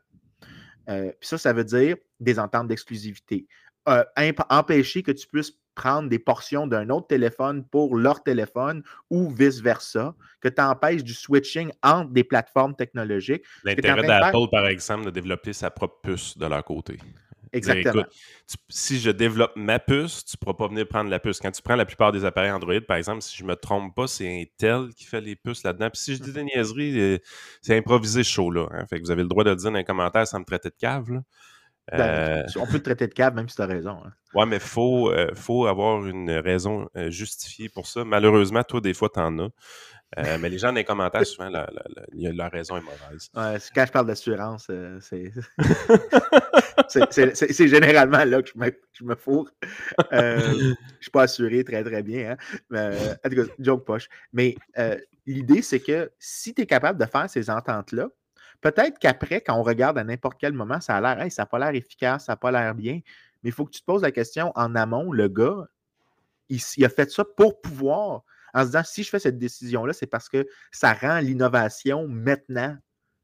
Euh, 0.89 1.11
puis 1.19 1.27
ça, 1.27 1.37
ça 1.37 1.53
veut 1.53 1.63
dire 1.63 1.97
des 2.19 2.39
ententes 2.39 2.67
d'exclusivité. 2.67 3.47
Euh, 3.87 4.03
empêcher 4.49 5.01
que 5.01 5.11
tu 5.11 5.27
puisses 5.27 5.53
prendre 5.77 6.09
des 6.09 6.17
portions 6.17 6.65
d'un 6.65 6.89
autre 6.89 7.05
téléphone 7.05 7.63
pour 7.63 7.95
leur 7.95 8.23
téléphone 8.23 8.81
ou 9.11 9.29
vice-versa, 9.29 10.15
que 10.41 10.49
tu 10.49 10.59
empêches 10.59 11.03
du 11.03 11.13
switching 11.13 11.71
entre 11.83 12.11
des 12.11 12.23
plateformes 12.23 12.75
technologiques. 12.75 13.43
L'intérêt 13.63 14.05
d'Apple, 14.05 14.49
par 14.51 14.65
exemple, 14.65 15.05
de 15.05 15.11
développer 15.11 15.53
sa 15.53 15.69
propre 15.69 15.99
puce 16.01 16.35
de 16.35 16.47
leur 16.47 16.63
côté. 16.65 16.97
Exactement. 17.53 18.03
si 18.67 18.99
je 18.99 19.09
développe 19.09 19.53
ma 19.55 19.79
puce, 19.79 20.25
tu 20.25 20.35
ne 20.35 20.39
pourras 20.39 20.57
pas 20.57 20.67
venir 20.67 20.87
prendre 20.87 21.09
la 21.09 21.19
puce. 21.19 21.39
Quand 21.39 21.51
tu 21.51 21.61
prends 21.61 21.75
la 21.75 21.85
plupart 21.85 22.11
des 22.11 22.25
appareils 22.25 22.51
Android, 22.51 22.81
par 22.85 22.97
exemple, 22.97 23.21
si 23.21 23.37
je 23.37 23.43
ne 23.43 23.49
me 23.49 23.55
trompe 23.55 23.95
pas, 23.95 24.07
c'est 24.07 24.41
Intel 24.41 24.89
qui 24.95 25.05
fait 25.05 25.21
les 25.21 25.35
puces 25.35 25.63
là-dedans. 25.63 25.89
Puis 25.89 26.01
si 26.01 26.15
je 26.15 26.23
dis 26.23 26.33
des 26.33 26.43
niaiseries, 26.43 26.99
euh, 26.99 27.17
c'est 27.61 27.77
improvisé 27.77 28.23
ce 28.23 28.29
show-là. 28.29 28.67
Hein. 28.71 28.85
Fait 28.87 28.97
que 28.97 29.05
vous 29.05 29.11
avez 29.11 29.21
le 29.21 29.29
droit 29.29 29.43
de 29.43 29.51
le 29.51 29.55
dire 29.55 29.71
dans 29.71 29.77
les 29.77 29.85
commentaires 29.85 30.27
sans 30.27 30.39
me 30.39 30.45
traiter 30.45 30.69
de 30.69 30.75
cave. 30.75 31.11
Là. 31.11 31.21
Ben, 31.91 31.99
euh, 32.01 32.43
on 32.57 32.65
peut 32.65 32.79
te 32.79 32.83
traiter 32.83 33.07
de 33.07 33.13
cave 33.13 33.33
même 33.33 33.47
si 33.47 33.55
tu 33.55 33.61
as 33.61 33.65
raison. 33.65 34.01
Hein. 34.05 34.11
Ouais, 34.33 34.45
mais 34.45 34.57
il 34.57 34.61
faut, 34.61 35.09
euh, 35.09 35.31
faut 35.35 35.67
avoir 35.67 36.05
une 36.05 36.29
raison 36.31 36.89
euh, 36.97 37.09
justifiée 37.09 37.69
pour 37.69 37.87
ça. 37.87 38.03
Malheureusement, 38.03 38.63
toi, 38.63 38.81
des 38.81 38.93
fois, 38.93 39.09
tu 39.13 39.19
en 39.19 39.39
as. 39.39 39.49
mais 40.39 40.49
les 40.49 40.57
gens 40.57 40.69
dans 40.69 40.75
les 40.75 40.83
commentaires, 40.83 41.25
souvent, 41.25 41.49
la, 41.49 41.69
la, 42.13 42.49
raison 42.49 42.77
est 42.77 42.81
mauvaise. 42.81 43.29
Ouais, 43.35 43.57
quand 43.75 43.85
je 43.85 43.91
parle 43.91 44.07
d'assurance, 44.07 44.71
c'est 45.01 45.33
c'est 46.89 47.67
généralement 47.67 48.23
là 48.23 48.41
que 48.41 48.49
je 48.53 48.57
me, 48.57 48.71
je 48.93 49.03
me 49.03 49.15
fourre. 49.15 49.49
je 50.11 50.69
ne 50.69 50.75
suis 51.01 51.11
pas 51.11 51.23
assuré 51.23 51.63
très, 51.65 51.83
très 51.83 52.03
bien. 52.03 52.31
Hein? 52.31 52.37
Mais, 52.69 52.97
en 53.25 53.29
tout 53.29 53.35
cas, 53.35 53.53
joke 53.59 53.85
poche. 53.85 54.07
Mais 54.31 54.55
l'idée, 55.25 55.61
c'est 55.61 55.81
que 55.81 56.09
si 56.19 56.53
tu 56.53 56.61
es 56.61 56.65
capable 56.65 56.99
de 56.99 57.05
faire 57.05 57.29
ces 57.29 57.49
ententes-là, 57.49 58.07
Peut-être 58.61 58.97
qu'après, 58.99 59.41
quand 59.41 59.55
on 59.55 59.63
regarde 59.63 59.97
à 59.97 60.03
n'importe 60.03 60.37
quel 60.39 60.53
moment, 60.53 60.81
ça 60.81 60.97
a 60.97 61.15
l'air, 61.15 61.31
ça 61.31 61.43
n'a 61.43 61.45
pas 61.45 61.59
l'air 61.59 61.75
efficace, 61.75 62.25
ça 62.25 62.33
n'a 62.33 62.37
pas 62.37 62.51
l'air 62.51 62.73
bien. 62.73 63.01
Mais 63.43 63.49
il 63.49 63.51
faut 63.51 63.65
que 63.65 63.71
tu 63.71 63.81
te 63.81 63.85
poses 63.85 64.01
la 64.01 64.11
question 64.11 64.51
en 64.55 64.75
amont, 64.75 65.11
le 65.11 65.27
gars, 65.27 65.67
il, 66.49 66.85
a 66.85 66.89
fait 66.89 67.11
ça 67.11 67.23
pour 67.25 67.61
pouvoir, 67.61 68.23
en 68.53 68.61
se 68.61 68.67
disant, 68.67 68.83
si 68.83 69.03
je 69.03 69.09
fais 69.09 69.19
cette 69.19 69.37
décision-là, 69.37 69.93
c'est 69.93 70.07
parce 70.07 70.29
que 70.29 70.47
ça 70.71 70.93
rend 70.93 71.19
l'innovation 71.19 72.07
maintenant 72.07 72.77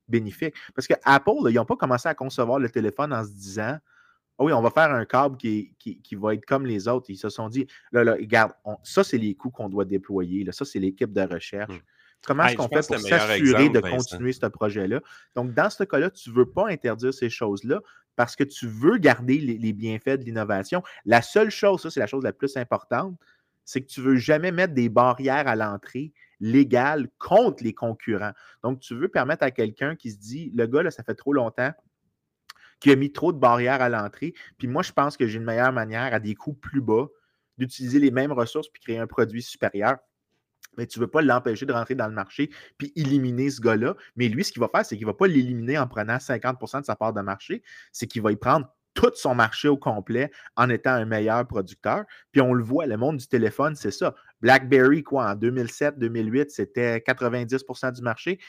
bénéfique. 0.07 0.55
Parce 0.75 0.87
que 0.87 0.93
Apple, 1.03 1.49
ils 1.49 1.55
n'ont 1.55 1.65
pas 1.65 1.77
commencé 1.77 2.07
à 2.07 2.15
concevoir 2.15 2.59
le 2.59 2.69
téléphone 2.69 3.13
en 3.13 3.23
se 3.23 3.31
disant, 3.31 3.77
oh 4.37 4.45
oui, 4.45 4.53
on 4.53 4.61
va 4.61 4.69
faire 4.69 4.91
un 4.91 5.05
câble 5.05 5.37
qui, 5.37 5.75
qui, 5.79 6.15
va 6.15 6.33
être 6.33 6.45
comme 6.45 6.65
les 6.65 6.87
autres. 6.87 7.09
Ils 7.09 7.17
se 7.17 7.29
sont 7.29 7.49
dit, 7.49 7.67
là, 7.91 8.03
là, 8.03 8.13
regarde, 8.13 8.51
ça, 8.83 9.03
c'est 9.03 9.17
les 9.17 9.35
coûts 9.35 9.51
qu'on 9.51 9.69
doit 9.69 9.85
déployer. 9.85 10.43
Là, 10.43 10.51
ça, 10.51 10.65
c'est 10.65 10.79
l'équipe 10.79 11.13
de 11.13 11.21
recherche. 11.21 11.81
Comment 12.25 12.45
est-ce 12.45 12.55
qu'on 12.55 12.69
fait 12.69 12.87
pour 12.87 12.99
s'assurer 12.99 13.69
de 13.69 13.79
continuer 13.79 14.33
ce 14.33 14.45
projet-là? 14.45 15.01
Donc, 15.35 15.53
dans 15.53 15.69
ce 15.69 15.83
cas-là, 15.83 16.09
tu 16.09 16.29
ne 16.29 16.35
veux 16.35 16.45
pas 16.45 16.69
interdire 16.69 17.13
ces 17.13 17.29
choses-là 17.29 17.81
parce 18.15 18.35
que 18.35 18.43
tu 18.43 18.67
veux 18.67 18.97
garder 18.97 19.39
les, 19.39 19.73
bienfaits 19.73 20.19
de 20.19 20.23
l'innovation. 20.23 20.83
La 21.05 21.21
seule 21.21 21.49
chose, 21.49 21.81
ça, 21.81 21.89
c'est 21.89 21.99
la 21.99 22.07
chose 22.07 22.23
la 22.23 22.33
plus 22.33 22.55
importante, 22.57 23.17
c'est 23.65 23.81
que 23.81 23.87
tu 23.87 24.01
ne 24.01 24.05
veux 24.05 24.15
jamais 24.15 24.51
mettre 24.51 24.73
des 24.73 24.89
barrières 24.89 25.47
à 25.47 25.55
l'entrée 25.55 26.13
légales 26.39 27.07
contre 27.17 27.63
les 27.63 27.73
concurrents. 27.73 28.33
Donc, 28.63 28.79
tu 28.79 28.95
veux 28.95 29.07
permettre 29.07 29.43
à 29.43 29.51
quelqu'un 29.51 29.95
qui 29.95 30.11
se 30.11 30.17
dit, 30.17 30.51
le 30.53 30.67
gars, 30.67 30.83
là, 30.83 30.91
ça 30.91 31.03
fait 31.03 31.15
trop 31.15 31.33
longtemps 31.33 31.71
qui 32.79 32.91
a 32.91 32.97
mis 32.97 33.13
trop 33.13 33.31
de 33.31 33.37
barrières 33.37 33.81
à 33.81 33.87
l'entrée. 33.87 34.33
Puis 34.57 34.67
moi, 34.67 34.83
je 34.83 34.91
pense 34.91 35.15
que 35.15 35.25
j'ai 35.25 35.37
une 35.37 35.45
meilleure 35.45 35.71
manière 35.71 36.13
à 36.13 36.19
des 36.19 36.35
coûts 36.35 36.53
plus 36.53 36.81
bas 36.81 37.07
d'utiliser 37.57 37.97
les 37.97 38.11
mêmes 38.11 38.33
ressources 38.33 38.67
puis 38.67 38.81
créer 38.81 38.99
un 38.99 39.07
produit 39.07 39.41
supérieur. 39.41 39.97
Mais 40.77 40.87
tu 40.87 40.99
ne 40.99 41.05
veux 41.05 41.09
pas 41.09 41.21
l'empêcher 41.21 41.65
de 41.65 41.73
rentrer 41.73 41.95
dans 41.95 42.07
le 42.07 42.13
marché 42.13 42.49
puis 42.77 42.91
éliminer 42.95 43.49
ce 43.49 43.61
gars-là. 43.61 43.95
Mais 44.15 44.27
lui, 44.27 44.43
ce 44.43 44.51
qu'il 44.51 44.61
va 44.61 44.69
faire, 44.69 44.85
c'est 44.85 44.97
qu'il 44.97 45.05
ne 45.05 45.11
va 45.11 45.17
pas 45.17 45.27
l'éliminer 45.27 45.77
en 45.77 45.87
prenant 45.87 46.17
50% 46.17 46.81
de 46.81 46.85
sa 46.85 46.95
part 46.95 47.13
de 47.13 47.21
marché. 47.21 47.63
C'est 47.91 48.07
qu'il 48.07 48.21
va 48.21 48.31
y 48.31 48.35
prendre 48.35 48.67
tout 48.93 49.11
son 49.15 49.35
marché 49.35 49.67
au 49.67 49.77
complet 49.77 50.31
en 50.55 50.69
étant 50.69 50.91
un 50.91 51.05
meilleur 51.05 51.45
producteur. 51.47 52.03
Puis 52.31 52.41
on 52.41 52.53
le 52.53 52.63
voit, 52.63 52.85
le 52.85 52.97
monde 52.97 53.17
du 53.17 53.27
téléphone, 53.27 53.75
c'est 53.75 53.91
ça. 53.91 54.15
BlackBerry, 54.41 55.03
quoi, 55.03 55.31
en 55.31 55.35
2007-2008, 55.35 56.49
c'était 56.49 56.97
90% 56.99 57.93
du 57.93 58.01
marché. 58.01 58.39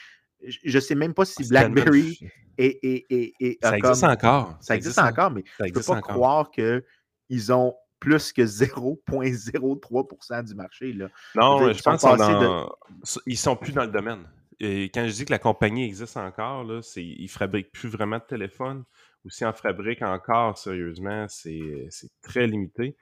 Je 0.45 0.75
ne 0.75 0.79
sais 0.79 0.95
même 0.95 1.13
pas 1.13 1.25
si 1.25 1.43
ah, 1.43 1.47
BlackBerry 1.49 2.19
est, 2.57 3.57
Ça 3.63 3.77
existe 3.77 4.03
encore. 4.03 4.57
Ça, 4.61 4.75
existe, 4.75 4.99
encore, 4.99 5.31
mais 5.31 5.43
je 5.59 5.65
ne 5.65 5.71
peux 5.71 5.81
pas 5.81 6.01
croire 6.01 6.51
qu'ils 6.51 7.53
ont 7.53 7.73
plus 7.99 8.33
que 8.33 8.41
0,03% 8.41 10.43
du 10.43 10.55
marché. 10.55 10.93
Là. 10.93 11.09
Non, 11.35 11.71
je, 11.71 11.81
pense 11.81 12.01
qu'ils 12.01 13.33
ne 13.33 13.35
sont 13.35 13.55
plus 13.55 13.73
dans 13.73 13.85
le 13.85 13.91
domaine. 13.91 14.27
Et 14.59 14.85
quand 14.85 15.05
je 15.07 15.11
dis 15.11 15.25
que 15.25 15.31
la 15.31 15.39
compagnie 15.39 15.85
existe 15.85 16.17
encore, 16.17 16.63
là, 16.63 16.79
ils 16.95 17.23
ne 17.23 17.27
fabriquent 17.27 17.71
plus 17.71 17.89
vraiment 17.89 18.17
de 18.17 18.23
téléphone. 18.23 18.83
Ou 19.25 19.29
si 19.29 19.43
en 19.43 19.53
fabriquent 19.53 20.03
encore, 20.03 20.57
sérieusement, 20.57 21.25
c'est 21.27 21.89
très 22.21 22.47
limité. 22.47 22.95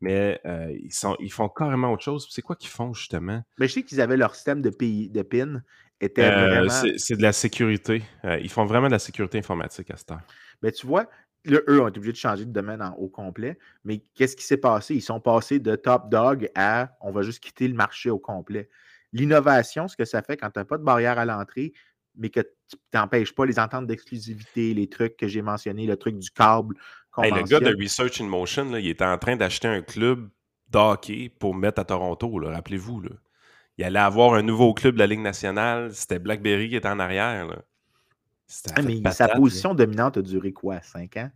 Mais 0.00 0.40
euh, 0.46 0.76
ils, 0.80 0.92
sont, 0.92 1.16
ils 1.18 1.32
font 1.32 1.48
carrément 1.48 1.92
autre 1.92 2.02
chose. 2.02 2.28
C'est 2.30 2.42
quoi 2.42 2.56
qu'ils 2.56 2.70
font, 2.70 2.92
justement? 2.92 3.42
Mais 3.58 3.68
je 3.68 3.74
sais 3.74 3.82
qu'ils 3.82 4.00
avaient 4.00 4.16
leur 4.16 4.34
système 4.34 4.62
de, 4.62 4.70
de 4.70 5.22
PIN. 5.22 5.62
Était 6.00 6.24
euh, 6.24 6.46
vraiment... 6.46 6.92
C'est 6.96 7.16
de 7.16 7.22
la 7.22 7.32
sécurité. 7.32 8.02
Euh, 8.24 8.38
ils 8.40 8.50
font 8.50 8.64
vraiment 8.64 8.86
de 8.86 8.92
la 8.92 9.00
sécurité 9.00 9.38
informatique 9.38 9.90
à 9.90 9.96
ce 9.96 10.04
temps. 10.04 10.20
Mais 10.62 10.70
tu 10.70 10.86
vois, 10.86 11.08
eux 11.50 11.80
ont 11.80 11.88
été 11.88 11.98
obligés 11.98 12.12
de 12.12 12.18
changer 12.18 12.44
de 12.44 12.52
domaine 12.52 12.82
au 12.98 13.08
complet. 13.08 13.58
Mais 13.84 14.02
qu'est-ce 14.14 14.36
qui 14.36 14.44
s'est 14.44 14.56
passé? 14.56 14.94
Ils 14.94 15.02
sont 15.02 15.20
passés 15.20 15.58
de 15.58 15.76
top 15.76 16.10
dog 16.10 16.50
à 16.54 16.96
on 17.00 17.10
va 17.10 17.22
juste 17.22 17.40
quitter 17.40 17.68
le 17.68 17.74
marché 17.74 18.10
au 18.10 18.18
complet. 18.18 18.68
L'innovation, 19.12 19.88
ce 19.88 19.96
que 19.96 20.04
ça 20.04 20.22
fait 20.22 20.36
quand 20.36 20.50
tu 20.50 20.58
n'as 20.58 20.64
pas 20.64 20.78
de 20.78 20.84
barrière 20.84 21.18
à 21.18 21.24
l'entrée, 21.24 21.72
mais 22.16 22.30
que 22.30 22.40
tu 22.40 22.76
n'empêches 22.92 23.34
pas 23.34 23.46
les 23.46 23.58
ententes 23.58 23.86
d'exclusivité, 23.86 24.74
les 24.74 24.88
trucs 24.88 25.16
que 25.16 25.28
j'ai 25.28 25.42
mentionnés, 25.42 25.86
le 25.86 25.96
truc 25.96 26.18
du 26.18 26.30
câble. 26.30 26.76
le 27.16 27.42
gars 27.44 27.60
de 27.60 27.74
Research 27.80 28.20
in 28.20 28.26
Motion, 28.26 28.76
il 28.76 28.88
était 28.88 29.04
en 29.04 29.16
train 29.18 29.36
d'acheter 29.36 29.68
un 29.68 29.82
club 29.82 30.28
d'hockey 30.68 31.30
pour 31.38 31.54
mettre 31.54 31.80
à 31.80 31.84
Toronto, 31.84 32.30
rappelez-vous. 32.44 33.04
Il 33.78 33.84
allait 33.84 33.98
avoir 33.98 34.34
un 34.34 34.42
nouveau 34.42 34.74
club 34.74 34.94
de 34.94 34.98
la 34.98 35.06
Ligue 35.06 35.20
nationale. 35.20 35.94
C'était 35.94 36.18
Blackberry 36.18 36.68
qui 36.68 36.76
était 36.76 36.88
en 36.88 36.98
arrière. 36.98 37.62
Ah, 38.74 38.82
mais 38.82 39.10
sa 39.12 39.28
position 39.28 39.74
dominante 39.74 40.16
a 40.16 40.22
duré 40.22 40.52
quoi? 40.52 40.80
Cinq 40.82 41.16
ans? 41.16 41.30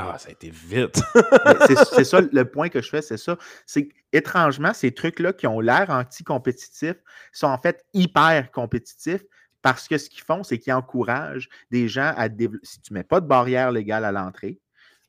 Ah, 0.00 0.16
ça 0.16 0.28
a 0.28 0.32
été 0.32 0.50
vite. 0.50 1.02
c'est 1.92 2.04
ça 2.04 2.20
le 2.20 2.44
point 2.44 2.68
que 2.68 2.80
je 2.80 2.88
fais, 2.88 3.02
c'est 3.02 3.16
ça. 3.16 3.36
C'est 3.66 3.88
étrangement, 4.12 4.72
ces 4.72 4.92
trucs-là 4.94 5.32
qui 5.32 5.48
ont 5.48 5.58
l'air 5.58 5.90
anti-compétitifs 5.90 7.02
sont 7.32 7.48
en 7.48 7.58
fait 7.58 7.84
hyper 7.92 8.52
compétitifs 8.52 9.24
parce 9.60 9.88
que 9.88 9.98
ce 9.98 10.08
qu'ils 10.08 10.22
font, 10.22 10.44
c'est 10.44 10.58
qu'ils 10.58 10.72
encouragent 10.72 11.48
des 11.72 11.88
gens 11.88 12.14
à 12.16 12.28
développer. 12.28 12.64
Si 12.64 12.80
tu 12.80 12.92
ne 12.92 12.98
mets 12.98 13.04
pas 13.04 13.20
de 13.20 13.26
barrière 13.26 13.72
légale 13.72 14.04
à 14.04 14.12
l'entrée, 14.12 14.60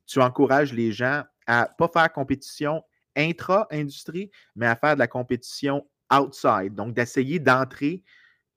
tu 0.08 0.20
encourages 0.22 0.74
les 0.74 0.92
gens 0.92 1.24
à 1.46 1.70
ne 1.70 1.78
pas 1.78 1.88
faire 1.88 2.12
compétition 2.12 2.84
intra-industrie, 3.16 4.32
mais 4.56 4.66
à 4.66 4.76
faire 4.76 4.96
de 4.96 5.00
la 5.00 5.08
compétition 5.08 5.86
outside. 6.12 6.74
Donc, 6.74 6.96
d'essayer 6.96 7.38
d'entrer 7.38 8.04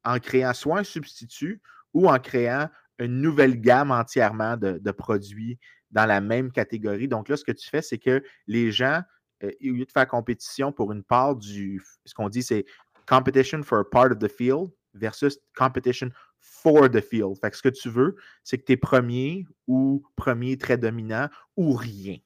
en 0.02 0.18
créant 0.18 0.54
soit 0.54 0.78
un 0.78 0.84
substitut 0.84 1.60
ou 1.92 2.08
en 2.08 2.18
créant 2.18 2.68
une 2.98 3.20
nouvelle 3.20 3.60
gamme 3.60 3.90
entièrement 3.90 4.56
de, 4.56 4.90
produits 4.90 5.58
dans 5.92 6.06
la 6.06 6.20
même 6.20 6.50
catégorie. 6.50 7.08
Donc 7.08 7.28
là, 7.28 7.36
ce 7.36 7.44
que 7.44 7.52
tu 7.52 7.68
fais, 7.68 7.82
c'est 7.82 7.98
que 7.98 8.22
les 8.46 8.72
gens, 8.72 9.02
euh, 9.44 9.50
au 9.62 9.72
lieu 9.72 9.84
de 9.84 9.92
faire 9.92 10.08
compétition 10.08 10.72
pour 10.72 10.92
une 10.92 11.04
part 11.04 11.36
du, 11.36 11.80
ce 12.04 12.14
qu'on 12.14 12.28
dit, 12.28 12.42
c'est 12.42 12.64
competition 13.06 13.62
for 13.62 13.78
a 13.80 13.84
part 13.88 14.10
of 14.12 14.18
the 14.18 14.28
field 14.28 14.70
versus 14.94 15.38
competition 15.56 16.10
for 16.38 16.90
the 16.90 17.00
field. 17.00 17.38
Fait 17.40 17.50
que 17.50 17.56
ce 17.56 17.62
que 17.62 17.68
tu 17.68 17.88
veux, 17.88 18.16
c'est 18.42 18.58
que 18.58 18.64
tu 18.64 18.72
es 18.72 18.76
premier 18.76 19.46
ou 19.66 20.02
premier 20.16 20.58
très 20.58 20.76
dominant 20.76 21.28
ou 21.56 21.72
rien. 21.72 22.16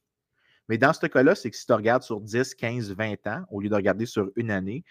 Mais 0.68 0.78
dans 0.78 0.92
ce 0.92 1.06
cas-là, 1.06 1.34
c'est 1.34 1.50
que 1.50 1.56
si 1.56 1.66
tu 1.66 1.72
regardes 1.72 2.02
sur 2.02 2.20
10, 2.20 2.54
15, 2.54 2.92
20 2.92 3.26
ans, 3.28 3.44
au 3.50 3.60
lieu 3.60 3.68
de 3.68 3.74
regarder 3.74 4.06
sur 4.06 4.30
une 4.34 4.50
année, 4.50 4.84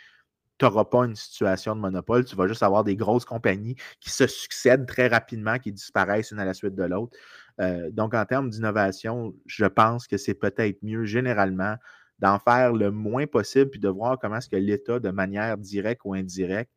tu 0.58 0.66
n'auras 0.66 0.86
pas 0.86 1.06
une 1.06 1.16
situation 1.16 1.76
de 1.76 1.82
monopole. 1.82 2.26
Tu 2.26 2.36
vas 2.36 2.48
juste 2.48 2.64
avoir 2.64 2.84
des 2.84 2.96
grosses 2.96 3.26
compagnies 3.26 3.76
qui 4.00 4.10
se 4.10 4.28
succèdent 4.28 4.86
très 4.86 5.08
rapidement, 5.08 5.60
qui 5.60 5.72
disparaissent 5.72 6.32
une 6.32 6.40
à 6.40 6.46
la 6.46 6.54
suite 6.54 6.76
de 6.76 6.84
l'autre. 6.84 7.18
Euh, 7.62 7.90
donc, 7.92 8.14
en 8.14 8.26
termes 8.26 8.50
d'innovation, 8.50 9.34
je 9.46 9.66
pense 9.66 10.08
que 10.08 10.18
c'est 10.18 10.34
peut-être 10.34 10.82
mieux 10.84 11.06
généralement 11.06 11.76
d'en 12.20 12.40
faire 12.40 12.74
le 12.74 12.92
moins 12.92 13.28
possible 13.28 13.70
puis 13.72 13.80
de 13.80 13.90
voir 13.90 14.18
comment 14.20 14.38
est-ce 14.38 14.50
que 14.50 14.56
l'État, 14.56 15.00
de 15.00 15.10
manière 15.10 15.58
directe 15.58 16.02
ou 16.06 16.14
indirecte, 16.14 16.72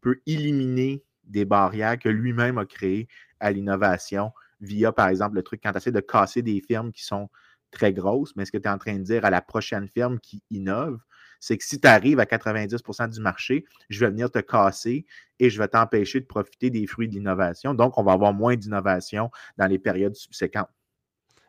peut 0.00 0.20
éliminer 0.26 1.04
des 1.24 1.44
barrières 1.44 1.98
que 1.98 2.08
lui-même 2.08 2.58
a 2.58 2.66
créées 2.66 3.06
à 3.38 3.52
l'innovation 3.52 4.32
via, 4.60 4.92
par 4.92 5.08
exemple, 5.08 5.36
le 5.36 5.42
truc 5.42 5.60
quand 5.62 5.72
tu 5.72 5.78
essaies 5.78 5.92
de 5.92 6.00
casser 6.00 6.42
des 6.42 6.60
firmes 6.60 6.92
qui 6.92 7.04
sont 7.04 7.28
très 7.70 7.92
grosses, 7.92 8.34
mais 8.36 8.44
ce 8.44 8.52
que 8.52 8.58
tu 8.58 8.64
es 8.64 8.70
en 8.70 8.78
train 8.78 8.98
de 8.98 9.02
dire 9.02 9.24
à 9.24 9.30
la 9.30 9.40
prochaine 9.40 9.88
firme 9.88 10.18
qui 10.18 10.42
innove, 10.50 10.98
c'est 11.40 11.56
que 11.56 11.64
si 11.64 11.80
tu 11.80 11.88
arrives 11.88 12.20
à 12.20 12.24
90% 12.24 13.10
du 13.10 13.20
marché, 13.20 13.64
je 13.88 14.00
vais 14.00 14.10
venir 14.10 14.30
te 14.30 14.38
casser 14.38 15.06
et 15.38 15.50
je 15.50 15.58
vais 15.58 15.68
t'empêcher 15.68 16.20
de 16.20 16.26
profiter 16.26 16.70
des 16.70 16.86
fruits 16.86 17.08
de 17.08 17.14
l'innovation. 17.14 17.74
Donc, 17.74 17.98
on 17.98 18.02
va 18.02 18.12
avoir 18.12 18.32
moins 18.32 18.56
d'innovation 18.56 19.30
dans 19.56 19.66
les 19.66 19.78
périodes 19.78 20.14
subséquentes. 20.14 20.68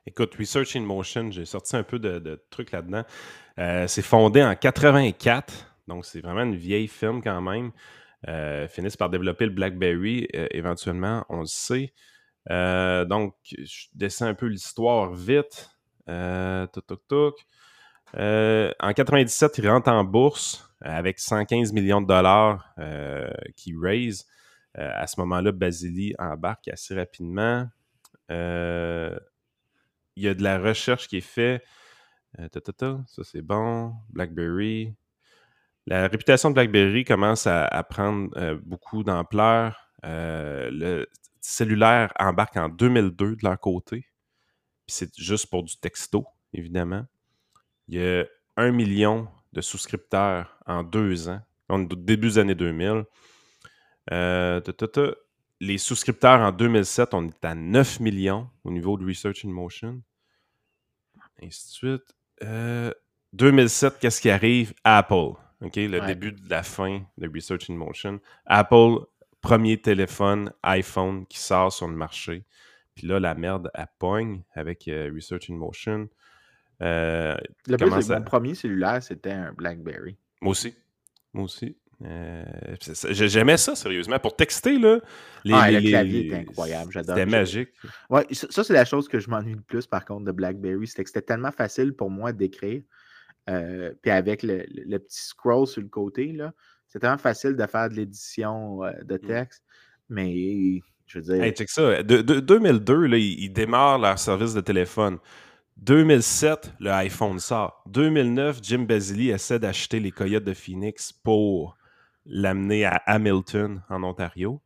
Écoute, 0.07 0.33
Research 0.39 0.75
in 0.75 0.81
Motion, 0.81 1.29
j'ai 1.29 1.45
sorti 1.45 1.75
un 1.75 1.83
peu 1.83 1.99
de, 1.99 2.41
trucs 2.49 2.71
là-dedans. 2.71 3.03
Euh, 3.59 3.85
c'est 3.87 4.01
fondé 4.01 4.41
en 4.41 4.55
84, 4.55 5.53
donc 5.87 6.05
c'est 6.05 6.21
vraiment 6.21 6.43
une 6.43 6.55
vieille 6.55 6.87
firme 6.87 7.21
quand 7.21 7.41
même. 7.41 7.71
Euh, 8.27 8.67
finissent 8.67 8.97
par 8.97 9.09
développer 9.09 9.45
le 9.45 9.51
BlackBerry 9.51 10.27
euh, 10.35 10.47
éventuellement, 10.51 11.25
on 11.29 11.41
le 11.41 11.45
sait. 11.47 11.93
donc, 12.49 13.35
je 13.43 13.87
descends 13.93 14.27
un 14.27 14.33
peu 14.33 14.47
l'histoire 14.47 15.13
vite. 15.13 15.69
Euh, 16.09 16.67
euh, 18.17 18.71
en 18.79 18.93
97, 18.93 19.57
il 19.57 19.69
rentre 19.69 19.89
en 19.89 20.03
bourse 20.03 20.67
avec 20.81 21.19
115 21.19 21.73
millions 21.73 22.01
de 22.01 22.07
dollars 22.07 22.73
euh, 22.79 23.29
qu'il 23.55 23.77
raise. 23.79 24.25
Euh, 24.77 24.91
à 24.95 25.07
ce 25.07 25.19
moment-là, 25.21 25.51
Basili 25.51 26.13
embarque 26.17 26.67
assez 26.67 26.95
rapidement. 26.95 27.67
il 28.29 29.19
y 30.17 30.27
a 30.27 30.33
de 30.33 30.43
la 30.43 30.59
recherche 30.59 31.07
qui 31.07 31.17
est 31.17 31.21
faite. 31.21 31.63
ça, 32.37 33.23
c'est 33.23 33.41
bon. 33.41 33.93
BlackBerry. 34.09 34.95
La 35.87 36.07
réputation 36.07 36.49
de 36.49 36.55
BlackBerry 36.55 37.03
commence 37.03 37.47
à, 37.47 37.83
prendre 37.89 38.29
beaucoup 38.63 39.03
d'ampleur. 39.03 39.91
le 40.03 41.05
cellulaire 41.41 42.13
embarque 42.19 42.57
en 42.57 42.69
2002 42.69 43.35
de 43.35 43.43
leur 43.43 43.59
côté. 43.59 44.05
C'est 44.87 45.17
juste 45.17 45.49
pour 45.49 45.63
du 45.63 45.77
texto, 45.77 46.25
évidemment. 46.53 47.05
Il 47.91 47.99
y 47.99 48.05
a 48.05 48.25
un 48.55 48.71
million 48.71 49.27
de 49.51 49.59
souscripteurs 49.59 50.57
en 50.65 50.81
deux 50.81 51.27
ans. 51.27 51.41
On 51.67 51.81
est 51.81 51.91
au 51.91 51.97
début 51.97 52.29
des 52.29 52.37
années 52.37 52.55
2000. 52.55 53.03
Euh, 54.13 54.61
les 55.59 55.77
souscripteurs 55.77 56.39
en 56.39 56.53
2007, 56.53 57.13
on 57.13 57.27
est 57.27 57.45
à 57.45 57.53
9 57.53 57.99
millions 57.99 58.49
au 58.63 58.71
niveau 58.71 58.97
de 58.97 59.05
Research 59.05 59.43
in 59.43 59.49
Motion. 59.49 60.01
Et 61.39 61.47
ainsi 61.47 61.67
de 61.67 61.71
suite. 61.73 62.15
2007, 63.33 63.93
euh, 63.93 63.97
qu'est-ce 63.99 64.21
qui 64.21 64.29
arrive? 64.29 64.73
Apple. 64.85 65.33
OK, 65.61 65.75
le 65.75 65.99
début 66.07 66.31
de 66.31 66.49
la 66.49 66.63
fin 66.63 67.03
de 67.17 67.29
Research 67.31 67.69
in 67.69 67.75
Motion. 67.75 68.21
Apple, 68.45 68.99
premier 69.41 69.81
téléphone 69.81 70.53
iPhone 70.63 71.25
qui 71.27 71.39
sort 71.39 71.73
sur 71.73 71.89
le 71.89 71.95
marché. 71.95 72.45
Puis 72.95 73.05
là, 73.05 73.19
la 73.19 73.35
merde, 73.35 73.69
elle 73.73 73.87
pogne 73.99 74.43
avec 74.53 74.87
euh, 74.87 75.11
Research 75.13 75.49
in 75.49 75.55
Motion. 75.55 76.07
Euh, 76.81 77.35
le 77.67 77.77
plus, 77.77 78.09
mon 78.09 78.21
premier 78.23 78.55
cellulaire, 78.55 79.03
c'était 79.03 79.31
un 79.31 79.53
BlackBerry. 79.53 80.17
Moi 80.41 80.51
aussi. 80.51 80.73
Moi 81.33 81.45
aussi. 81.45 81.77
Euh, 82.03 82.43
j'aimais 83.11 83.57
ça, 83.57 83.75
sérieusement. 83.75 84.17
Pour 84.17 84.35
texter, 84.35 84.79
là, 84.79 84.99
les, 85.43 85.53
ah, 85.53 85.69
le 85.69 85.81
clavier 85.81 86.25
était 86.25 86.35
incroyable. 86.35 86.91
J'adore. 86.91 87.15
C'était 87.15 87.29
magique. 87.29 87.69
Ouais, 88.09 88.25
ça, 88.31 88.63
c'est 88.63 88.73
la 88.73 88.85
chose 88.85 89.07
que 89.07 89.19
je 89.19 89.29
m'ennuie 89.29 89.53
le 89.53 89.61
plus, 89.61 89.85
par 89.85 90.03
contre, 90.03 90.25
de 90.25 90.31
BlackBerry. 90.31 90.87
C'était 90.87 91.03
que 91.03 91.09
c'était 91.09 91.21
tellement 91.21 91.51
facile 91.51 91.93
pour 91.93 92.09
moi 92.09 92.33
d'écrire. 92.33 92.81
Euh, 93.49 93.93
puis 94.01 94.09
avec 94.09 94.41
le, 94.41 94.97
petit 94.97 95.25
scroll 95.27 95.67
sur 95.67 95.81
le 95.81 95.89
côté, 95.89 96.31
là, 96.31 96.53
c'était 96.87 97.01
tellement 97.01 97.19
facile 97.19 97.55
de 97.55 97.65
faire 97.67 97.89
de 97.89 97.95
l'édition 97.95 98.79
de 99.03 99.15
mm. 99.15 99.27
texte. 99.27 99.63
Mais 100.09 100.81
je 101.05 101.19
veux 101.19 101.35
dire. 101.35 101.43
Hey, 101.43 101.51
check 101.51 101.69
ça. 101.69 102.01
De, 102.01 102.21
2002, 102.21 103.05
là, 103.05 103.17
ils, 103.17 103.43
ils 103.43 103.53
démarrent 103.53 103.99
leur 103.99 104.17
service 104.17 104.55
de 104.55 104.61
téléphone. 104.61 105.19
2007, 105.77 106.73
le 106.79 106.91
iPhone 106.91 107.39
sort. 107.39 107.83
2009, 107.87 108.59
Jim 108.61 108.85
Basili 108.87 109.29
essaie 109.29 109.59
d'acheter 109.59 109.99
les 109.99 110.11
Coyotes 110.11 110.43
de 110.43 110.53
Phoenix 110.53 111.11
pour 111.11 111.75
l'amener 112.25 112.85
à 112.85 113.01
Hamilton, 113.07 113.81
en 113.89 114.03
Ontario. 114.03 114.61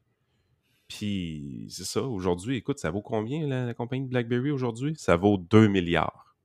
Puis, 0.88 1.68
c'est 1.70 1.86
ça, 1.86 2.04
aujourd'hui, 2.04 2.58
écoute, 2.58 2.80
ça 2.80 2.92
vaut 2.92 3.02
combien 3.02 3.48
la, 3.48 3.66
la 3.66 3.74
compagnie 3.74 4.08
BlackBerry 4.08 4.52
aujourd'hui? 4.52 4.94
Ça 4.98 5.16
vaut 5.16 5.38
2 5.38 5.68
milliards. 5.68 6.36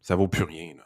Ça 0.00 0.16
vaut 0.16 0.28
plus 0.28 0.42
rien, 0.42 0.74
là, 0.76 0.84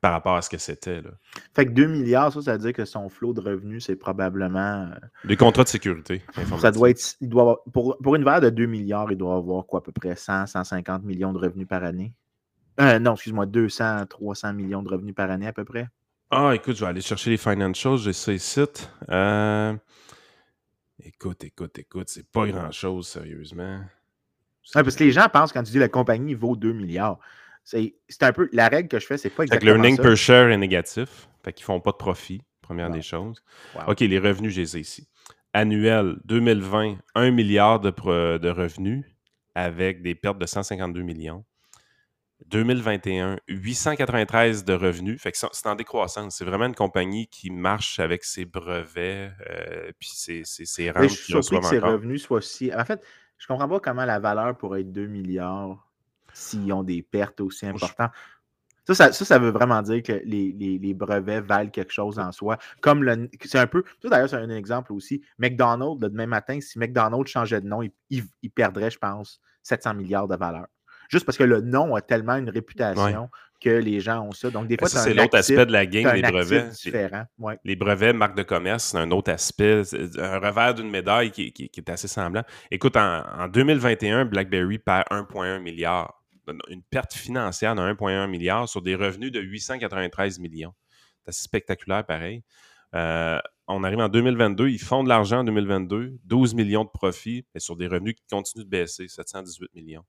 par 0.00 0.12
rapport 0.12 0.36
à 0.36 0.40
ce 0.40 0.48
que 0.48 0.56
c'était. 0.56 1.02
là. 1.02 1.10
Fait 1.52 1.66
que 1.66 1.72
2 1.72 1.86
milliards, 1.88 2.32
ça, 2.32 2.40
ça 2.40 2.52
veut 2.52 2.58
dire 2.58 2.72
que 2.72 2.86
son 2.86 3.08
flot 3.10 3.34
de 3.34 3.40
revenus, 3.42 3.84
c'est 3.84 3.96
probablement. 3.96 4.86
euh, 4.92 4.94
Des 5.26 5.36
contrats 5.36 5.64
de 5.64 5.68
sécurité. 5.68 6.22
Ça 6.58 6.70
doit 6.70 6.88
être. 6.90 7.16
Il 7.20 7.28
doit 7.28 7.42
avoir- 7.42 7.58
pour, 7.72 7.98
pour 7.98 8.14
une 8.16 8.24
valeur 8.24 8.40
de 8.40 8.50
2 8.50 8.66
milliards, 8.66 9.10
il 9.12 9.18
doit 9.18 9.34
avoir 9.36 9.66
quoi, 9.66 9.80
à 9.80 9.82
peu 9.82 9.92
près 9.92 10.16
100, 10.16 10.46
150 10.46 11.02
millions 11.02 11.32
de 11.34 11.38
revenus 11.38 11.68
par 11.68 11.84
année? 11.84 12.14
Euh, 12.80 12.98
non, 12.98 13.14
excuse-moi, 13.14 13.46
200, 13.46 14.06
300 14.06 14.52
millions 14.52 14.82
de 14.82 14.88
revenus 14.90 15.14
par 15.14 15.30
année 15.30 15.46
à 15.46 15.52
peu 15.52 15.64
près. 15.64 15.88
Ah, 16.30 16.52
écoute, 16.54 16.76
je 16.76 16.80
vais 16.80 16.90
aller 16.90 17.00
chercher 17.00 17.30
les 17.30 17.36
financials, 17.36 17.98
j'ai 17.98 18.10
ici. 18.34 18.64
Euh, 19.10 19.74
Écoute, 21.04 21.44
écoute, 21.44 21.78
écoute, 21.78 22.08
c'est 22.08 22.26
pas 22.28 22.46
grand-chose, 22.46 23.06
sérieusement. 23.06 23.80
Ouais, 24.74 24.82
parce 24.82 24.96
que 24.96 25.04
les 25.04 25.12
gens 25.12 25.28
pensent 25.32 25.52
quand 25.52 25.62
tu 25.62 25.70
dis 25.70 25.78
la 25.78 25.88
compagnie 25.88 26.34
vaut 26.34 26.56
2 26.56 26.72
milliards. 26.72 27.18
C'est 27.62 27.92
un 28.22 28.32
peu. 28.32 28.48
La 28.52 28.68
règle 28.68 28.88
que 28.88 28.98
je 28.98 29.06
fais, 29.06 29.18
c'est 29.18 29.28
pas 29.30 29.42
Fait 29.44 29.48
que 29.50 29.54
exactement. 29.56 29.82
l'earning 29.82 29.96
per 30.00 30.16
share 30.16 30.50
est 30.50 30.56
négatif. 30.56 31.28
Fait 31.44 31.52
qu'ils 31.52 31.64
font 31.64 31.80
pas 31.80 31.92
de 31.92 31.96
profit, 31.96 32.42
première 32.62 32.88
Wow. 32.88 32.94
des 32.94 33.02
choses. 33.02 33.42
Wow. 33.74 33.92
OK, 33.92 34.00
les 34.00 34.18
revenus, 34.18 34.52
je 34.54 34.60
les 34.60 34.76
ai 34.76 34.80
ici. 34.80 35.06
Annuel 35.52 36.16
2020, 36.24 36.96
1 37.14 37.30
milliard 37.30 37.78
de, 37.80 37.90
de 38.38 38.48
revenus 38.48 39.04
avec 39.54 40.02
des 40.02 40.14
pertes 40.14 40.38
de 40.38 40.46
152 40.46 41.02
millions. 41.02 41.44
2021, 42.50 43.38
893 43.48 44.64
de 44.64 44.72
revenus. 44.74 45.20
Fait 45.20 45.32
que 45.32 45.38
c'est 45.38 45.66
en 45.68 45.74
décroissance. 45.74 46.36
C'est 46.36 46.44
vraiment 46.44 46.66
une 46.66 46.74
compagnie 46.74 47.26
qui 47.26 47.50
marche 47.50 47.98
avec 47.98 48.24
ses 48.24 48.44
brevets 48.44 49.32
euh, 49.50 49.90
puis 49.98 50.08
ses, 50.12 50.44
ses, 50.44 50.64
ses 50.64 50.92
je 50.94 51.08
suis 51.08 51.32
surpris 51.32 51.56
que 51.60 51.76
encore. 51.78 51.92
revenus 51.92 52.22
soient 52.22 52.42
si. 52.42 52.72
En 52.74 52.84
fait, 52.84 53.02
je 53.38 53.46
comprends 53.46 53.68
pas 53.68 53.80
comment 53.80 54.04
la 54.04 54.18
valeur 54.18 54.56
pourrait 54.56 54.82
être 54.82 54.92
2 54.92 55.06
milliards 55.06 55.86
s'ils 56.32 56.72
ont 56.72 56.82
des 56.82 57.02
pertes 57.02 57.40
aussi 57.40 57.66
importantes. 57.66 58.10
Ça, 58.86 58.94
ça, 58.94 59.12
ça, 59.12 59.24
ça 59.24 59.38
veut 59.40 59.50
vraiment 59.50 59.82
dire 59.82 60.00
que 60.02 60.12
les, 60.24 60.52
les- 60.52 60.78
les 60.78 60.94
brevets 60.94 61.40
valent 61.40 61.70
quelque 61.70 61.92
chose 61.92 62.20
en 62.20 62.30
soi. 62.30 62.56
Comme 62.80 63.02
le. 63.02 63.28
C'est 63.44 63.58
un 63.58 63.66
peu. 63.66 63.82
Ça, 64.00 64.08
d'ailleurs, 64.08 64.28
c'est 64.28 64.36
un 64.36 64.50
exemple 64.50 64.92
aussi. 64.92 65.22
McDonald's, 65.38 66.00
le 66.00 66.08
demain 66.08 66.26
matin, 66.26 66.60
si 66.60 66.78
McDonald's 66.78 67.28
changeait 67.28 67.60
de 67.60 67.66
nom, 67.66 67.82
il, 67.82 67.90
il- 68.10 68.22
il 68.42 68.50
perdrait, 68.50 68.90
je 68.92 68.98
pense, 68.98 69.40
700 69.64 69.94
milliards 69.94 70.28
de 70.28 70.36
valeur. 70.36 70.66
Juste 71.10 71.24
parce 71.26 71.38
que 71.38 71.44
le 71.44 71.60
nom 71.60 71.94
a 71.94 72.00
tellement 72.00 72.34
une 72.36 72.50
réputation 72.50 73.28
que 73.60 73.70
les 73.70 74.00
gens 74.00 74.22
ont 74.26 74.32
ça. 74.32 74.50
Donc, 74.50 74.66
des 74.68 74.76
fois, 74.76 74.88
Ça, 74.88 74.98
t'as 74.98 75.04
c'est 75.04 75.10
un 75.18 75.22
l'autre 75.22 75.36
aspect 75.38 75.66
de 75.66 75.72
la 75.72 75.86
game 75.86 76.06
actif 76.06 76.30
brevets. 76.30 76.70
différent. 76.70 77.24
Ouais. 77.38 77.58
Les 77.64 77.74
brevets, 77.76 78.12
marque 78.12 78.36
de 78.36 78.42
commerce, 78.42 78.84
c'est 78.84 78.98
un 78.98 79.10
autre 79.10 79.30
aspect, 79.32 79.82
un 80.18 80.38
revers 80.38 80.74
d'une 80.74 80.90
médaille 80.90 81.30
qui, 81.30 81.52
qui- 81.52 81.68
qui 81.70 81.80
est 81.80 81.90
assez 81.90 82.08
semblant. 82.08 82.42
Écoute, 82.70 82.96
en, 82.96 83.22
en 83.38 83.48
2021, 83.48 84.24
BlackBerry 84.26 84.78
perd 84.78 85.04
1,1 85.10 85.58
milliard. 85.60 86.22
Une 86.68 86.82
perte 86.82 87.14
financière 87.14 87.74
de 87.74 87.80
1,1 87.80 88.28
milliard 88.28 88.68
sur 88.68 88.80
des 88.82 88.94
revenus 88.94 89.32
de 89.32 89.40
893 89.40 90.38
millions. 90.38 90.74
C'est 91.24 91.30
assez 91.30 91.42
spectaculaire, 91.42 92.04
pareil. 92.06 92.44
Euh, 92.94 93.38
on 93.66 93.82
arrive 93.82 93.98
en 93.98 94.08
2022, 94.08 94.68
ils 94.68 94.78
font 94.78 95.02
de 95.02 95.08
l'argent 95.08 95.40
en 95.40 95.44
2022, 95.44 96.18
12 96.24 96.54
millions 96.54 96.84
de 96.84 96.88
profits, 96.88 97.44
mais 97.52 97.58
sur 97.60 97.74
des 97.76 97.88
revenus 97.88 98.14
qui 98.14 98.22
continuent 98.30 98.62
de 98.64 98.68
baisser, 98.68 99.08
718 99.08 99.74
millions. 99.74 100.04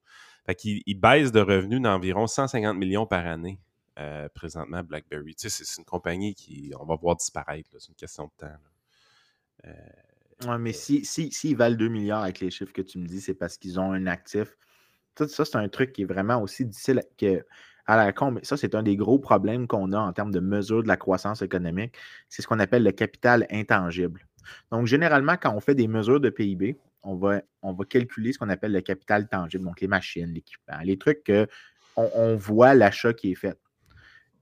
Fait 0.47 0.55
qu'ils 0.55 0.81
ils 0.87 0.99
baissent 0.99 1.31
de 1.31 1.41
revenus 1.41 1.81
d'environ 1.81 2.25
150 2.25 2.75
millions 2.77 3.05
par 3.05 3.27
année 3.27 3.59
euh, 3.99 4.27
présentement 4.33 4.81
BlackBerry. 4.83 5.35
Tu 5.35 5.49
sais, 5.49 5.63
c'est- 5.63 5.77
une 5.79 5.85
compagnie 5.85 6.33
qui, 6.33 6.71
on 6.79 6.85
va 6.85 6.95
voir 6.95 7.15
disparaître. 7.15 7.69
C'est 7.77 7.89
une 7.89 7.95
question 7.95 8.25
de 8.25 8.31
temps. 8.37 8.47
là. 8.47 8.59
Ouais, 10.45 10.57
mais 10.59 10.71
si, 10.73 11.03
si, 11.03 11.31
s'ils 11.31 11.55
valent 11.57 11.75
2 11.75 11.87
milliards 11.87 12.21
avec 12.23 12.39
les 12.39 12.51
chiffres 12.51 12.71
que 12.73 12.81
tu 12.83 12.99
me 12.99 13.07
dis, 13.07 13.21
c'est 13.21 13.33
parce 13.33 13.57
qu'ils 13.57 13.79
ont 13.79 13.91
un 13.91 14.05
actif. 14.05 14.55
Tout 15.15 15.27
ça, 15.27 15.45
c'est 15.45 15.55
un 15.55 15.67
truc 15.67 15.93
qui 15.93 16.03
est 16.03 16.05
vraiment 16.05 16.41
aussi 16.41 16.63
difficile 16.65 17.01
que, 17.17 17.43
à 17.87 17.97
la 17.97 18.13
con. 18.13 18.31
Mais 18.31 18.43
ça, 18.43 18.55
c'est 18.55 18.75
un 18.75 18.83
des 18.83 18.95
gros 18.95 19.17
problèmes 19.17 19.65
qu'on 19.67 19.91
a 19.93 19.99
en 19.99 20.13
termes 20.13 20.31
de 20.31 20.39
mesure 20.39 20.83
de 20.83 20.87
la 20.87 20.97
croissance 20.97 21.41
économique. 21.41 21.95
C'est 22.29 22.43
ce 22.43 22.47
qu'on 22.47 22.59
appelle 22.59 22.83
le 22.83 22.91
capital 22.91 23.47
intangible. 23.49 24.27
Donc, 24.71 24.85
généralement, 24.85 25.37
quand 25.41 25.53
on 25.55 25.59
fait 25.59 25.73
des 25.75 25.87
mesures 25.87 26.19
de 26.19 26.29
PIB, 26.29 26.77
on 27.07 27.15
va, 27.15 27.41
on 27.61 27.73
va 27.73 27.85
calculer 27.85 28.33
ce 28.33 28.37
qu'on 28.37 28.49
appelle 28.49 28.73
le 28.73 28.81
capital 28.81 29.27
tangible, 29.29 29.63
donc 29.63 29.79
les 29.79 29.87
machines, 29.87 30.31
l'équipement, 30.33 30.77
les 30.83 30.97
trucs 30.97 31.23
que 31.23 31.47
on, 31.95 32.35
voit 32.35 32.75
l'achat 32.75 33.13
qui 33.13 33.31
est 33.31 33.35
fait. 33.35 33.57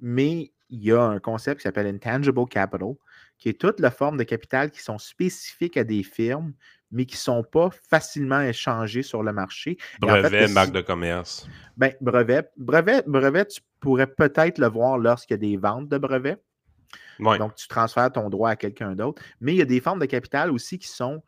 Mais 0.01 0.51
il 0.69 0.83
y 0.83 0.91
a 0.91 1.01
un 1.01 1.19
concept 1.19 1.61
qui 1.61 1.63
s'appelle 1.63 1.87
intangible 1.87 2.45
capital, 2.49 2.95
qui 3.37 3.49
est 3.49 3.59
toute 3.59 3.79
la 3.79 3.91
forme 3.91 4.17
de 4.17 4.23
capital 4.23 4.71
qui 4.71 4.81
sont 4.81 4.97
spécifiques 4.97 5.77
à 5.77 5.85
des 5.85 6.03
firmes, 6.03 6.53
mais 6.91 7.05
qui 7.05 7.15
ne 7.15 7.19
sont 7.19 7.43
pas 7.43 7.69
facilement 7.89 8.41
échangées 8.41 9.03
sur 9.03 9.23
le 9.23 9.31
marché. 9.31 9.77
Et 10.01 10.05
en 10.05 10.15
fait, 10.15 10.21
Brevet, 10.21 10.45
que 10.47 10.51
marque 10.51 10.71
de 10.71 10.81
commerce. 10.81 11.47
Ben, 11.77 11.93
brevet, 12.01 12.49
brevet, 12.57 13.03
brevet, 13.05 13.45
tu 13.45 13.61
pourrais 13.79 14.07
peut-être 14.07 14.57
le 14.57 14.67
voir 14.67 14.97
lorsqu'il 14.97 15.35
y 15.35 15.35
a 15.35 15.37
des 15.37 15.55
ventes 15.55 15.87
de 15.87 15.97
brevets. 15.97 16.41
Ouais. 17.19 17.37
Donc, 17.37 17.55
tu 17.55 17.67
transfères 17.67 18.11
ton 18.11 18.29
droit 18.29 18.49
à 18.49 18.55
quelqu'un 18.55 18.95
d'autre. 18.95 19.21
Mais 19.39 19.53
il 19.53 19.57
y 19.57 19.61
a 19.61 19.65
des 19.65 19.79
formes 19.79 19.99
de 19.99 20.05
capital 20.05 20.51
aussi 20.51 20.77
qui 20.77 20.87
sont. 20.87 21.21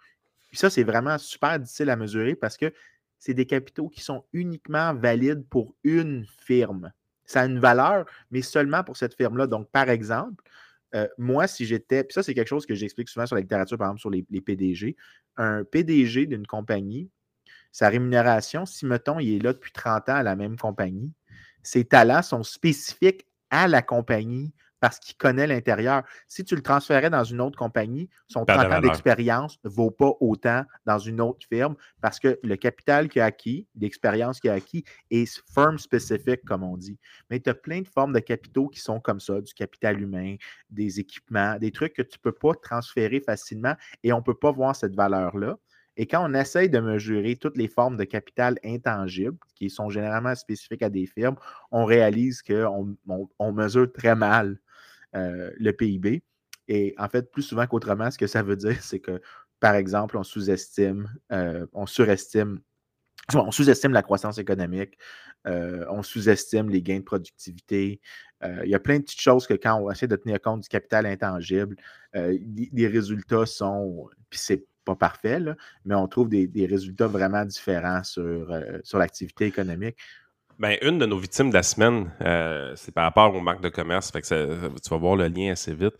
Puis 0.49 0.57
ça, 0.57 0.69
c'est 0.69 0.83
vraiment 0.83 1.17
super 1.17 1.59
difficile 1.59 1.89
à 1.89 1.95
mesurer 1.95 2.35
parce 2.35 2.57
que 2.57 2.73
c'est 3.19 3.33
des 3.33 3.45
capitaux 3.45 3.89
qui 3.89 4.01
sont 4.01 4.25
uniquement 4.33 4.93
valides 4.93 5.45
pour 5.49 5.75
une 5.83 6.25
firme. 6.39 6.91
Ça 7.25 7.41
a 7.41 7.45
une 7.45 7.59
valeur, 7.59 8.05
mais 8.31 8.41
seulement 8.41 8.83
pour 8.83 8.95
cette 8.95 9.15
firme-là. 9.15 9.47
Donc, 9.47 9.69
par 9.71 9.89
exemple, 9.89 10.43
euh, 10.95 11.07
moi, 11.17 11.47
si 11.47 11.65
j'étais. 11.65 12.03
Puis 12.03 12.13
ça, 12.13 12.23
c'est 12.23 12.33
quelque 12.33 12.47
chose 12.47 12.65
que 12.65 12.75
j'explique 12.75 13.09
souvent 13.09 13.25
sur 13.25 13.35
la 13.35 13.41
littérature, 13.41 13.77
par 13.77 13.87
exemple, 13.87 13.99
sur 13.99 14.09
les, 14.09 14.25
les 14.29 14.41
PDG. 14.41 14.95
Un 15.35 15.63
PDG 15.63 16.25
d'une 16.25 16.47
compagnie, 16.47 17.09
sa 17.71 17.89
rémunération, 17.89 18.65
si, 18.65 18.85
mettons, 18.85 19.19
il 19.19 19.35
est 19.35 19.39
là 19.39 19.53
depuis 19.53 19.71
30 19.71 20.09
ans 20.09 20.15
à 20.15 20.23
la 20.23 20.35
même 20.35 20.57
compagnie, 20.57 21.11
ses 21.63 21.83
talents 21.83 22.21
sont 22.21 22.43
spécifiques 22.43 23.27
à 23.49 23.67
la 23.67 23.81
compagnie 23.81 24.53
parce 24.79 24.99
qu'il 24.99 25.15
connaît 25.17 25.47
l'intérieur. 25.47 26.03
Si 26.27 26.43
tu 26.43 26.55
le 26.55 26.61
transférais 26.61 27.09
dans 27.09 27.23
une 27.23 27.41
autre 27.41 27.57
compagnie, 27.57 28.09
son 28.27 28.45
Perd 28.45 28.59
de 28.59 28.63
30 28.63 28.77
ans 28.77 28.81
d'expérience 28.87 29.59
ne 29.63 29.69
vaut 29.69 29.91
pas 29.91 30.11
autant 30.19 30.63
dans 30.85 30.99
une 30.99 31.19
autre 31.21 31.45
firme 31.47 31.75
parce 32.01 32.19
que 32.19 32.39
le 32.43 32.55
capital 32.55 33.09
qu'il 33.09 33.21
a 33.21 33.25
acquis, 33.25 33.67
l'expérience 33.79 34.39
qu'il 34.39 34.49
a 34.49 34.53
acquis 34.53 34.83
est 35.09 35.41
firm 35.53 35.77
spécifique, 35.77 36.43
comme 36.45 36.63
on 36.63 36.77
dit. 36.77 36.97
Mais 37.29 37.39
tu 37.39 37.49
as 37.49 37.55
plein 37.55 37.81
de 37.81 37.87
formes 37.87 38.13
de 38.13 38.19
capitaux 38.19 38.67
qui 38.67 38.79
sont 38.79 38.99
comme 38.99 39.19
ça, 39.19 39.41
du 39.41 39.53
capital 39.53 40.01
humain, 40.01 40.35
des 40.69 40.99
équipements, 40.99 41.57
des 41.57 41.71
trucs 41.71 41.93
que 41.93 42.01
tu 42.01 42.17
ne 42.17 42.21
peux 42.21 42.31
pas 42.37 42.53
transférer 42.61 43.19
facilement 43.19 43.73
et 44.03 44.13
on 44.13 44.17
ne 44.17 44.23
peut 44.23 44.33
pas 44.37 44.51
voir 44.51 44.75
cette 44.75 44.95
valeur-là. 44.95 45.57
Et 45.99 46.05
quand 46.05 46.23
on 46.29 46.33
essaye 46.35 46.69
de 46.69 46.79
mesurer 46.79 47.35
toutes 47.37 47.57
les 47.57 47.67
formes 47.67 47.97
de 47.97 48.03
capital 48.03 48.59
intangible, 48.63 49.37
qui 49.55 49.69
sont 49.71 49.89
généralement 49.89 50.35
spécifiques 50.35 50.83
à 50.83 50.89
des 50.91 51.07
firmes, 51.07 51.37
on 51.71 51.85
réalise 51.85 52.43
qu'on 52.43 52.95
on- 53.07 53.27
on 53.39 53.51
mesure 53.51 53.91
très 53.91 54.15
mal 54.15 54.59
le 55.13 55.71
PIB. 55.71 56.23
Et 56.67 56.93
en 56.97 57.07
fait, 57.07 57.31
plus 57.31 57.43
souvent 57.43 57.65
qu'autrement, 57.65 58.11
ce 58.11 58.17
que 58.17 58.27
ça 58.27 58.43
veut 58.43 58.55
dire, 58.55 58.81
c'est 58.81 58.99
que, 58.99 59.21
par 59.59 59.75
exemple, 59.75 60.17
on 60.17 60.23
sous-estime, 60.23 61.09
euh, 61.31 61.65
on 61.73 61.85
on 63.33 63.51
sous-estime 63.51 63.93
la 63.93 64.03
croissance 64.03 64.37
économique, 64.37 64.97
euh, 65.47 65.85
on 65.89 66.03
sous-estime 66.03 66.69
les 66.69 66.81
gains 66.81 66.99
de 66.99 67.03
productivité. 67.03 67.99
Euh, 68.43 68.61
il 68.63 68.69
y 68.69 68.75
a 68.75 68.79
plein 68.79 68.97
de 68.97 69.03
petites 69.03 69.21
choses 69.21 69.47
que 69.47 69.53
quand 69.53 69.75
on 69.75 69.91
essaie 69.91 70.07
de 70.07 70.15
tenir 70.15 70.41
compte 70.41 70.61
du 70.61 70.69
capital 70.69 71.05
intangible, 71.05 71.75
euh, 72.15 72.37
les, 72.73 72.87
résultats 72.87 73.45
sont, 73.45 74.09
puis 74.29 74.39
c'est 74.39 74.65
pas 74.85 74.95
parfait, 74.95 75.39
mais 75.85 75.95
on 75.95 76.07
trouve 76.07 76.29
des, 76.29 76.47
des 76.47 76.65
résultats 76.65 77.07
vraiment 77.07 77.43
différents 77.43 78.03
sur, 78.03 78.51
euh, 78.51 78.79
sur 78.83 78.97
l'activité 78.97 79.45
économique. 79.45 79.97
Ben, 80.59 80.75
une 80.81 80.97
de 80.97 81.05
nos 81.05 81.19
victimes 81.19 81.49
de 81.49 81.53
la 81.53 81.61
semaine, 81.61 82.11
euh, 82.21 82.73
c'est 82.75 82.91
par 82.91 83.03
rapport 83.03 83.33
aux 83.35 83.41
marques 83.41 83.61
de 83.61 83.69
commerce. 83.69 84.11
Fait 84.11 84.21
que 84.21 84.27
ça- 84.27 84.47
tu 84.83 84.89
vas 84.89 84.97
voir 84.97 85.15
le 85.15 85.27
lien 85.27 85.51
assez 85.51 85.71
vite. 85.75 85.93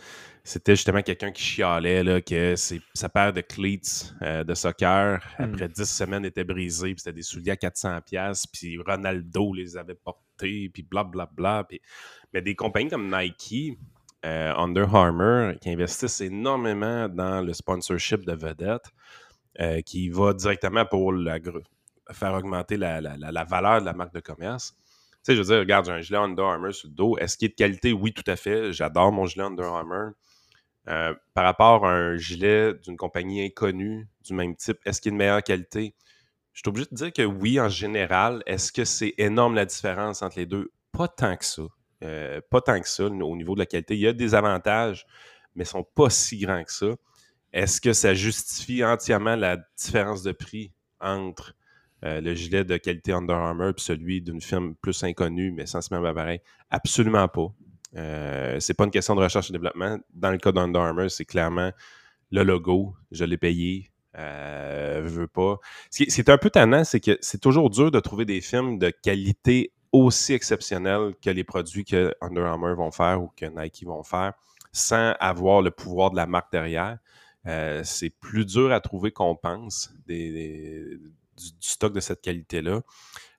C'était 0.44 0.76
justement 0.76 1.04
quelqu'un 1.04 1.32
qui 1.32 1.44
chialait 1.44 2.04
là, 2.04 2.22
que 2.22 2.56
ses- 2.56 2.82
sa 2.96 3.08
paire 3.08 3.34
de 3.34 3.42
cleats 3.42 4.14
euh, 4.24 4.44
de 4.44 4.54
soccer, 4.56 5.20
Hmm. 5.38 5.44
après 5.44 5.68
10 5.68 5.86
semaines, 5.86 6.26
était 6.26 6.44
brisée. 6.44 6.96
Puis 6.96 7.02
c'était 7.04 7.14
des 7.14 7.22
souliers 7.22 7.52
à 7.52 7.56
400$. 7.56 8.48
Puis 8.52 8.80
Ronaldo 8.80 9.54
les 9.54 9.78
avait 9.78 9.94
portés. 9.96 10.70
Puis 10.74 10.82
blablabla. 10.82 11.66
Puis... 11.70 11.80
Mais 12.34 12.42
des 12.42 12.56
compagnies 12.56 12.90
comme 12.90 13.16
Nike, 13.16 13.78
euh, 14.26 14.54
Under 14.56 14.94
Armour, 14.96 15.54
qui 15.62 15.70
investissent 15.70 16.22
énormément 16.22 17.08
dans 17.08 17.42
le 17.42 17.54
sponsorship 17.54 18.26
de 18.26 18.34
vedettes, 18.34 18.90
euh, 19.60 19.82
qui 19.82 20.10
va 20.10 20.34
directement 20.34 20.86
pour 20.86 21.14
la, 21.14 21.38
faire 22.12 22.34
augmenter 22.34 22.78
la, 22.78 23.02
la- 23.02 23.18
la- 23.18 23.44
valeur 23.44 23.82
de 23.82 23.86
la 23.86 23.94
marque 23.94 24.14
de 24.14 24.20
commerce. 24.20 24.76
Tu 24.78 25.20
sais, 25.24 25.36
je 25.36 25.42
veux 25.42 25.48
dire, 25.48 25.60
regarde, 25.60 25.86
j'ai 25.86 25.92
un 25.92 26.02
gilet 26.02 26.18
Under 26.20 26.46
Armour 26.46 26.74
sur 26.74 26.88
le 26.90 26.94
dos. 26.96 27.18
Est-ce 27.18 27.38
qu'il 27.38 27.48
est 27.48 27.50
de 27.50 27.56
qualité? 27.56 27.94
Oui, 27.94 28.14
tout 28.14 28.24
à 28.28 28.36
fait. 28.36 28.72
J'adore 28.74 29.12
mon 29.12 29.26
gilet 29.26 29.44
Under 29.46 29.66
Armour. 29.66 30.12
Euh, 30.90 31.14
par 31.34 31.44
rapport 31.44 31.86
à 31.86 31.92
un 31.92 32.18
gilet 32.18 32.74
d'une 32.76 32.96
compagnie 32.96 33.46
inconnue 33.46 34.08
du 34.24 34.34
même 34.34 34.56
type, 34.56 34.78
est-ce 34.86 35.02
qu'il 35.02 35.10
est 35.10 35.14
de 35.14 35.18
meilleure 35.18 35.44
qualité? 35.44 35.94
Je 36.54 36.60
suis 36.60 36.70
obligé 36.70 36.88
de 36.90 36.96
dire 36.96 37.14
que 37.14 37.24
oui, 37.24 37.60
en 37.60 37.70
général. 37.70 38.42
Est-ce 38.46 38.72
que 38.72 38.86
c'est 38.86 39.14
énorme 39.18 39.56
la 39.56 39.66
différence 39.66 40.22
entre 40.22 40.40
les 40.40 40.46
deux? 40.46 40.72
Pas 40.92 41.08
tant 41.08 41.36
que 41.36 41.46
ça. 41.46 41.64
Euh, 42.04 42.42
pas 42.50 42.62
tant 42.62 42.80
que 42.80 42.88
ça 42.88 43.06
au 43.06 43.36
niveau 43.36 43.54
de 43.56 43.60
la 43.60 43.66
qualité. 43.66 43.96
Il 43.96 44.02
y 44.02 44.08
a 44.08 44.14
des 44.14 44.34
avantages, 44.36 45.06
mais 45.56 45.64
ils 45.64 45.68
ne 45.68 45.72
sont 45.72 45.84
pas 45.84 46.10
si 46.10 46.38
grands 46.40 46.64
que 46.64 46.72
ça. 46.72 46.88
est-ce 47.54 47.82
que 47.82 47.94
ça 47.94 48.14
justifie 48.14 48.84
entièrement 48.84 49.36
la 49.36 49.58
différence 49.78 50.24
de 50.24 50.32
prix 50.32 50.72
entre 51.00 51.54
euh, 52.06 52.22
le 52.22 52.36
gilet 52.36 52.64
de 52.64 52.78
qualité 52.78 53.12
Under 53.12 53.36
Armour 53.36 53.70
et 53.70 53.74
celui 53.78 54.22
d'une 54.22 54.42
firme 54.42 54.76
plus 54.76 55.04
inconnue, 55.04 55.52
mais 55.52 55.66
sensiblement 55.66 56.14
pareil? 56.14 56.40
Absolument 56.70 57.28
pas. 57.28 57.48
Euh, 57.96 58.60
c'est 58.60 58.76
pas 58.76 58.84
une 58.84 58.92
question 58.92 59.16
de 59.16 59.22
recherche 59.22 59.50
et 59.50 59.54
développement. 59.54 59.98
Dans 60.14 60.32
le 60.32 60.38
cas 60.38 60.52
d'Under 60.52 60.80
Armour, 60.80 61.10
c'est 61.10 61.26
clairement 61.26 61.72
le 62.32 62.44
logo. 62.44 62.96
Je 63.12 63.26
l'ai 63.26 63.38
payé. 63.38 63.92
Euh, 64.18 65.02
veux 65.06 65.28
pas. 65.28 65.58
C'est 65.90 66.30
un 66.30 66.38
peu 66.38 66.50
tannant, 66.50 66.84
c'est 66.84 67.00
que 67.00 67.18
c'est 67.22 67.42
toujours 67.42 67.70
dur 67.70 67.92
de 67.92 68.00
trouver 68.00 68.26
des 68.26 68.42
films 68.42 68.78
de 68.78 68.90
qualité 68.90 69.72
aussi 69.92 70.34
exceptionnelle 70.34 71.14
que 71.22 71.30
les 71.30 71.44
produits 71.44 71.86
que 71.86 72.14
Under 72.22 72.46
Armour 72.46 72.76
vont 72.76 72.92
faire 72.92 73.22
ou 73.22 73.32
que 73.36 73.46
Nike 73.46 73.86
vont 73.86 74.04
faire 74.04 74.34
sans 74.72 75.14
avoir 75.20 75.62
le 75.62 75.72
pouvoir 75.72 76.12
de 76.12 76.18
la 76.18 76.28
marque 76.28 76.52
derrière. 76.52 76.98
C'est 77.84 78.10
plus 78.20 78.46
dur 78.46 78.72
à 78.72 78.82
trouver 78.82 79.12
qu'on 79.12 79.36
pense 79.36 79.92
du, 81.38 81.50
stock 81.60 81.94
de 81.94 82.00
cette 82.00 82.22
qualité-là. 82.22 82.82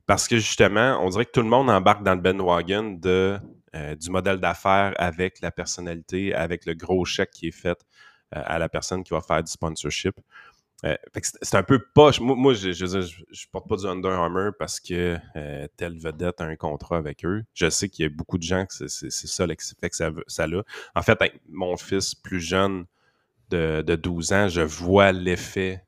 Parce 0.07 0.26
que 0.26 0.36
justement, 0.36 0.99
on 1.05 1.11
dirait 1.11 1.26
que 1.26 1.32
tout 1.32 1.42
le 1.42 1.49
monde 1.49 1.68
embarque 1.68 2.03
dans 2.03 2.14
le 2.14 2.20
bandwagon 2.20 2.92
de, 2.92 3.38
euh, 3.74 3.94
du 3.94 4.11
modèle 4.11 4.38
d'affaires 4.38 4.94
avec 4.96 5.40
la 5.40 5.51
personnalité, 5.51 6.34
avec 6.34 6.64
le 6.64 6.74
gros 6.74 7.05
chèque 7.05 7.30
qui 7.30 7.49
est 7.49 7.53
fait 7.53 7.78
euh, 8.34 8.42
à 8.44 8.59
la 8.59 8.68
personne 8.68 9.05
qui 9.05 9.11
va 9.12 9.20
faire 9.20 9.42
du 9.42 9.51
sponsorship. 9.51 10.14
c'est 10.82 11.57
un 11.57 11.62
peu 11.62 11.84
poche. 11.94 12.20
Moi, 12.20 12.55
je, 12.55 12.68
ne 12.68 13.51
porte 13.53 13.68
pas 13.68 13.76
du 13.76 13.86
Under 13.86 14.12
Armour 14.12 14.53
parce 14.59 14.80
que 14.80 15.18
telle 15.76 15.99
vedette 15.99 16.40
a 16.40 16.44
un 16.44 16.57
contrat 16.57 16.96
avec 16.96 17.24
eux. 17.26 17.44
Je 17.53 17.68
sais 17.68 17.88
qu'il 17.90 18.05
y 18.05 18.07
a 18.07 18.09
beaucoup 18.09 18.38
de 18.38 18.44
gens 18.44 18.64
que 18.64 18.86
c'est 18.86 19.11
ça 19.11 19.46
l'effet 19.46 19.90
que 19.90 19.96
ça, 19.96 20.11
ça 20.26 20.44
a. 20.44 20.62
En 20.94 21.03
fait, 21.03 21.18
mon 21.49 21.76
fils 21.76 22.14
plus 22.14 22.40
jeune 22.40 22.86
de, 23.51 23.96
12 23.96 24.32
ans, 24.32 24.49
je 24.49 24.62
vois 24.62 25.12
l'effet 25.12 25.84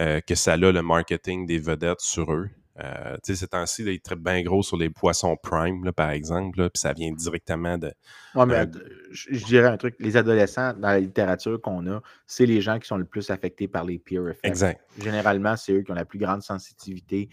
euh, 0.00 0.20
que 0.20 0.34
ça 0.34 0.52
a 0.52 0.56
le 0.56 0.82
marketing 0.82 1.46
des 1.46 1.58
vedettes 1.58 2.00
sur 2.00 2.32
eux. 2.32 2.48
Euh, 2.80 3.16
tu 3.24 3.34
sais, 3.34 3.34
ces 3.34 3.48
temps-ci, 3.48 3.82
ils 3.82 4.00
traitent 4.00 4.22
bien 4.22 4.40
gros 4.42 4.62
sur 4.62 4.76
les 4.76 4.88
poissons 4.88 5.36
prime, 5.36 5.90
par 5.92 6.10
exemple, 6.10 6.70
puis 6.70 6.80
ça 6.80 6.92
vient 6.92 7.10
directement 7.12 7.76
de. 7.76 7.92
Oui, 8.36 8.44
mais 8.46 8.66
je, 9.10 9.44
dirais 9.44 9.66
un 9.66 9.76
truc 9.76 9.96
les 9.98 10.16
adolescents, 10.16 10.74
dans 10.74 10.88
la 10.88 11.00
littérature 11.00 11.60
qu'on 11.60 11.90
a, 11.90 12.00
c'est 12.26 12.46
les 12.46 12.60
gens 12.60 12.78
qui 12.78 12.86
sont 12.86 12.96
le 12.96 13.04
plus 13.04 13.30
affectés 13.30 13.66
par 13.66 13.84
les 13.84 13.98
peer 13.98 14.28
effects. 14.28 14.44
Exact. 14.44 14.80
Généralement, 15.02 15.56
c'est 15.56 15.72
eux 15.72 15.82
qui 15.82 15.90
ont 15.90 15.96
la 15.96 16.04
plus 16.04 16.20
grande 16.20 16.42
sensitivité 16.42 17.28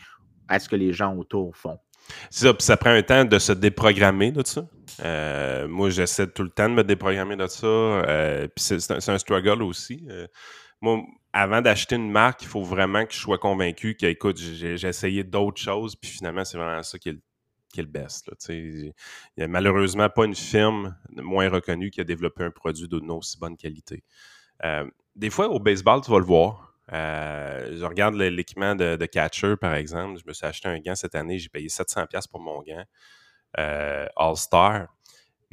à 0.48 0.60
ce 0.60 0.68
que 0.68 0.76
les 0.76 0.94
gens 0.94 1.16
autour 1.16 1.56
font. 1.56 1.78
C'est 2.30 2.46
ça, 2.46 2.54
puis 2.54 2.64
ça 2.64 2.78
prend 2.78 2.92
un 2.92 3.02
temps 3.02 3.26
de 3.26 3.40
se 3.40 3.52
déprogrammer 3.52 4.32
de 4.32 4.46
ça. 4.46 4.68
Euh, 5.04 5.68
moi, 5.68 5.90
j'essaie 5.90 6.28
tout 6.28 6.44
le 6.44 6.50
temps 6.50 6.70
de 6.70 6.76
me 6.76 6.84
déprogrammer 6.84 7.36
de 7.36 7.48
ça. 7.48 7.66
Euh, 7.68 8.48
puis 8.48 8.64
c'est 8.64 9.10
un, 9.10 9.18
struggle 9.18 9.64
aussi. 9.64 10.06
Euh, 10.10 10.28
moi, 10.82 11.02
avant 11.38 11.62
d'acheter 11.62 11.98
une 11.98 12.10
marque, 12.10 12.44
il 12.44 12.48
faut 12.48 12.64
vraiment 12.64 13.06
que 13.06 13.14
je 13.14 13.20
sois 13.20 13.38
convaincu 13.38 13.96
que, 13.96 14.06
écoute, 14.06 14.38
j'ai 14.38 14.88
essayé 14.88 15.26
d'autres 15.26 15.62
choses, 15.62 15.98
puis 15.98 16.10
finalement, 16.10 16.46
c'est 16.46 16.58
vraiment 16.58 16.82
ça 16.82 16.98
qui 16.98 17.10
est 17.10 17.12
le, 17.12 17.22
qui 17.74 17.82
est 17.82 17.86
best. 17.86 18.32
Il 18.48 18.94
n'y 19.38 19.44
a 19.44 19.48
malheureusement 19.50 20.10
pas 20.10 20.24
une 20.24 20.34
firme 20.34 20.96
moins 21.10 21.50
reconnue 21.50 21.92
qui 21.92 22.00
a 22.00 22.06
développé 22.06 22.46
un 22.46 22.52
produit 22.52 22.88
d'une 22.88 23.12
aussi 23.12 23.38
bonne 23.38 23.58
qualité. 23.58 24.02
des 25.14 25.30
fois, 25.30 25.50
au 25.50 25.60
baseball, 25.60 26.00
tu 26.00 26.10
vas 26.10 26.20
le 26.20 26.26
voir. 26.26 26.74
je 26.90 27.84
regarde 27.84 28.16
l'équipement 28.16 28.74
de, 28.74 28.96
de, 28.96 29.06
catcher, 29.06 29.58
par 29.58 29.74
exemple. 29.74 30.18
Je 30.22 30.24
me 30.26 30.32
suis 30.32 30.46
acheté 30.46 30.70
un 30.70 30.80
gant 30.80 30.96
cette 30.96 31.16
année, 31.16 31.38
j'ai 31.38 31.50
payé 31.50 31.68
700$ 31.68 32.30
pour 32.32 32.40
mon 32.40 32.62
gant. 32.64 32.86
Euh, 33.58 34.08
All-Star. 34.16 34.88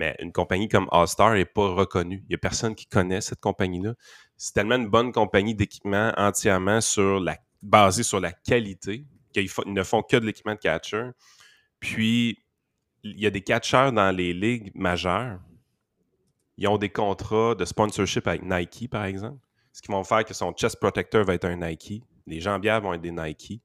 Mais 0.02 0.16
une 0.18 0.32
compagnie 0.32 0.68
comme 0.68 0.88
All-Star 0.90 1.34
n'est 1.34 1.44
pas 1.44 1.68
reconnue. 1.74 2.24
Il 2.24 2.30
n'y 2.30 2.34
a 2.34 2.38
personne 2.38 2.74
qui 2.74 2.86
connaît 2.86 3.20
cette 3.20 3.38
compagnie-là. 3.38 3.94
C'est 4.36 4.52
tellement 4.52 4.74
une 4.74 4.88
bonne 4.88 5.12
compagnie 5.12 5.54
d'équipement 5.54 6.12
entièrement 6.16 6.80
sur 6.80 7.20
la, 7.20 7.38
basée 7.62 8.02
sur 8.02 8.18
la 8.18 8.32
qualité 8.32 9.06
qu'ils 9.32 9.48
ne 9.66 9.82
font 9.84 10.02
que 10.02 10.16
de 10.16 10.26
l'équipement 10.26 10.54
de 10.54 10.58
catcher. 10.58 11.10
Puis, 11.78 12.36
il 13.04 13.20
y 13.20 13.26
a 13.26 13.30
des 13.30 13.42
catcheurs 13.42 13.92
dans 13.92 14.10
les 14.10 14.34
ligues 14.34 14.72
majeures. 14.74 15.38
Ils 16.56 16.66
ont 16.66 16.78
des 16.78 16.90
contrats 16.90 17.54
de 17.54 17.64
sponsorship 17.64 18.26
avec 18.26 18.42
Nike, 18.42 18.90
par 18.90 19.04
exemple. 19.04 19.38
Ce 19.72 19.80
qui 19.80 19.92
vont 19.92 20.02
faire 20.02 20.24
que 20.24 20.34
son 20.34 20.50
chest 20.50 20.80
protector 20.80 21.24
va 21.24 21.34
être 21.34 21.44
un 21.44 21.54
Nike. 21.54 22.02
Les 22.26 22.40
jambières 22.40 22.80
vont 22.80 22.92
être 22.92 23.02
des 23.02 23.12
Nike. 23.12 23.62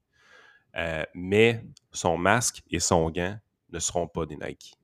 Euh, 0.76 1.02
mais 1.14 1.64
son 1.90 2.16
masque 2.16 2.62
et 2.70 2.78
son 2.78 3.10
gant 3.10 3.36
ne 3.70 3.80
seront 3.80 4.06
pas 4.06 4.24
des 4.24 4.36
Nike. 4.36 4.77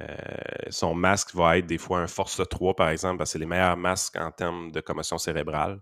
Euh, 0.00 0.06
son 0.70 0.94
masque 0.94 1.34
va 1.34 1.58
être 1.58 1.66
des 1.66 1.78
fois 1.78 2.00
un 2.00 2.06
Force 2.06 2.40
3, 2.48 2.74
par 2.74 2.88
exemple, 2.88 3.18
parce 3.18 3.30
que 3.30 3.32
c'est 3.32 3.38
les 3.38 3.46
meilleurs 3.46 3.76
masques 3.76 4.16
en 4.16 4.30
termes 4.30 4.72
de 4.72 4.80
commotion 4.80 5.18
cérébrale. 5.18 5.80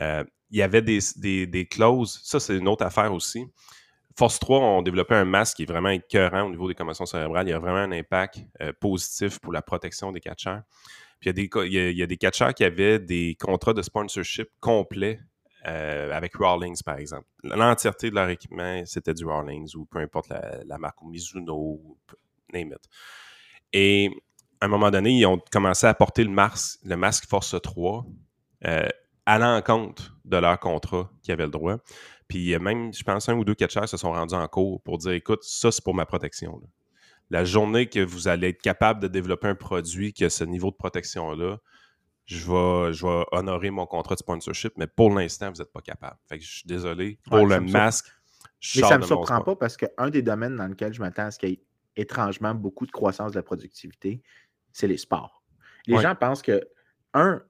Euh, 0.00 0.24
il 0.50 0.58
y 0.58 0.62
avait 0.62 0.82
des, 0.82 1.66
clauses, 1.70 2.20
ça 2.22 2.38
c'est 2.38 2.56
une 2.56 2.68
autre 2.68 2.84
affaire 2.84 3.12
aussi. 3.12 3.46
Force 4.16 4.38
3 4.38 4.58
ont 4.58 4.82
développé 4.82 5.14
un 5.14 5.24
masque 5.24 5.56
qui 5.56 5.62
est 5.62 5.66
vraiment 5.66 5.88
écœurant 5.88 6.42
au 6.42 6.50
niveau 6.50 6.68
des 6.68 6.74
commotions 6.74 7.06
cérébrales. 7.06 7.48
Il 7.48 7.50
y 7.50 7.54
a 7.54 7.58
vraiment 7.58 7.78
un 7.78 7.92
impact 7.92 8.40
euh, 8.60 8.72
positif 8.78 9.38
pour 9.40 9.52
la 9.52 9.62
protection 9.62 10.12
des 10.12 10.20
catcheurs. 10.20 10.62
Puis 11.18 11.30
il 11.30 11.72
y, 11.72 12.02
a 12.02 12.06
des, 12.06 12.16
catcheurs 12.16 12.52
qui 12.52 12.64
avaient 12.64 12.98
des 12.98 13.36
contrats 13.40 13.72
de 13.72 13.80
sponsorship 13.80 14.48
complets 14.60 15.20
avec 15.62 16.34
Rawlings, 16.34 16.82
par 16.82 16.98
exemple. 16.98 17.28
L'entièreté 17.44 18.10
de 18.10 18.16
leur 18.16 18.28
équipement, 18.28 18.82
c'était 18.86 19.14
du 19.14 19.24
Rawlings 19.24 19.76
ou 19.76 19.84
peu 19.84 20.00
importe 20.00 20.32
la, 20.64 20.78
marque, 20.78 21.00
ou 21.00 21.08
Mizuno, 21.08 21.96
name 22.52 22.72
it. 22.72 22.88
Et 23.72 24.10
à 24.60 24.66
un 24.66 24.68
moment 24.68 24.90
donné, 24.90 25.10
ils 25.10 25.26
ont 25.26 25.40
commencé 25.50 25.86
à 25.86 25.94
porter 25.94 26.24
le, 26.24 26.30
le 26.30 26.96
masque 26.96 27.26
Force 27.28 27.54
3 27.60 28.06
euh, 28.64 28.88
à 29.26 29.38
l'encontre 29.38 30.16
de 30.24 30.36
leur 30.36 30.58
contrat 30.58 31.10
qui 31.22 31.32
avait 31.32 31.44
le 31.44 31.50
droit. 31.50 31.78
Puis 32.28 32.56
même, 32.58 32.92
je 32.92 33.02
pense, 33.02 33.28
un 33.28 33.34
ou 33.34 33.44
deux 33.44 33.54
catchers 33.54 33.86
se 33.86 33.96
sont 33.96 34.12
rendus 34.12 34.34
en 34.34 34.46
cours 34.48 34.80
pour 34.82 34.98
dire 34.98 35.12
écoute, 35.12 35.42
ça, 35.42 35.70
c'est 35.70 35.82
pour 35.84 35.94
ma 35.94 36.06
protection. 36.06 36.60
La 37.30 37.44
journée 37.44 37.88
que 37.88 38.00
vous 38.00 38.28
allez 38.28 38.48
être 38.48 38.62
capable 38.62 39.00
de 39.00 39.08
développer 39.08 39.48
un 39.48 39.54
produit 39.54 40.12
qui 40.12 40.24
a 40.24 40.30
ce 40.30 40.44
niveau 40.44 40.70
de 40.70 40.76
protection-là, 40.76 41.58
je 42.26 42.50
vais, 42.50 42.92
je 42.92 43.06
vais 43.06 43.24
honorer 43.32 43.70
mon 43.70 43.86
contrat 43.86 44.14
de 44.14 44.20
sponsorship, 44.20 44.74
mais 44.76 44.86
pour 44.86 45.10
l'instant, 45.10 45.50
vous 45.50 45.58
n'êtes 45.58 45.72
pas 45.72 45.80
capable. 45.80 46.16
Fait 46.28 46.38
que 46.38 46.44
je 46.44 46.50
suis 46.50 46.66
désolé. 46.66 47.18
Pour 47.28 47.46
le 47.46 47.60
masque, 47.60 48.06
je 48.60 48.80
Mais 48.80 48.88
ça 48.88 48.96
ne 48.96 49.02
me 49.02 49.06
surprend 49.06 49.40
pas 49.40 49.56
parce 49.56 49.76
qu'un 49.76 50.08
des 50.08 50.22
domaines 50.22 50.56
dans 50.56 50.68
lequel 50.68 50.92
je 50.92 51.00
m'attends 51.00 51.26
à 51.26 51.30
ce 51.30 51.38
qu'il 51.38 51.48
y 51.50 51.52
ait 51.54 51.64
étrangement 51.96 52.54
beaucoup 52.54 52.86
de 52.86 52.92
croissance 52.92 53.32
de 53.32 53.36
la 53.36 53.42
productivité, 53.42 54.22
c'est 54.72 54.86
les 54.86 54.96
sports. 54.96 55.42
Les 55.86 55.98
gens 55.98 56.14
pensent 56.14 56.42
que, 56.42 56.60
un, 57.14 57.42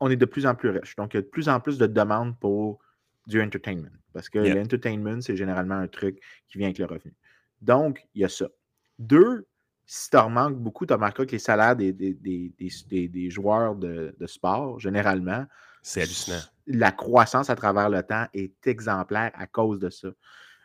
on, 0.00 0.10
est 0.10 0.16
de 0.16 0.24
plus 0.24 0.46
en 0.46 0.54
plus 0.54 0.70
riche. 0.70 0.94
Donc, 0.96 1.14
il 1.14 1.16
y 1.16 1.18
a 1.18 1.22
de 1.22 1.26
plus 1.26 1.48
en 1.48 1.60
plus 1.60 1.78
de 1.78 1.86
demandes 1.86 2.38
pour 2.38 2.78
du 3.26 3.42
entertainment. 3.42 3.90
Parce 4.12 4.28
que 4.28 4.38
l'entertainment, 4.38 5.20
c'est 5.20 5.36
généralement 5.36 5.74
un 5.74 5.88
truc 5.88 6.20
qui 6.48 6.58
vient 6.58 6.68
avec 6.68 6.78
le 6.78 6.86
revenu. 6.86 7.14
Donc, 7.60 8.06
il 8.14 8.22
y 8.22 8.24
a 8.24 8.28
ça. 8.28 8.46
Deux, 8.98 9.46
si 9.84 10.10
tu 10.10 10.16
remarques 10.16 10.54
beaucoup, 10.54 10.86
tu 10.86 10.92
as 10.92 10.96
remarqué 10.96 11.26
que 11.26 11.32
les 11.32 11.38
salaires 11.38 11.76
des, 11.76 11.92
des, 11.92 13.30
joueurs 13.30 13.74
de, 13.74 14.14
sport, 14.26 14.78
généralement, 14.80 15.46
c'est 15.82 16.02
hallucinant. 16.02 16.40
La 16.66 16.90
croissance 16.90 17.50
à 17.50 17.56
travers 17.56 17.88
le 17.88 18.02
temps 18.02 18.26
est 18.34 18.66
exemplaire 18.66 19.30
à 19.34 19.46
cause 19.46 19.78
de 19.78 19.90
ça. 19.90 20.08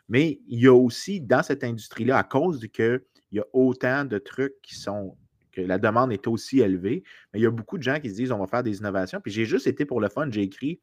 Mais 0.08 0.40
il 0.48 0.60
y 0.60 0.66
a 0.66 0.74
aussi 0.74 1.20
dans 1.20 1.42
cette 1.42 1.64
industrie-là, 1.64 2.18
à 2.18 2.24
cause 2.24 2.60
de 2.60 2.66
qu'il 2.66 3.00
y 3.32 3.40
a 3.40 3.44
autant 3.52 4.04
de 4.04 4.18
trucs 4.18 4.60
qui 4.62 4.74
sont 4.74 5.16
que 5.52 5.60
la 5.60 5.78
demande 5.78 6.12
est 6.12 6.26
aussi 6.26 6.60
élevée, 6.60 7.04
mais 7.32 7.40
il 7.40 7.42
y 7.42 7.46
a 7.46 7.50
beaucoup 7.50 7.76
de 7.76 7.82
gens 7.82 8.00
qui 8.00 8.08
se 8.08 8.14
disent 8.14 8.32
on 8.32 8.38
va 8.38 8.46
faire 8.46 8.62
des 8.62 8.78
innovations. 8.78 9.20
Puis 9.20 9.32
j'ai 9.32 9.44
juste 9.44 9.66
été 9.66 9.84
pour 9.84 10.00
le 10.00 10.08
fun, 10.08 10.28
j'ai 10.30 10.42
écrit 10.42 10.80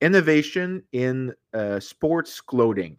Innovation 0.00 0.80
in 0.94 1.30
euh, 1.56 1.80
Sports 1.80 2.44
Clothing. 2.46 2.96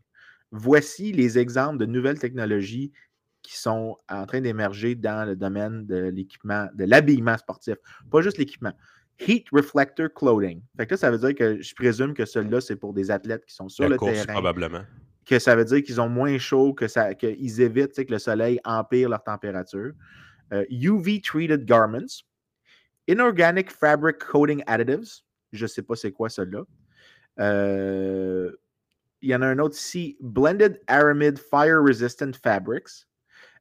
Voici 0.51 1.13
les 1.13 1.37
exemples 1.37 1.77
de 1.77 1.85
nouvelles 1.85 2.19
technologies 2.19 2.91
qui 3.41 3.57
sont 3.57 3.95
en 4.09 4.25
train 4.25 4.41
d'émerger 4.41 4.95
dans 4.95 5.25
le 5.25 5.35
domaine 5.35 5.85
de 5.85 6.09
l'équipement, 6.09 6.67
de 6.73 6.83
l'habillement 6.83 7.37
sportif. 7.37 7.75
Pas 8.11 8.21
juste 8.21 8.37
l'équipement. 8.37 8.73
Heat 9.19 9.47
Reflector 9.51 10.09
Clothing. 10.13 10.61
Fait 10.77 10.85
que 10.85 10.93
là, 10.93 10.97
ça 10.97 11.11
veut 11.11 11.17
dire 11.17 11.35
que 11.35 11.61
je 11.61 11.75
présume 11.75 12.13
que 12.13 12.25
celui-là, 12.25 12.61
c'est 12.61 12.75
pour 12.75 12.93
des 12.93 13.11
athlètes 13.11 13.45
qui 13.45 13.53
sont 13.53 13.69
sur 13.69 13.87
le 13.87 13.97
terrain. 13.97 14.33
Probablement. 14.33 14.83
Que 15.29 15.37
ça 15.37 15.55
veut 15.55 15.65
dire 15.65 15.83
qu'ils 15.83 16.01
ont 16.01 16.09
moins 16.09 16.39
chaud, 16.39 16.73
que 16.73 16.87
ça, 16.87 17.13
qu'ils 17.13 17.61
évitent 17.61 18.03
que 18.03 18.11
le 18.11 18.17
soleil 18.17 18.59
empire 18.65 19.09
leur 19.09 19.23
température. 19.23 19.91
Euh, 20.51 20.65
UV 20.71 21.21
Treated 21.21 21.65
Garments. 21.65 22.23
Inorganic 23.07 23.69
Fabric 23.69 24.17
Coating 24.17 24.63
Additives. 24.65 25.21
Je 25.51 25.65
ne 25.65 25.67
sais 25.67 25.83
pas 25.83 25.95
c'est 25.95 26.11
quoi 26.11 26.29
celui-là. 26.29 26.63
Euh, 27.39 28.51
il 29.21 29.29
y 29.29 29.35
en 29.35 29.43
a 29.43 29.47
un 29.47 29.59
autre 29.59 29.75
ici. 29.75 30.17
Blended 30.19 30.81
Aramid 30.87 31.37
Fire 31.37 31.83
Resistant 31.83 32.31
Fabrics. 32.33 33.05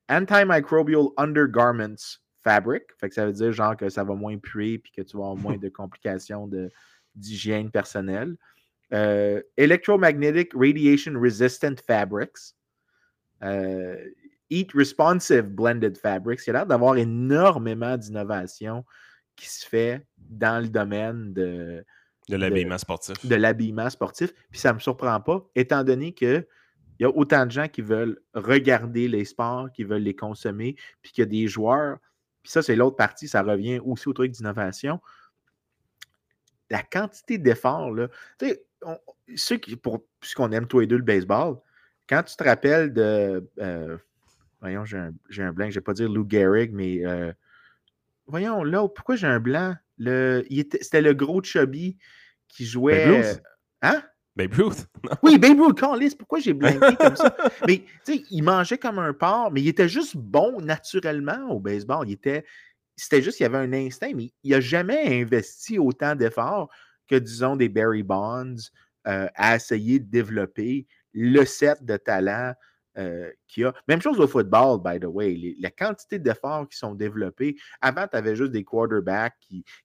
Antimicrobial 0.08 1.08
Undergarments 1.18 2.18
Fabric. 2.42 2.84
Fait 2.98 3.10
que 3.10 3.14
ça 3.14 3.26
veut 3.26 3.32
dire 3.32 3.52
genre 3.52 3.76
que 3.76 3.90
ça 3.90 4.04
va 4.04 4.14
moins 4.14 4.38
puer 4.38 4.78
puis 4.78 4.90
que 4.90 5.02
tu 5.02 5.18
vas 5.18 5.24
avoir 5.24 5.36
moins 5.36 5.56
de 5.58 5.68
complications 5.68 6.48
d'hygiène 7.14 7.70
personnelle. 7.70 8.36
Euh, 8.92 9.42
electromagnetic 9.56 10.52
Radiation 10.54 11.20
Resistant 11.20 11.74
Fabrics. 11.86 12.54
Euh, 13.42 13.96
Heat 14.50 14.72
Responsive 14.72 15.50
Blended 15.50 15.98
Fabrics. 15.98 16.40
Il 16.46 16.48
y 16.48 16.50
a 16.50 16.52
l'air 16.54 16.66
d'avoir 16.66 16.96
énormément 16.96 17.96
d'innovation 17.96 18.84
qui 19.36 19.48
se 19.48 19.66
fait 19.66 20.06
dans 20.16 20.62
le 20.62 20.68
domaine 20.68 21.32
de, 21.32 21.84
De 22.28 22.36
l'habillement 22.36 22.78
sportif. 22.78 23.24
De 23.24 23.34
l'habillement 23.34 23.90
sportif. 23.90 24.32
Puis 24.50 24.60
ça 24.60 24.70
ne 24.70 24.74
me 24.74 24.80
surprend 24.80 25.20
pas, 25.20 25.46
étant 25.54 25.84
donné 25.84 26.12
que 26.12 26.46
il 26.98 27.04
y 27.04 27.06
a 27.06 27.10
autant 27.10 27.46
de 27.46 27.52
gens 27.52 27.68
qui 27.68 27.80
veulent 27.80 28.20
regarder 28.34 29.06
les 29.06 29.24
sports, 29.24 29.70
qui 29.70 29.84
veulent 29.84 30.02
les 30.02 30.16
consommer, 30.16 30.74
puis 31.00 31.12
qu'il 31.12 31.22
y 31.22 31.26
a 31.26 31.30
des 31.30 31.46
joueurs. 31.46 31.98
Puis 32.42 32.50
ça, 32.50 32.60
c'est 32.60 32.74
l'autre 32.74 32.96
partie, 32.96 33.28
ça 33.28 33.42
revient 33.42 33.78
aussi 33.78 34.08
au 34.08 34.12
truc 34.12 34.32
d'innovation. 34.32 35.00
La 36.70 36.82
quantité 36.82 37.38
d'efforts, 37.38 37.92
là. 37.92 38.08
Tu 38.38 38.48
sais, 38.48 38.64
ceux 39.36 39.56
qui, 39.56 39.76
pour, 39.76 40.04
puisqu'on 40.20 40.52
aime 40.52 40.66
toi 40.66 40.82
et 40.82 40.86
deux 40.86 40.96
le 40.96 41.02
baseball, 41.02 41.56
quand 42.08 42.22
tu 42.22 42.36
te 42.36 42.44
rappelles 42.44 42.92
de. 42.92 43.46
Euh, 43.58 43.96
voyons, 44.60 44.84
j'ai 44.84 44.98
un, 44.98 45.12
j'ai 45.28 45.42
un 45.42 45.52
blanc, 45.52 45.66
je 45.66 45.70
ne 45.70 45.74
vais 45.74 45.80
pas 45.84 45.92
dire 45.92 46.08
Lou 46.08 46.26
Gehrig, 46.28 46.72
mais. 46.72 47.04
Euh, 47.04 47.32
voyons, 48.26 48.64
là, 48.64 48.88
pourquoi 48.88 49.16
j'ai 49.16 49.26
un 49.26 49.40
blanc? 49.40 49.74
Le, 49.98 50.44
c'était 50.80 51.02
le 51.02 51.12
gros 51.12 51.42
chubby 51.42 51.98
qui 52.48 52.64
jouait. 52.64 53.40
Hein? 53.82 54.02
Babe 54.38 54.54
Ruth. 54.54 54.86
Oui, 55.22 55.36
Babe 55.36 55.60
Ruth, 55.60 55.78
Callis, 55.78 56.14
pourquoi 56.16 56.38
j'ai 56.38 56.52
blanqué 56.52 56.94
comme 56.96 57.16
ça? 57.16 57.36
Mais 57.66 57.82
tu 58.04 58.14
sais, 58.14 58.24
il 58.30 58.42
mangeait 58.42 58.78
comme 58.78 59.00
un 59.00 59.12
porc, 59.12 59.50
mais 59.50 59.60
il 59.60 59.68
était 59.68 59.88
juste 59.88 60.16
bon 60.16 60.60
naturellement 60.60 61.50
au 61.50 61.58
baseball. 61.58 62.08
Il 62.08 62.12
était, 62.12 62.44
c'était 62.94 63.20
juste 63.20 63.38
qu'il 63.38 63.46
avait 63.46 63.58
un 63.58 63.72
instinct, 63.72 64.12
mais 64.14 64.32
il 64.44 64.52
n'a 64.52 64.60
jamais 64.60 65.20
investi 65.20 65.78
autant 65.78 66.14
d'efforts 66.14 66.70
que, 67.08 67.16
disons, 67.16 67.56
des 67.56 67.68
Barry 67.68 68.02
Bonds 68.02 68.70
euh, 69.06 69.28
à 69.34 69.56
essayer 69.56 69.98
de 69.98 70.10
développer 70.10 70.86
le 71.14 71.44
set 71.44 71.84
de 71.84 71.96
talent 71.96 72.54
euh, 72.98 73.30
qu'il 73.46 73.62
y 73.62 73.66
a. 73.66 73.72
Même 73.86 74.02
chose 74.02 74.18
au 74.18 74.26
football, 74.26 74.80
by 74.82 74.98
the 74.98 75.04
way. 75.04 75.54
la 75.60 75.70
quantité 75.70 76.18
d'efforts 76.18 76.68
qui 76.68 76.76
sont 76.76 76.94
développés. 76.94 77.56
Avant, 77.80 78.08
tu 78.08 78.16
avais 78.16 78.34
juste 78.34 78.50
des 78.50 78.64
quarterbacks 78.64 79.36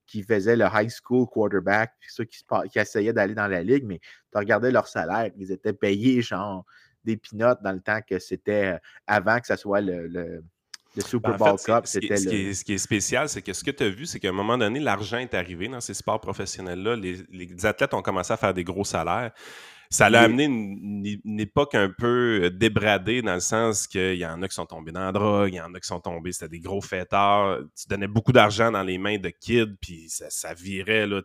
qui, 0.07 0.23
faisaient 0.23 0.55
le 0.55 0.65
high 0.73 0.89
school 0.89 1.27
quarterback, 1.27 1.93
ceux 2.07 2.25
qui, 2.25 2.43
essayaient 2.75 3.13
d'aller 3.13 3.35
dans 3.35 3.47
la 3.47 3.61
ligue, 3.61 3.85
mais 3.85 3.99
tu 3.99 4.37
regardais 4.37 4.71
leur 4.71 4.87
salaire, 4.87 5.31
ils 5.37 5.51
étaient 5.51 5.73
payés 5.73 6.21
genre 6.21 6.65
des 7.03 7.17
pinottes 7.17 7.61
dans 7.61 7.73
le 7.73 7.81
temps 7.81 7.99
que 8.01 8.17
c'était 8.17 8.73
euh, 8.73 8.77
avant 9.05 9.39
que 9.39 9.47
ce 9.47 9.57
soit 9.57 9.81
le 9.81 10.43
Super 11.01 11.37
ben, 11.37 11.37
Bowl 11.37 11.59
Cup, 11.59 11.85
c'était 11.85 12.15
le... 12.15 12.53
ce, 12.53 12.63
qui 12.63 12.73
est 12.73 12.77
spécial, 12.77 13.27
c'est 13.29 13.41
que 13.41 13.53
ce 13.53 13.63
que 13.63 13.71
tu 13.71 13.83
as 13.83 13.89
vu, 13.89 14.05
c'est 14.05 14.19
qu'à 14.19 14.29
un 14.29 14.33
moment 14.33 14.57
donné, 14.57 14.79
l'argent 14.79 15.17
est 15.17 15.33
arrivé 15.33 15.67
dans 15.67 15.81
ces 15.81 15.93
sports 15.93 16.21
professionnels-là. 16.21 16.95
Les, 16.95 17.17
les, 17.31 17.65
athlètes 17.65 17.93
ont 17.93 18.01
commencé 18.01 18.31
à 18.33 18.37
faire 18.37 18.53
des 18.53 18.63
gros 18.63 18.83
salaires 18.83 19.31
ça 19.93 20.09
l'a 20.09 20.21
amené 20.21 20.45
une, 20.45 21.39
époque 21.39 21.75
un 21.75 21.89
peu 21.89 22.45
euh, 22.45 22.49
débradée 22.49 23.21
dans 23.21 23.35
le 23.35 23.39
sens 23.39 23.85
qu'il 23.85 24.15
y 24.15 24.25
en 24.25 24.41
a 24.41 24.47
qui 24.47 24.55
sont 24.55 24.65
tombés 24.65 24.91
dans 24.91 25.05
la 25.05 25.11
drogue, 25.11 25.53
il 25.53 25.57
y 25.57 25.61
en 25.61 25.71
a 25.73 25.79
qui 25.79 25.87
sont 25.87 25.99
tombés, 25.99 26.31
c'était 26.31 26.49
des 26.49 26.59
gros 26.59 26.81
fêtards. 26.81 27.59
Tu 27.79 27.87
donnais 27.87 28.07
beaucoup 28.07 28.31
d'argent 28.31 28.71
dans 28.71 28.81
les 28.81 28.97
mains 28.97 29.19
de 29.19 29.29
kids, 29.29 29.75
puis 29.79 30.07
ça, 30.09 30.53
virait, 30.55 31.05
là, 31.05 31.21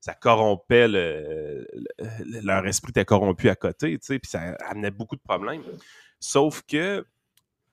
ça 0.00 0.14
corrompait 0.14 0.88
leur 0.88 2.66
esprit 2.66 2.90
était 2.90 3.04
corrompu 3.04 3.50
à 3.50 3.56
côté, 3.56 3.98
puis 3.98 4.20
ça 4.24 4.56
amenait 4.66 4.90
beaucoup 4.90 5.16
de 5.16 5.20
problèmes. 5.20 5.62
Sauf 6.18 6.62
que 6.62 7.04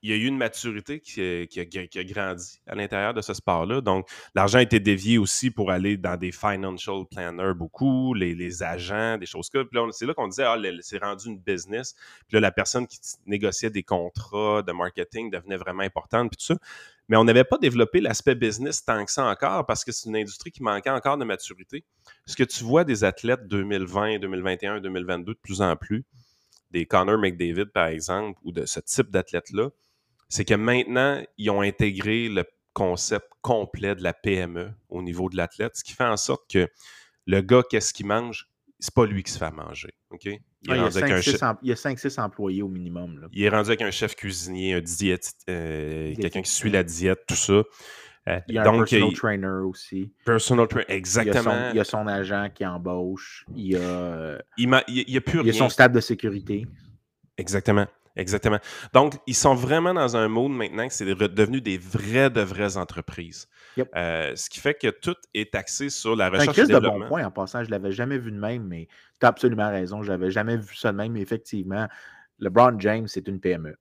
il 0.02 0.10
y 0.10 0.12
a 0.12 0.16
eu 0.16 0.26
une 0.26 0.36
maturité 0.36 1.00
qui, 1.00 1.20
a, 1.20 2.04
grandi 2.04 2.60
à 2.66 2.74
l'intérieur 2.74 3.14
de 3.14 3.20
ce 3.20 3.34
sport-là. 3.34 3.80
Donc, 3.80 4.08
l'argent 4.34 4.58
a 4.58 4.62
été 4.62 4.78
dévié 4.78 5.18
aussi 5.18 5.50
pour 5.50 5.70
aller 5.70 5.96
dans 5.96 6.16
des 6.16 6.32
financial 6.32 7.04
planners 7.10 7.54
beaucoup, 7.54 8.14
les, 8.14 8.62
agents, 8.62 9.18
des 9.18 9.26
choses 9.26 9.50
comme 9.50 9.68
ça. 9.72 9.80
c'est 9.92 10.06
là 10.06 10.14
qu'on 10.14 10.28
disait, 10.28 10.44
ah, 10.44 10.56
c'est 10.80 11.02
rendu 11.02 11.28
une 11.28 11.38
business. 11.38 11.94
Puis 12.28 12.34
là, 12.34 12.40
la 12.40 12.52
personne 12.52 12.86
qui 12.86 12.98
négociait 13.26 13.70
des 13.70 13.82
contrats 13.82 14.62
de 14.62 14.72
marketing 14.72 15.30
devenait 15.30 15.56
vraiment 15.56 15.82
importante, 15.82 16.30
puis 16.30 16.36
tout 16.36 16.54
ça. 16.54 16.58
Mais 17.08 17.16
on 17.16 17.24
n'avait 17.24 17.44
pas 17.44 17.58
développé 17.58 18.00
l'aspect 18.00 18.34
business 18.34 18.84
tant 18.84 19.04
que 19.04 19.12
ça 19.12 19.24
encore 19.26 19.64
parce 19.64 19.84
que 19.84 19.92
c'est 19.92 20.08
une 20.08 20.16
industrie 20.16 20.50
qui 20.50 20.62
manquait 20.62 20.90
encore 20.90 21.16
de 21.18 21.24
maturité. 21.24 21.84
Ce 22.26 22.34
que 22.34 22.42
tu 22.42 22.64
vois 22.64 22.84
des 22.84 23.04
athlètes 23.04 23.46
2020, 23.46 24.18
2021, 24.18 24.80
2022 24.80 25.34
de 25.34 25.38
plus 25.38 25.62
en 25.62 25.76
plus, 25.76 26.04
des 26.72 26.84
Connor 26.84 27.18
McDavid 27.18 27.66
par 27.66 27.86
exemple, 27.86 28.40
ou 28.42 28.50
de 28.50 28.66
ce 28.66 28.80
type 28.80 29.10
d'athlètes-là, 29.10 29.70
c'est 30.28 30.44
que 30.44 30.54
maintenant, 30.54 31.22
ils 31.38 31.50
ont 31.50 31.60
intégré 31.60 32.28
le 32.28 32.44
concept 32.72 33.26
complet 33.40 33.94
de 33.94 34.02
la 34.02 34.12
PME 34.12 34.70
au 34.88 35.02
niveau 35.02 35.30
de 35.30 35.36
l'athlète, 35.36 35.76
ce 35.76 35.84
qui 35.84 35.92
fait 35.92 36.04
en 36.04 36.16
sorte 36.16 36.50
que 36.50 36.68
le 37.26 37.40
gars, 37.40 37.62
qu'est-ce 37.68 37.94
qu'il 37.94 38.06
mange? 38.06 38.48
C'est 38.78 38.94
pas 38.94 39.06
lui 39.06 39.22
qui 39.22 39.32
se 39.32 39.38
fait 39.38 39.50
manger. 39.50 39.94
OK? 40.10 40.26
Il, 40.26 40.40
y 40.68 40.72
a 40.72 41.74
5-6 41.74 42.20
employés 42.20 42.62
au 42.62 42.68
minimum. 42.68 43.28
Il 43.32 43.42
est 43.42 43.48
rendu 43.48 43.68
avec 43.68 43.82
un 43.82 43.90
chef 43.90 44.14
cuisinier, 44.14 44.74
un 44.74 44.80
diète, 44.80 45.32
euh, 45.48 46.14
quelqu'un 46.16 46.42
qui 46.42 46.50
suit 46.50 46.70
la 46.70 46.82
diète, 46.82 47.20
tout 47.26 47.34
ça. 47.34 47.62
Euh, 48.28 48.40
il 48.48 48.56
y 48.56 48.58
a 48.58 48.68
un 48.68 48.78
personal 48.78 49.12
trainer 49.12 49.62
aussi. 49.64 50.12
Personal 50.24 50.66
trainer, 50.66 50.86
exactement. 50.88 51.70
Il 51.70 51.76
y, 51.76 51.80
a 51.80 51.84
son, 51.84 52.06
agent 52.08 52.50
qui 52.54 52.66
embauche. 52.66 53.46
Il 53.54 53.72
y 53.72 53.76
a, 53.76 54.38
il, 54.58 54.68
y 54.68 55.16
a, 55.16 55.20
plus 55.20 55.40
il 55.40 55.46
y 55.46 55.50
a 55.50 55.52
son 55.52 55.68
stade 55.68 55.92
de 55.92 56.00
sécurité. 56.00 56.66
Exactement. 57.38 57.86
Exactement. 58.16 58.58
Donc, 58.94 59.14
ils 59.26 59.34
sont 59.34 59.54
vraiment 59.54 59.92
dans 59.92 60.16
un 60.16 60.28
mode 60.28 60.52
maintenant 60.52 60.88
que 60.88 60.94
c'est 60.94 61.04
devenu 61.04 61.60
des 61.60 61.76
vraies 61.76 62.30
de 62.30 62.40
vraies 62.40 62.76
entreprises. 62.76 63.46
Euh, 63.94 64.34
ce 64.34 64.48
qui 64.48 64.58
fait 64.58 64.74
que 64.74 64.88
tout 64.88 65.16
est 65.34 65.54
axé 65.54 65.90
sur 65.90 66.16
la 66.16 66.30
recherche 66.30 66.58
et 66.58 66.62
développement. 66.62 66.94
de 66.94 67.02
bon 67.02 67.08
point 67.08 67.24
en 67.26 67.30
passant. 67.30 67.62
Je 67.62 67.66
ne 67.66 67.72
l'avais 67.72 67.92
jamais 67.92 68.16
vu 68.16 68.32
de 68.32 68.38
même, 68.38 68.64
mais 68.64 68.88
tu 69.20 69.26
as 69.26 69.28
absolument 69.28 69.68
raison. 69.68 70.02
Je 70.02 70.10
n'avais 70.10 70.30
jamais 70.30 70.56
vu 70.56 70.74
ça 70.74 70.92
de 70.92 70.96
même. 70.96 71.12
Mais 71.12 71.20
effectivement, 71.20 71.86
LeBron 72.38 72.78
James, 72.80 73.06
c'est 73.06 73.28
une 73.28 73.38
PME. 73.38 73.76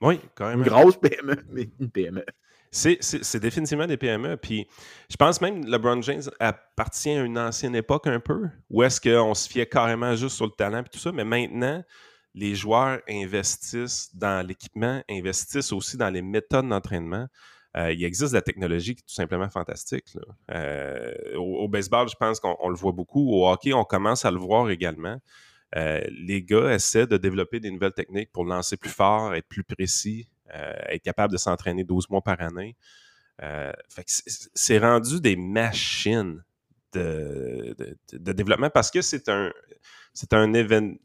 Oui, 0.00 0.20
quand 0.34 0.48
même. 0.48 0.60
Une 0.60 0.64
grosse 0.64 0.96
PME, 0.96 1.36
mais 1.50 1.68
une 1.78 1.90
PME. 1.90 2.24
C'est 2.70 3.36
définitivement 3.36 3.86
des 3.86 3.96
PME. 3.96 4.36
Puis 4.36 4.66
je 5.10 5.16
pense 5.16 5.40
même 5.40 5.64
que 5.64 5.70
LeBron 5.70 6.00
James 6.02 6.22
appartient 6.38 7.10
à 7.10 7.20
une 7.22 7.38
ancienne 7.38 7.74
époque 7.74 8.06
un 8.06 8.20
peu, 8.20 8.48
où 8.70 8.82
est-ce 8.82 9.00
qu'on 9.00 9.34
se 9.34 9.48
fiait 9.48 9.66
carrément 9.66 10.14
juste 10.14 10.36
sur 10.36 10.46
le 10.46 10.52
talent 10.52 10.80
et 10.80 10.88
tout 10.88 10.98
ça. 10.98 11.12
Mais 11.12 11.24
maintenant, 11.24 11.82
les 12.38 12.54
joueurs 12.54 13.00
investissent 13.08 14.10
dans 14.14 14.46
l'équipement, 14.46 15.02
investissent 15.10 15.72
aussi 15.72 15.96
dans 15.96 16.08
les 16.08 16.22
méthodes 16.22 16.68
d'entraînement. 16.68 17.26
Euh, 17.76 17.92
il 17.92 18.04
existe 18.04 18.30
de 18.32 18.36
la 18.36 18.42
technologie 18.42 18.94
qui 18.94 19.00
est 19.00 19.08
tout 19.08 19.14
simplement 19.14 19.50
fantastique. 19.50 20.16
Euh, 20.50 21.34
au, 21.36 21.68
baseball, 21.68 22.08
je 22.08 22.14
pense 22.14 22.38
qu'on 22.38 22.68
le 22.68 22.76
voit 22.76 22.92
beaucoup. 22.92 23.32
Au 23.32 23.48
hockey, 23.48 23.72
on 23.72 23.84
commence 23.84 24.24
à 24.24 24.30
le 24.30 24.38
voir 24.38 24.70
également. 24.70 25.18
Euh, 25.76 26.00
les 26.10 26.42
gars 26.42 26.72
essaient 26.72 27.08
de 27.08 27.16
développer 27.16 27.58
des 27.60 27.70
nouvelles 27.70 27.92
techniques 27.92 28.30
pour 28.32 28.44
lancer 28.44 28.76
plus 28.76 28.90
fort, 28.90 29.34
être 29.34 29.48
plus 29.48 29.64
précis, 29.64 30.28
être 30.50 31.02
capable 31.02 31.32
de 31.32 31.38
s'entraîner 31.38 31.84
12 31.84 32.08
mois 32.08 32.22
par 32.22 32.40
année. 32.40 32.76
c'est 34.54 34.78
rendu 34.78 35.20
des 35.20 35.36
machines 35.36 36.42
de, 36.94 37.76
développement 38.12 38.70
parce 38.70 38.90
que 38.90 39.02
c'est 39.02 39.28
un, 39.28 39.52
c'est 40.14 40.32
un 40.32 40.54
événement 40.54 40.96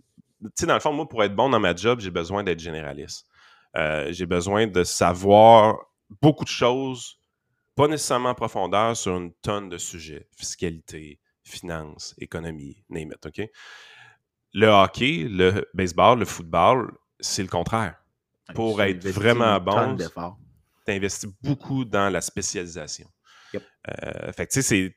tu 0.43 0.51
sais, 0.55 0.65
dans 0.65 0.73
le 0.73 0.79
fond, 0.79 0.93
moi, 0.93 1.07
pour 1.07 1.23
être 1.23 1.35
bon 1.35 1.49
dans 1.49 1.59
ma 1.59 1.75
job, 1.75 1.99
j'ai 1.99 2.11
besoin 2.11 2.43
d'être 2.43 2.59
généraliste. 2.59 3.25
Euh, 3.75 4.11
j'ai 4.11 4.25
besoin 4.25 4.67
de 4.67 4.83
savoir 4.83 5.77
beaucoup 6.21 6.43
de 6.43 6.49
choses, 6.49 7.19
pas 7.75 7.87
nécessairement 7.87 8.29
en 8.29 8.35
profondeur, 8.35 8.95
sur 8.95 9.17
une 9.17 9.33
tonne 9.41 9.69
de 9.69 9.77
sujets. 9.77 10.27
Fiscalité, 10.37 11.19
finance, 11.43 12.13
économie, 12.17 12.83
name 12.89 13.13
it, 13.13 13.25
OK? 13.25 13.49
Le 14.53 14.67
hockey, 14.67 15.27
le 15.29 15.67
baseball, 15.73 16.19
le 16.19 16.25
football, 16.25 16.91
c'est 17.19 17.41
le 17.41 17.49
contraire. 17.49 17.95
Pour 18.53 18.81
être 18.81 19.07
vraiment 19.07 19.59
bon, 19.59 19.97
tu 19.97 20.91
investis 20.91 21.29
beaucoup 21.41 21.85
dans 21.85 22.11
la 22.11 22.21
spécialisation. 22.21 23.09
Euh, 23.55 24.31
fait 24.31 24.47
que 24.47 24.53
tu 24.53 24.61
sais, 24.61 24.95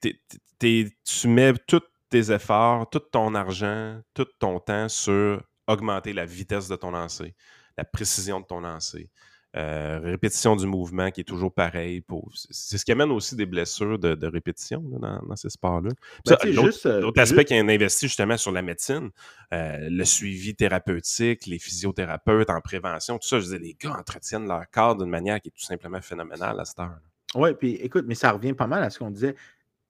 tu 1.04 1.28
mets 1.28 1.52
tout 1.66 1.82
tes 2.08 2.32
efforts, 2.32 2.88
tout 2.90 3.00
ton 3.00 3.34
argent, 3.34 4.00
tout 4.14 4.26
ton 4.38 4.60
temps 4.60 4.88
sur 4.88 5.42
augmenter 5.66 6.12
la 6.12 6.26
vitesse 6.26 6.68
de 6.68 6.76
ton 6.76 6.90
lancer, 6.90 7.34
la 7.76 7.84
précision 7.84 8.40
de 8.40 8.46
ton 8.46 8.60
lancer, 8.60 9.10
euh, 9.56 10.00
répétition 10.00 10.54
du 10.54 10.66
mouvement 10.66 11.10
qui 11.10 11.22
est 11.22 11.24
toujours 11.24 11.52
pareil. 11.52 12.02
Pour... 12.02 12.30
C'est 12.34 12.76
ce 12.76 12.84
qui 12.84 12.92
amène 12.92 13.10
aussi 13.10 13.36
des 13.36 13.46
blessures 13.46 13.98
de, 13.98 14.26
répétition 14.26 14.82
dans, 14.82 15.36
ces 15.36 15.48
sports-là. 15.48 15.90
Ben, 16.26 16.52
l'autre 16.52 16.86
euh, 16.86 17.10
aspect 17.16 17.44
qui 17.46 17.54
est 17.54 17.60
investi 17.60 18.06
justement 18.06 18.36
sur 18.36 18.52
la 18.52 18.60
médecine, 18.60 19.10
euh, 19.54 19.88
le 19.90 20.04
suivi 20.04 20.54
thérapeutique, 20.54 21.46
les 21.46 21.58
physiothérapeutes 21.58 22.50
en 22.50 22.60
prévention, 22.60 23.18
tout 23.18 23.26
ça, 23.26 23.38
je 23.38 23.44
disais, 23.44 23.58
les 23.58 23.74
gars 23.80 23.96
entretiennent 23.98 24.46
leur 24.46 24.70
corps 24.70 24.94
d'une 24.94 25.08
manière 25.08 25.40
qui 25.40 25.48
est 25.48 25.56
tout 25.56 25.64
simplement 25.64 26.02
phénoménale 26.02 26.60
à 26.60 26.64
cette 26.64 26.80
heure. 26.80 26.98
Oui, 27.34 27.54
puis 27.54 27.76
écoute, 27.76 28.04
mais 28.06 28.14
ça 28.14 28.32
revient 28.32 28.52
pas 28.52 28.66
mal 28.66 28.82
à 28.82 28.90
ce 28.90 28.98
qu'on 28.98 29.10
disait. 29.10 29.36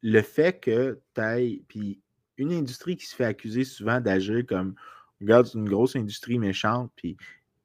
Le 0.02 0.22
fait 0.22 0.60
que 0.60 1.00
tu 1.14 1.20
ailles, 1.20 1.64
puis 1.66 2.00
une 2.38 2.52
industrie 2.52 2.96
qui 2.96 3.06
se 3.06 3.14
fait 3.14 3.24
accuser 3.24 3.64
souvent 3.64 4.00
d'agir 4.00 4.44
comme 4.46 4.74
regarde, 5.20 5.48
une 5.54 5.68
grosse 5.68 5.96
industrie 5.96 6.38
méchante, 6.38 6.90
puis 6.96 7.16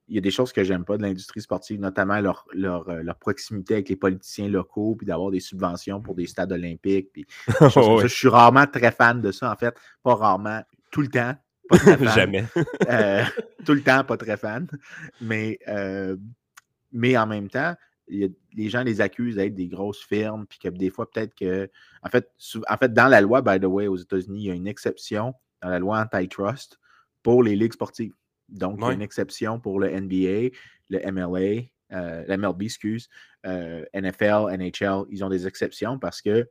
il 0.07 0.15
y 0.15 0.17
a 0.17 0.21
des 0.21 0.31
choses 0.31 0.51
que 0.51 0.63
j'aime 0.63 0.83
pas 0.83 0.97
de 0.97 1.03
l'industrie 1.03 1.41
sportive, 1.41 1.79
notamment 1.79 2.19
leur, 2.19 2.45
leur, 2.53 2.89
euh, 2.89 3.01
proximité 3.19 3.75
avec 3.75 3.87
les 3.87 3.95
politiciens 3.95 4.49
locaux, 4.49 4.95
puis 4.95 5.07
d'avoir 5.07 5.31
des 5.31 5.39
subventions 5.39 6.01
pour 6.01 6.15
des 6.15 6.27
stades 6.27 6.51
olympiques. 6.51 7.11
Puis 7.13 7.25
Je 7.47 8.07
suis 8.07 8.27
rarement 8.27 8.67
très 8.67 8.91
fan 8.91 9.21
de 9.21 9.31
ça, 9.31 9.49
en 9.51 9.55
fait. 9.55 9.73
Pas 10.03 10.15
rarement, 10.15 10.61
tout 10.91 11.01
le 11.01 11.07
temps. 11.07 11.33
Pas 11.69 11.77
très 11.77 11.97
fan. 11.97 12.09
Jamais. 12.09 12.45
Euh, 12.89 13.23
tout 13.65 13.73
le 13.73 13.81
temps, 13.81 14.03
pas 14.03 14.17
très 14.17 14.35
fan. 14.35 14.67
Mais, 15.21 15.59
euh, 15.69 16.17
mais 16.91 17.17
en 17.17 17.25
même 17.25 17.49
temps, 17.49 17.73
les 18.11 18.69
gens 18.69 18.83
les 18.83 19.01
accusent 19.01 19.35
d'être 19.35 19.55
des 19.55 19.67
grosses 19.67 20.03
firmes, 20.03 20.45
puis 20.45 20.59
que 20.59 20.67
des 20.69 20.89
fois, 20.89 21.09
peut-être 21.09 21.33
que. 21.35 21.69
En 22.03 22.09
fait, 22.09 22.29
en 22.67 22.77
fait, 22.77 22.93
dans 22.93 23.07
la 23.07 23.21
loi, 23.21 23.41
by 23.41 23.59
the 23.59 23.65
way, 23.65 23.87
aux 23.87 23.97
États-Unis, 23.97 24.41
il 24.41 24.47
y 24.47 24.51
a 24.51 24.55
une 24.55 24.67
exception 24.67 25.33
dans 25.61 25.69
la 25.69 25.79
loi 25.79 25.99
antitrust 25.99 26.79
pour 27.23 27.43
les 27.43 27.55
ligues 27.55 27.73
sportives. 27.73 28.13
Donc, 28.49 28.79
il 28.79 28.85
y 28.85 28.89
a 28.89 28.93
une 28.93 29.01
exception 29.01 29.59
pour 29.59 29.79
le 29.79 29.89
NBA, 29.89 30.55
le 30.89 31.11
MLA, 31.11 31.63
euh, 31.93 32.23
la 32.27 32.37
MLB, 32.37 32.63
excuse, 32.63 33.07
euh, 33.45 33.85
NFL, 33.93 34.47
NHL, 34.57 35.05
ils 35.09 35.23
ont 35.23 35.29
des 35.29 35.47
exceptions 35.47 35.97
parce 35.99 36.21
que 36.21 36.49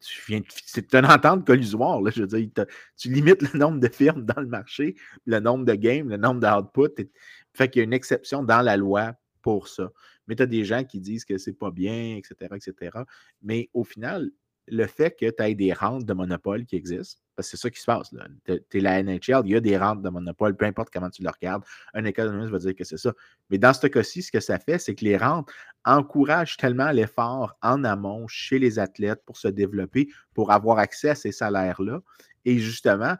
c'est 0.00 0.94
une 0.94 1.06
entente 1.06 1.46
collusoire. 1.46 2.00
Là, 2.00 2.10
je 2.14 2.22
veux 2.22 2.26
dire, 2.26 2.48
tu 2.96 3.10
limites 3.10 3.42
le 3.52 3.58
nombre 3.58 3.80
de 3.80 3.88
firmes 3.88 4.24
dans 4.24 4.40
le 4.40 4.46
marché, 4.46 4.96
le 5.26 5.40
nombre 5.40 5.64
de 5.64 5.74
games, 5.74 6.08
le 6.08 6.16
nombre 6.16 6.40
d'outputs. 6.40 7.10
Fait 7.52 7.68
qu'il 7.68 7.80
y 7.80 7.82
a 7.82 7.84
une 7.84 7.92
exception 7.92 8.42
dans 8.42 8.62
la 8.62 8.76
loi 8.76 9.14
pour 9.42 9.66
ça. 9.68 9.90
Mais 10.28 10.36
tu 10.36 10.42
as 10.42 10.46
des 10.46 10.64
gens 10.64 10.84
qui 10.84 11.00
disent 11.00 11.24
que 11.24 11.38
c'est 11.38 11.52
pas 11.52 11.70
bien, 11.70 12.16
etc., 12.16 12.54
etc. 12.54 12.98
Mais 13.42 13.68
au 13.74 13.82
final, 13.82 14.30
le 14.70 14.86
fait 14.86 15.16
que 15.18 15.30
tu 15.30 15.42
aies 15.42 15.54
des 15.54 15.72
rentes 15.72 16.04
de 16.04 16.12
monopole 16.12 16.64
qui 16.64 16.76
existent, 16.76 17.20
parce 17.34 17.50
que 17.50 17.56
c'est 17.56 17.62
ça 17.62 17.70
qui 17.70 17.80
se 17.80 17.86
passe. 17.86 18.10
Tu 18.44 18.78
es 18.78 18.80
la 18.80 19.02
NHL, 19.02 19.42
il 19.44 19.50
y 19.50 19.56
a 19.56 19.60
des 19.60 19.76
rentes 19.76 20.02
de 20.02 20.08
monopole, 20.08 20.56
peu 20.56 20.64
importe 20.64 20.90
comment 20.92 21.10
tu 21.10 21.22
le 21.22 21.30
regardes. 21.30 21.64
Un 21.94 22.04
économiste 22.04 22.50
va 22.50 22.58
dire 22.58 22.74
que 22.74 22.84
c'est 22.84 22.96
ça. 22.96 23.12
Mais 23.50 23.58
dans 23.58 23.72
ce 23.72 23.86
cas-ci, 23.86 24.22
ce 24.22 24.32
que 24.32 24.40
ça 24.40 24.58
fait, 24.58 24.78
c'est 24.78 24.94
que 24.94 25.04
les 25.04 25.16
rentes 25.16 25.48
encouragent 25.84 26.56
tellement 26.56 26.90
l'effort 26.90 27.56
en 27.62 27.84
amont 27.84 28.26
chez 28.28 28.58
les 28.58 28.78
athlètes 28.78 29.22
pour 29.24 29.36
se 29.36 29.48
développer, 29.48 30.08
pour 30.34 30.52
avoir 30.52 30.78
accès 30.78 31.10
à 31.10 31.14
ces 31.14 31.32
salaires-là. 31.32 32.00
Et 32.44 32.58
justement, 32.58 33.16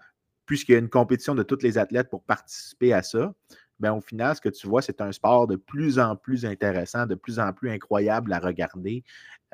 puisqu'il 0.46 0.72
y 0.72 0.74
a 0.76 0.78
une 0.78 0.88
compétition 0.88 1.34
de 1.34 1.42
tous 1.42 1.62
les 1.62 1.78
athlètes 1.78 2.10
pour 2.10 2.24
participer 2.24 2.92
à 2.92 3.02
ça, 3.02 3.34
bien, 3.80 3.92
au 3.94 4.00
final, 4.00 4.34
ce 4.36 4.40
que 4.40 4.48
tu 4.48 4.66
vois, 4.66 4.82
c'est 4.82 5.00
un 5.00 5.12
sport 5.12 5.46
de 5.46 5.56
plus 5.56 5.98
en 5.98 6.16
plus 6.16 6.44
intéressant, 6.44 7.06
de 7.06 7.14
plus 7.14 7.38
en 7.38 7.52
plus 7.52 7.70
incroyable 7.70 8.32
à 8.32 8.38
regarder. 8.38 9.04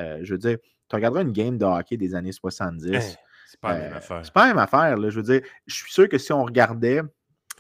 Euh, 0.00 0.18
je 0.22 0.32
veux 0.34 0.38
dire, 0.38 0.58
tu 0.88 0.96
regarderas 0.96 1.22
une 1.22 1.32
game 1.32 1.58
de 1.58 1.64
hockey 1.64 1.96
des 1.96 2.14
années 2.14 2.32
70. 2.32 3.18
C'est 3.54 3.60
pas 3.60 3.72
la 3.72 3.78
même 3.78 3.92
euh, 3.92 3.96
affaire. 3.96 4.20
C'est 4.24 4.32
pas 4.32 4.42
la 4.42 4.48
même 4.48 4.58
affaire. 4.58 4.96
Là. 4.96 5.10
Je 5.10 5.16
veux 5.16 5.22
dire, 5.22 5.40
je 5.66 5.74
suis 5.74 5.92
sûr 5.92 6.08
que 6.08 6.18
si 6.18 6.32
on 6.32 6.44
regardait. 6.44 7.02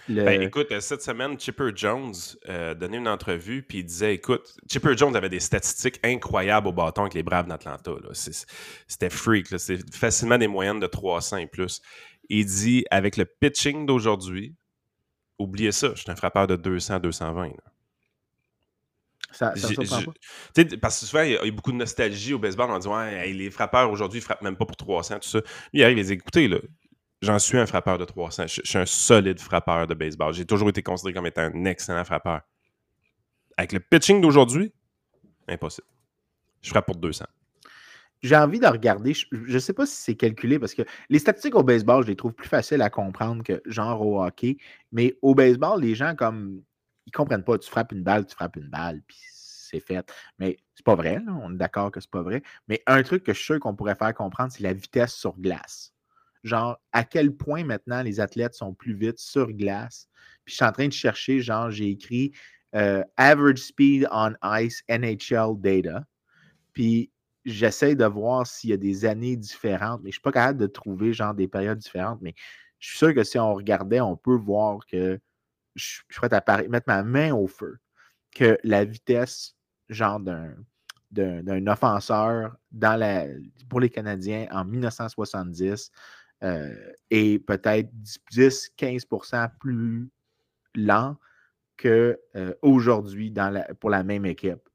Le... 0.08 0.24
Ben, 0.24 0.42
écoute, 0.42 0.66
euh, 0.72 0.80
cette 0.80 1.02
semaine, 1.02 1.38
Chipper 1.38 1.70
Jones 1.74 2.12
euh, 2.48 2.74
donnait 2.74 2.98
une 2.98 3.08
entrevue, 3.08 3.62
puis 3.62 3.78
il 3.78 3.84
disait 3.84 4.14
écoute, 4.14 4.54
Chipper 4.70 4.96
Jones 4.96 5.14
avait 5.16 5.28
des 5.28 5.40
statistiques 5.40 5.98
incroyables 6.04 6.66
au 6.68 6.72
bâton 6.72 7.02
avec 7.02 7.14
les 7.14 7.22
Braves 7.22 7.46
d'Atlanta. 7.46 7.92
C'était 8.12 9.08
freak. 9.08 9.46
C'est 9.56 9.78
facilement 9.94 10.36
des 10.36 10.48
moyennes 10.48 10.80
de 10.80 10.86
300 10.86 11.38
et 11.38 11.46
plus. 11.46 11.80
Il 12.28 12.44
dit 12.44 12.84
avec 12.90 13.16
le 13.16 13.24
pitching 13.24 13.86
d'aujourd'hui, 13.86 14.54
oubliez 15.38 15.72
ça, 15.72 15.90
je 15.94 16.02
suis 16.02 16.10
un 16.10 16.16
frappeur 16.16 16.46
de 16.46 16.56
200, 16.56 17.00
220. 17.00 17.50
Ça, 19.32 19.52
ça 19.56 19.68
Parce 20.80 21.00
que 21.00 21.06
souvent, 21.06 21.22
il 21.22 21.32
y, 21.32 21.36
a 21.36 21.50
beaucoup 21.50 21.72
de 21.72 21.76
nostalgie 21.76 22.34
au 22.34 22.38
baseball 22.38 22.70
en 22.70 22.78
disant 22.78 23.04
les 23.04 23.50
frappeurs 23.50 23.90
aujourd'hui, 23.90 24.20
ils 24.20 24.22
frappent 24.22 24.42
même 24.42 24.56
pas 24.56 24.64
pour 24.64 24.76
300, 24.76 25.18
tout 25.18 25.28
ça. 25.28 25.38
Lui, 25.38 25.80
il 25.80 25.84
arrive 25.84 25.98
et 25.98 26.04
dit 26.04 26.12
écoutez, 26.12 26.46
là, 26.46 26.58
j'en 27.20 27.38
suis 27.38 27.58
un 27.58 27.66
frappeur 27.66 27.98
de 27.98 28.04
300. 28.04 28.46
Je, 28.46 28.60
suis 28.64 28.78
un 28.78 28.86
solide 28.86 29.40
frappeur 29.40 29.88
de 29.88 29.94
baseball. 29.94 30.32
J'ai 30.32 30.46
toujours 30.46 30.68
été 30.68 30.82
considéré 30.82 31.14
comme 31.14 31.26
étant 31.26 31.42
un 31.42 31.64
excellent 31.64 32.04
frappeur. 32.04 32.42
Avec 33.56 33.72
le 33.72 33.80
pitching 33.80 34.20
d'aujourd'hui, 34.20 34.72
impossible. 35.48 35.86
Je 36.62 36.70
frappe 36.70 36.86
pour 36.86 36.96
200 36.96 37.24
j'ai 38.22 38.36
envie 38.36 38.58
de 38.58 38.66
regarder. 38.66 39.12
Je 39.14 39.26
ne 39.32 39.58
sais 39.58 39.72
pas 39.72 39.86
si 39.86 39.96
c'est 39.96 40.14
calculé 40.14 40.58
parce 40.58 40.74
que 40.74 40.82
les 41.10 41.18
statistiques 41.18 41.54
au 41.54 41.62
baseball, 41.62 42.02
je 42.02 42.08
les 42.08 42.16
trouve 42.16 42.32
plus 42.32 42.48
faciles 42.48 42.82
à 42.82 42.90
comprendre 42.90 43.42
que 43.42 43.60
genre 43.66 44.00
au 44.00 44.22
hockey. 44.22 44.56
Mais 44.92 45.14
au 45.22 45.34
baseball, 45.34 45.80
les 45.80 45.94
gens 45.94 46.14
comme 46.14 46.62
ils 47.06 47.12
comprennent 47.12 47.44
pas. 47.44 47.58
Tu 47.58 47.70
frappes 47.70 47.92
une 47.92 48.02
balle, 48.02 48.26
tu 48.26 48.34
frappes 48.34 48.56
une 48.56 48.68
balle, 48.68 49.02
puis 49.06 49.18
c'est 49.32 49.80
fait. 49.80 50.10
Mais 50.38 50.56
c'est 50.74 50.84
pas 50.84 50.94
vrai, 50.94 51.20
on 51.28 51.52
est 51.52 51.56
d'accord 51.56 51.90
que 51.90 52.00
c'est 52.00 52.10
pas 52.10 52.22
vrai. 52.22 52.42
Mais 52.68 52.82
un 52.86 53.02
truc 53.02 53.24
que 53.24 53.32
je 53.32 53.38
suis 53.38 53.46
sûr 53.46 53.60
qu'on 53.60 53.74
pourrait 53.74 53.94
faire 53.94 54.14
comprendre, 54.14 54.52
c'est 54.52 54.62
la 54.62 54.72
vitesse 54.72 55.14
sur 55.14 55.38
glace. 55.38 55.92
Genre, 56.42 56.78
à 56.92 57.04
quel 57.04 57.34
point 57.34 57.64
maintenant 57.64 58.02
les 58.02 58.20
athlètes 58.20 58.54
sont 58.54 58.74
plus 58.74 58.94
vite 58.94 59.18
sur 59.18 59.50
glace. 59.52 60.08
Puis 60.44 60.52
je 60.52 60.56
suis 60.56 60.64
en 60.64 60.72
train 60.72 60.88
de 60.88 60.92
chercher, 60.92 61.40
genre, 61.40 61.70
j'ai 61.70 61.90
écrit 61.90 62.32
euh, 62.74 63.02
Average 63.16 63.58
Speed 63.58 64.06
on 64.10 64.34
Ice 64.60 64.82
NHL 64.88 65.58
Data. 65.58 66.04
Puis 66.74 67.10
j'essaie 67.44 67.94
de 67.96 68.04
voir 68.04 68.46
s'il 68.46 68.70
y 68.70 68.72
a 68.72 68.76
des 68.76 69.04
années 69.04 69.36
différentes, 69.36 70.00
mais 70.02 70.10
je 70.10 70.16
ne 70.16 70.20
suis 70.20 70.20
pas 70.22 70.32
capable 70.32 70.58
de 70.58 70.66
trouver, 70.66 71.12
genre, 71.12 71.34
des 71.34 71.48
périodes 71.48 71.78
différentes. 71.78 72.20
Mais 72.22 72.34
je 72.78 72.88
suis 72.88 72.98
sûr 72.98 73.14
que 73.14 73.24
si 73.24 73.38
on 73.38 73.54
regardait, 73.54 74.00
on 74.00 74.16
peut 74.16 74.36
voir 74.36 74.80
que 74.86 75.20
je 75.74 75.84
suis 75.84 76.04
prêt 76.08 76.28
à 76.32 76.68
mettre 76.68 76.86
ma 76.88 77.02
main 77.02 77.34
au 77.34 77.46
feu 77.46 77.78
que 78.34 78.58
la 78.64 78.84
vitesse, 78.84 79.56
genre 79.88 80.20
d'un 80.20 80.54
d'un 81.14 81.66
offenseur 81.68 82.56
dans 82.72 82.98
la, 82.98 83.26
pour 83.68 83.80
les 83.80 83.88
Canadiens 83.88 84.48
en 84.50 84.64
1970 84.64 85.90
euh, 86.42 86.74
est 87.10 87.38
peut-être 87.38 87.88
10-15% 88.32 89.50
plus 89.60 90.10
lent 90.74 91.16
qu'aujourd'hui 91.78 93.32
euh, 93.38 93.62
pour 93.78 93.90
la 93.90 94.02
même 94.02 94.26
équipe. 94.26 94.68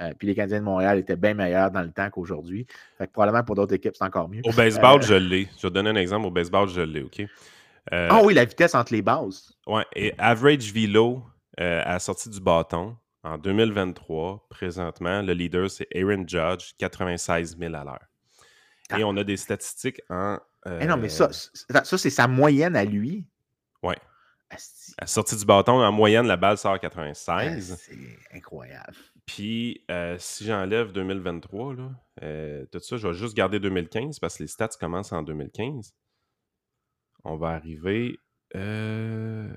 Euh, 0.00 0.12
puis 0.16 0.28
les 0.28 0.34
Canadiens 0.34 0.60
de 0.60 0.64
Montréal 0.64 0.98
étaient 0.98 1.16
bien 1.16 1.34
meilleurs 1.34 1.70
dans 1.70 1.82
le 1.82 1.90
temps 1.90 2.08
qu'aujourd'hui. 2.10 2.66
probablement 3.12 3.42
pour 3.42 3.56
d'autres 3.56 3.74
équipes, 3.74 3.94
c'est 3.96 4.04
encore 4.04 4.28
mieux. 4.28 4.42
Au 4.44 4.52
baseball, 4.52 5.02
je 5.02 5.14
l'ai. 5.14 5.48
Je 5.56 5.62
vais 5.62 5.68
te 5.68 5.74
donner 5.74 5.90
un 5.90 5.96
exemple. 5.96 6.26
Au 6.26 6.30
baseball, 6.30 6.68
je 6.68 6.80
l'ai, 6.80 7.02
OK? 7.02 7.20
Euh, 7.20 8.08
ah 8.10 8.20
oui, 8.22 8.34
la 8.34 8.44
vitesse 8.44 8.74
entre 8.74 8.92
les 8.92 9.02
bases. 9.02 9.52
Oui, 9.66 9.82
et 9.96 10.12
average 10.18 10.72
velo 10.72 11.22
euh, 11.58 11.82
à 11.84 11.92
la 11.92 11.98
sortie 11.98 12.28
du 12.28 12.40
bâton 12.40 12.96
en 13.24 13.38
2023, 13.38 14.46
présentement, 14.50 15.22
le 15.22 15.32
leader, 15.32 15.70
c'est 15.70 15.88
Aaron 15.94 16.24
Judge, 16.26 16.72
96 16.78 17.56
000 17.58 17.74
à 17.74 17.84
l'heure. 17.84 18.06
Et 18.96 19.04
on 19.04 19.16
a 19.16 19.24
des 19.24 19.36
statistiques 19.36 20.00
en. 20.08 20.38
Eh 20.80 20.86
non, 20.86 20.96
mais 20.96 21.08
ça, 21.08 21.30
ça 21.32 21.98
c'est 21.98 22.10
sa 22.10 22.26
moyenne 22.26 22.76
à 22.76 22.84
lui. 22.84 23.26
Oui. 23.82 23.94
À 24.50 24.56
la 25.02 25.06
sortie 25.06 25.36
du 25.36 25.44
bâton, 25.44 25.72
en 25.72 25.92
moyenne, 25.92 26.26
la 26.26 26.36
balle 26.36 26.58
sort 26.58 26.72
à 26.72 26.78
96. 26.78 27.78
c'est 27.80 28.36
incroyable. 28.36 28.96
Puis, 29.28 29.84
si 30.18 30.44
j'enlève 30.44 30.90
2023, 30.92 31.74
là, 31.76 32.66
tout 32.72 32.80
ça, 32.80 32.96
je 32.96 33.06
vais 33.06 33.14
juste 33.14 33.36
garder 33.36 33.60
2015 33.60 34.18
parce 34.18 34.38
que 34.38 34.42
les 34.42 34.48
stats 34.48 34.70
commencent 34.80 35.12
en 35.12 35.22
2015 35.22 35.94
on 37.24 37.36
va 37.36 37.50
arriver. 37.50 38.18
Euh, 38.54 39.48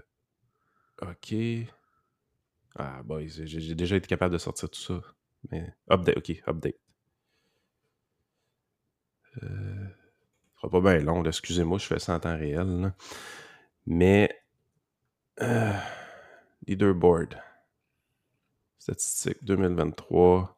ok. 1.02 1.36
Ah, 2.76 3.02
boys, 3.04 3.28
j'ai 3.28 3.76
déjà 3.76 3.96
été 3.96 4.08
capable 4.08 4.34
de 4.34 4.38
sortir 4.38 4.70
tout 4.70 4.80
ça. 4.80 5.02
Mais, 5.50 5.74
update, 5.90 6.18
ok, 6.18 6.44
update. 6.48 6.76
Euh, 9.44 9.88
sera 10.58 10.70
pas 10.70 10.82
bien 10.82 11.00
long, 11.00 11.24
excusez-moi, 11.24 11.78
je 11.78 11.86
fais 11.86 12.00
ça 12.00 12.16
en 12.16 12.20
temps 12.20 12.38
réel. 12.38 12.94
Mais, 13.86 14.30
euh, 15.42 15.74
leaderboard. 16.68 17.36
Statistique 18.82 19.38
2023. 19.44 20.58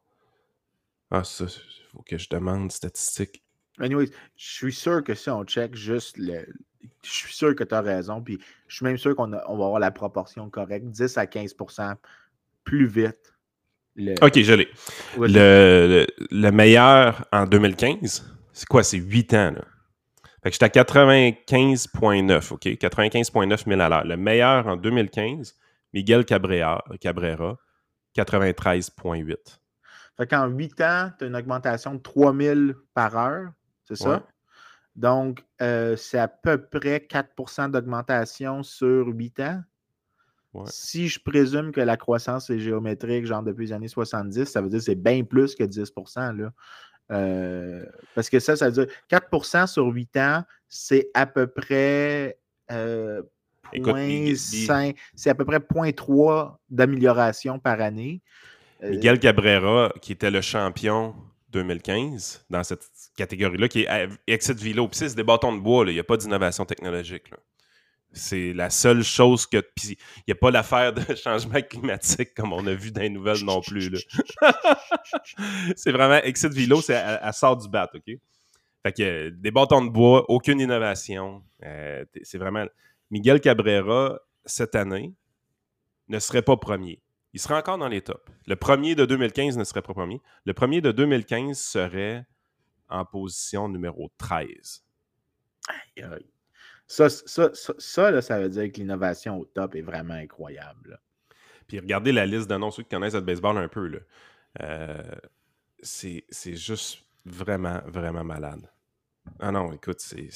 Ah, 1.10 1.22
ça, 1.24 1.44
il 1.44 1.90
faut 1.92 2.02
que 2.08 2.16
je 2.16 2.26
demande 2.30 2.72
statistique. 2.72 3.42
Anyways, 3.78 4.08
je 4.34 4.50
suis 4.50 4.72
sûr 4.72 5.04
que 5.04 5.12
si 5.12 5.28
on 5.28 5.44
check 5.44 5.74
juste 5.74 6.16
le, 6.16 6.46
je 7.02 7.10
suis 7.10 7.34
sûr 7.34 7.54
que 7.54 7.64
tu 7.64 7.74
as 7.74 7.82
raison. 7.82 8.22
Puis 8.22 8.38
je 8.66 8.76
suis 8.76 8.84
même 8.86 8.96
sûr 8.96 9.14
qu'on 9.14 9.28
va 9.28 9.42
avoir 9.46 9.78
la 9.78 9.90
proportion 9.90 10.48
correcte, 10.48 10.86
10 10.86 11.18
à 11.18 11.26
15% 11.26 11.96
plus 12.64 12.86
vite. 12.86 13.34
OK, 14.22 14.40
je 14.40 14.54
l'ai. 14.54 14.68
Le, 15.18 16.50
meilleur 16.50 17.28
en 17.30 17.44
2015, 17.44 18.24
c'est 18.54 18.66
quoi? 18.66 18.82
C'est 18.82 18.96
8 18.96 19.34
ans. 19.34 19.50
Là. 19.50 19.64
Fait 20.42 20.50
que 20.50 20.56
j'étais 20.58 20.78
à 20.78 20.82
95,9, 20.82 22.54
OK? 22.54 22.64
95,9 22.64 23.64
000 23.68 23.80
à 23.82 23.88
l'heure. 23.90 24.04
Le 24.06 24.16
meilleur 24.16 24.66
en 24.66 24.76
2015, 24.78 25.56
Miguel 25.92 26.24
Cabrera, 26.24 26.82
Cabrera 27.02 27.58
93,8. 28.16 29.36
Fait 30.16 30.26
qu'en 30.26 30.46
8 30.46 30.80
ans, 30.80 31.10
tu 31.18 31.24
as 31.24 31.26
une 31.26 31.36
augmentation 31.36 31.94
de 31.94 32.00
3 32.00 32.34
000 32.36 32.60
par 32.94 33.16
heure, 33.16 33.52
c'est 33.84 33.96
ça? 33.96 34.22
Donc, 34.96 35.44
euh, 35.60 35.96
c'est 35.96 36.18
à 36.18 36.28
peu 36.28 36.58
près 36.58 36.98
4% 36.98 37.70
d'augmentation 37.70 38.62
sur 38.62 39.08
8 39.08 39.40
ans. 39.40 39.62
Si 40.66 41.08
je 41.08 41.18
présume 41.18 41.72
que 41.72 41.80
la 41.80 41.96
croissance 41.96 42.48
est 42.48 42.60
géométrique, 42.60 43.26
genre 43.26 43.42
depuis 43.42 43.66
les 43.66 43.72
années 43.72 43.88
70, 43.88 44.44
ça 44.44 44.60
veut 44.60 44.68
dire 44.68 44.78
que 44.78 44.84
c'est 44.84 44.94
bien 44.94 45.24
plus 45.24 45.56
que 45.56 45.64
10 45.64 45.92
là. 46.16 46.52
Euh, 47.10 47.84
parce 48.14 48.30
que 48.30 48.38
ça, 48.38 48.54
ça 48.54 48.70
veut 48.70 48.86
dire 48.86 48.94
4% 49.10 49.66
sur 49.66 49.86
8 49.86 50.16
ans, 50.18 50.44
c'est 50.68 51.10
à 51.12 51.26
peu 51.26 51.48
près 51.48 52.38
euh, 52.70 53.22
c'est 54.36 55.30
à 55.30 55.34
peu 55.34 55.44
près 55.44 55.58
0.3 55.58 56.56
d'amélioration 56.70 57.58
par 57.58 57.80
année. 57.80 58.22
Miguel 58.82 59.18
Cabrera, 59.18 59.92
qui 60.00 60.12
était 60.12 60.30
le 60.30 60.40
champion 60.40 61.14
2015 61.54 62.46
dans 62.50 62.62
cette 62.64 62.86
catégorie-là, 63.16 63.68
qui 63.68 63.82
est 63.82 64.08
Exit 64.26 64.58
Velo. 64.58 64.88
Puis 64.88 64.98
c'est 64.98 65.14
des 65.14 65.24
bâtons 65.24 65.54
de 65.54 65.60
bois, 65.60 65.84
il 65.86 65.94
n'y 65.94 66.00
a 66.00 66.04
pas 66.04 66.16
d'innovation 66.16 66.64
technologique. 66.64 67.30
C'est 68.12 68.52
la 68.52 68.70
seule 68.70 69.02
chose 69.02 69.46
que. 69.46 69.58
Puis 69.74 69.98
il 70.18 70.24
n'y 70.28 70.32
a 70.32 70.36
pas 70.36 70.50
l'affaire 70.50 70.92
de 70.92 71.02
changement 71.16 71.60
climatique 71.60 72.34
comme 72.34 72.52
on 72.52 72.64
a 72.66 72.74
vu 72.74 72.92
dans 72.92 73.00
les 73.00 73.10
nouvelles 73.10 73.44
non 73.44 73.60
plus. 73.60 73.90
c'est 75.76 75.90
vraiment. 75.90 76.18
Exit 76.22 76.52
Vilo, 76.52 76.80
c'est, 76.80 76.94
elle, 76.94 77.32
sort 77.32 77.56
du 77.56 77.68
bat, 77.68 77.90
OK? 77.92 78.16
Fait 78.84 78.92
que 78.92 79.30
des 79.30 79.50
bâtons 79.50 79.84
de 79.84 79.90
bois, 79.90 80.24
aucune 80.28 80.60
innovation. 80.60 81.42
Euh, 81.64 82.04
c'est 82.22 82.38
vraiment. 82.38 82.66
Miguel 83.10 83.40
Cabrera, 83.40 84.20
cette 84.44 84.74
année, 84.74 85.14
ne 86.08 86.18
serait 86.18 86.42
pas 86.42 86.56
premier. 86.56 87.02
Il 87.32 87.40
serait 87.40 87.54
encore 87.54 87.78
dans 87.78 87.88
les 87.88 88.00
tops. 88.00 88.24
Le 88.46 88.56
premier 88.56 88.94
de 88.94 89.04
2015 89.04 89.56
ne 89.56 89.64
serait 89.64 89.82
pas 89.82 89.92
premier. 89.92 90.20
Le 90.44 90.54
premier 90.54 90.80
de 90.80 90.92
2015 90.92 91.58
serait 91.58 92.26
en 92.88 93.04
position 93.04 93.68
numéro 93.68 94.10
13. 94.18 94.84
Aïe, 95.68 96.04
aïe. 96.04 96.26
Ça, 96.86 97.08
ça, 97.08 97.50
ça, 97.54 98.20
ça, 98.20 98.40
veut 98.40 98.48
dire 98.48 98.70
que 98.70 98.76
l'innovation 98.76 99.38
au 99.38 99.44
top 99.46 99.74
est 99.74 99.82
vraiment 99.82 100.14
incroyable. 100.14 101.00
Puis 101.66 101.80
regardez 101.80 102.12
la 102.12 102.26
liste 102.26 102.50
noms, 102.50 102.70
ceux 102.70 102.82
qui 102.82 102.90
connaissent 102.90 103.14
le 103.14 103.20
baseball 103.22 103.56
un 103.56 103.68
peu. 103.68 104.00
Euh, 104.60 105.02
c'est 105.82 106.24
juste 106.44 107.04
vraiment, 107.24 107.80
vraiment 107.86 108.22
malade. 108.22 108.70
Ah 109.40 109.50
non, 109.50 109.72
écoute, 109.72 110.00
c'est. 110.00 110.28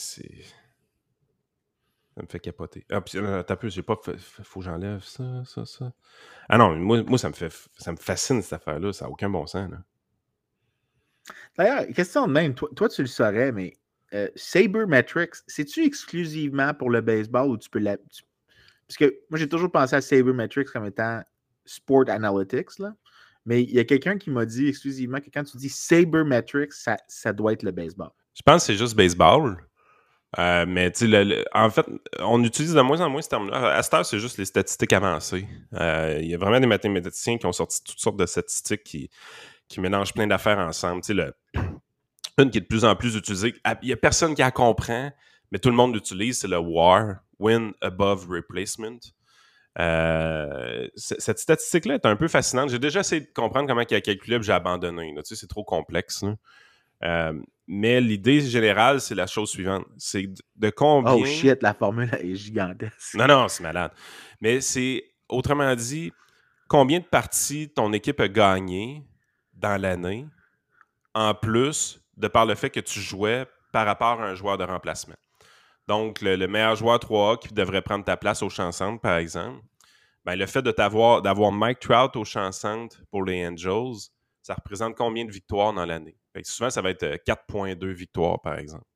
Ça 2.19 2.23
me 2.23 2.27
fait 2.27 2.41
capoter. 2.41 2.85
Ah, 2.91 3.01
puis, 3.01 3.17
euh, 3.17 3.45
t'as 3.45 3.55
peu, 3.55 3.69
j'ai 3.69 3.85
pas. 3.85 3.95
Faut 4.43 4.59
que 4.59 4.67
j'enlève 4.67 5.05
ça, 5.05 5.45
ça, 5.45 5.65
ça. 5.65 5.93
Ah 6.49 6.59
non, 6.59 6.75
moi, 6.75 7.05
moi 7.05 7.17
ça, 7.17 7.29
me 7.29 7.35
fait, 7.35 7.53
ça 7.77 7.93
me 7.93 7.97
fascine 7.97 8.43
cette 8.43 8.55
affaire-là. 8.55 8.93
Ça 8.93 9.05
n'a 9.05 9.13
aucun 9.13 9.31
bon 9.31 9.47
sens. 9.47 9.71
D'ailleurs, 11.57 11.87
question 11.95 12.27
de 12.27 12.33
même. 12.33 12.57
Toi, 12.57 12.71
toi, 12.75 12.89
tu 12.89 13.03
le 13.03 13.07
saurais, 13.07 13.53
mais 13.53 13.77
euh, 14.15 14.29
Sabermetrics, 14.35 15.37
c'est-tu 15.47 15.85
exclusivement 15.85 16.75
pour 16.75 16.91
le 16.91 17.03
baseball 17.03 17.51
ou 17.51 17.57
tu 17.57 17.71
peux 17.71 17.79
la. 17.79 17.99
Parce 17.99 18.97
que 18.99 19.17
moi, 19.31 19.39
j'ai 19.39 19.49
toujours 19.49 19.71
pensé 19.71 19.95
à 19.95 20.01
Sabermetrics 20.01 20.71
comme 20.73 20.87
étant 20.87 21.23
Sport 21.67 22.09
Analytics, 22.09 22.81
là. 22.81 22.97
Mais 23.47 23.63
il 23.63 23.71
y 23.71 23.79
a 23.79 23.85
quelqu'un 23.85 24.19
qui 24.19 24.31
m'a 24.31 24.45
dit 24.45 24.67
exclusivement 24.67 25.21
que 25.21 25.31
quand 25.33 25.45
tu 25.45 25.57
dis 25.57 25.69
Sabermetrics, 25.69 26.73
ça, 26.73 26.97
ça 27.07 27.33
doit 27.33 27.53
être 27.53 27.63
le 27.63 27.71
baseball. 27.71 28.11
Je 28.35 28.43
pense 28.43 28.63
que 28.63 28.73
c'est 28.73 28.79
juste 28.79 28.97
baseball. 28.97 29.68
Euh, 30.37 30.67
mais 30.69 30.91
tu 30.93 31.11
sais, 31.11 31.45
en 31.55 31.71
fait, 31.71 31.87
on 32.19 32.43
utilise 32.45 32.75
de 32.75 32.81
moins 32.83 33.01
en 33.01 33.09
moins 33.09 33.23
ce 33.23 33.31
terme-là. 33.31 33.77
À 33.77 33.83
cette 33.83 33.95
heure, 33.95 34.05
c'est 34.05 34.19
juste 34.19 34.37
les 34.37 34.45
statistiques 34.45 34.93
avancées. 34.93 35.47
Euh, 35.75 36.19
il 36.21 36.29
y 36.29 36.35
a 36.35 36.39
vraiment 36.39 36.61
des 36.61 36.67
mathématiciens 36.67 37.39
qui 37.39 37.47
ont 37.47 37.53
sorti 37.53 37.83
toutes 37.83 37.99
sortes 37.99 38.19
de 38.19 38.27
statistiques 38.27 38.85
qui, 38.85 39.11
qui 39.69 39.81
mélangent 39.81 40.13
plein 40.13 40.27
d'affaires 40.27 40.59
ensemble. 40.59 41.03
Tu 41.03 41.19
une 42.39 42.51
qui 42.51 42.59
est 42.59 42.61
de 42.61 42.67
plus 42.67 42.85
en 42.85 42.95
plus 42.95 43.17
utilisée. 43.17 43.55
Il 43.83 43.87
n'y 43.87 43.93
a 43.93 43.97
personne 43.97 44.35
qui 44.35 44.43
la 44.43 44.51
comprend, 44.51 45.11
mais 45.51 45.59
tout 45.59 45.71
le 45.71 45.75
monde 45.75 45.95
l'utilise, 45.95 46.39
c'est 46.39 46.49
le 46.49 46.59
WAR, 46.59 47.17
Win 47.39 47.73
Above 47.81 48.29
Replacement. 48.29 48.99
Euh, 49.81 50.89
cette 50.97 51.39
statistique-là 51.39 51.95
est 51.95 52.07
un 52.07 52.17
peu 52.17 52.29
fascinante. 52.29 52.69
J'ai 52.71 52.79
déjà 52.79 53.01
essayé 53.01 53.23
de 53.23 53.31
comprendre 53.35 53.67
comment 53.67 53.83
il 53.89 53.95
a 53.95 54.01
calculé, 54.01 54.39
j'ai 54.43 54.53
abandonné. 54.53 55.15
Tu 55.17 55.23
sais, 55.25 55.37
c'est 55.37 55.47
trop 55.47 55.65
complexe. 55.65 56.25
Mais 57.71 58.01
l'idée 58.01 58.41
générale, 58.41 58.99
c'est 58.99 59.15
la 59.15 59.27
chose 59.27 59.51
suivante. 59.51 59.85
C'est 59.99 60.27
de 60.57 60.71
combien... 60.71 61.13
Oh 61.13 61.25
shit, 61.27 61.63
la 61.63 61.75
formule 61.75 62.11
est 62.19 62.35
gigantesque. 62.35 63.15
Non, 63.15 63.27
non, 63.27 63.49
c'est 63.49 63.63
malade. 63.63 63.93
Mais 64.41 64.63
c'est, 64.63 65.05
autrement 65.29 65.75
dit, 65.75 66.11
combien 66.67 66.99
de 66.99 67.05
parties 67.05 67.69
ton 67.69 67.93
équipe 67.93 68.21
a 68.21 68.29
gagné 68.29 69.05
dans 69.53 69.79
l'année, 69.79 70.27
en 71.15 71.35
plus 71.35 72.01
de 72.17 72.27
par 72.27 72.47
le 72.47 72.55
fait 72.55 72.71
que 72.71 72.81
tu 72.81 73.01
jouais 73.01 73.45
par 73.71 73.85
rapport 73.85 74.23
à 74.23 74.29
un 74.29 74.35
joueur 74.35 74.57
de 74.57 74.65
remplacement? 74.65 75.17
Donc, 75.87 76.23
le, 76.23 76.47
meilleur 76.47 76.75
joueur 76.75 76.99
3A 76.99 77.39
qui 77.39 77.53
devrait 77.53 77.83
prendre 77.83 78.05
ta 78.05 78.17
place 78.17 78.43
au 78.43 78.49
champ 78.49 78.73
centre, 78.73 79.01
par 79.03 79.19
exemple, 79.19 79.61
ben, 80.25 80.37
le 80.37 80.47
fait 80.47 80.63
de 80.63 80.71
t'avoir, 80.71 81.21
d'avoir 81.21 81.53
Mike 81.53 81.81
Trout 81.81 82.17
au 82.17 82.25
champ 82.25 82.51
centre 82.51 82.97
pour 83.11 83.25
les 83.25 83.47
Angels, 83.47 84.09
ça 84.49 84.55
représente 84.55 84.97
combien 84.97 85.27
de 85.27 85.31
victoires 85.31 85.75
dans 85.75 85.85
l'année? 85.85 86.17
Souvent, 86.43 86.71
ça 86.71 86.81
va 86.81 86.89
être 86.89 87.05
4,2 87.05 87.85
euh, 87.85 87.93
victoires, 87.93 88.41
par 88.41 88.57
exemple. 88.59 88.87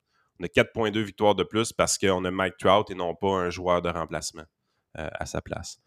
On 0.40 0.44
a 0.44 0.46
4,2 0.46 0.98
victoires 1.03 1.34
de 1.34 1.44
plus 1.44 1.74
parce 1.74 1.98
qu'on 1.98 2.24
a 2.24 2.30
Mike 2.30 2.57
Trout 2.57 2.90
et 2.90 2.94
non 2.94 3.14
pas 3.14 3.28
un 3.28 3.50
joueur 3.50 3.82
de 3.82 3.90
remplacement 3.90 4.46
euh, 4.96 5.11
à 5.12 5.26
sa 5.26 5.42
place. 5.42 5.78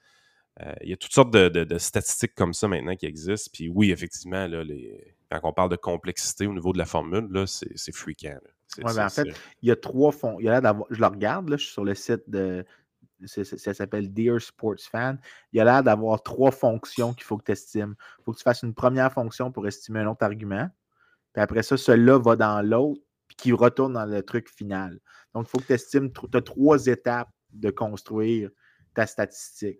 Euh, 0.61 0.71
il 0.83 0.89
y 0.89 0.93
a 0.93 0.97
toutes 0.97 1.13
sortes 1.13 1.31
de, 1.31 1.77
statistiques 1.79 2.35
comme 2.35 2.53
ça 2.53 2.67
maintenant 2.67 2.95
qui 2.95 3.07
existent. 3.07 3.49
Puis 3.51 3.67
oui, 3.67 3.89
effectivement, 3.89 4.45
là, 4.45 4.63
les, 4.63 5.15
quand 5.31 5.39
on 5.41 5.51
parle 5.53 5.71
de 5.71 5.77
complexité 5.77 6.45
au 6.45 6.53
niveau 6.53 6.71
de 6.71 6.77
la 6.77 6.85
formule, 6.85 7.27
là, 7.31 7.47
c'est, 7.47 7.75
c'est 7.75 7.91
fréquent. 7.91 8.37
Oui, 8.77 8.99
en 8.99 9.09
fait, 9.09 9.29
il 9.63 9.69
y 9.69 9.71
a 9.71 9.75
trois 9.75 10.11
fonds. 10.11 10.39
Il 10.39 10.45
y 10.45 10.49
a 10.49 10.61
je 10.91 10.99
le 10.99 11.07
regarde, 11.07 11.49
là, 11.49 11.57
je 11.57 11.63
suis 11.63 11.73
sur 11.73 11.83
le 11.83 11.95
site 11.95 12.21
de. 12.27 12.63
Ça 13.25 13.73
s'appelle 13.73 14.13
Dear 14.13 14.41
Sports 14.41 14.81
Fan. 14.91 15.19
Il 15.53 15.57
y 15.57 15.59
a 15.59 15.63
l'air 15.63 15.83
d'avoir 15.83 16.21
trois 16.21 16.51
fonctions 16.51 17.13
qu'il 17.13 17.23
faut 17.23 17.37
que 17.37 17.45
tu 17.45 17.51
estimes. 17.53 17.95
Il 18.19 18.23
faut 18.23 18.33
que 18.33 18.37
tu 18.37 18.43
fasses 18.43 18.63
une 18.63 18.73
première 18.73 19.11
fonction 19.11 19.51
pour 19.51 19.67
estimer 19.67 20.01
un 20.01 20.07
autre 20.07 20.23
argument. 20.23 20.69
Puis 21.33 21.41
après 21.41 21.63
ça, 21.63 21.77
celui-là 21.77 22.19
va 22.19 22.35
dans 22.35 22.61
l'autre, 22.61 23.01
puis 23.27 23.35
qui 23.37 23.51
retourne 23.51 23.93
dans 23.93 24.05
le 24.05 24.21
truc 24.21 24.49
final. 24.49 24.99
Donc, 25.33 25.47
il 25.47 25.49
faut 25.49 25.59
que 25.59 25.67
tu 25.67 25.73
estimes, 25.73 26.11
tu 26.11 26.37
as 26.37 26.41
trois 26.41 26.85
étapes 26.87 27.29
de 27.51 27.69
construire 27.69 28.49
ta 28.93 29.05
statistique 29.05 29.79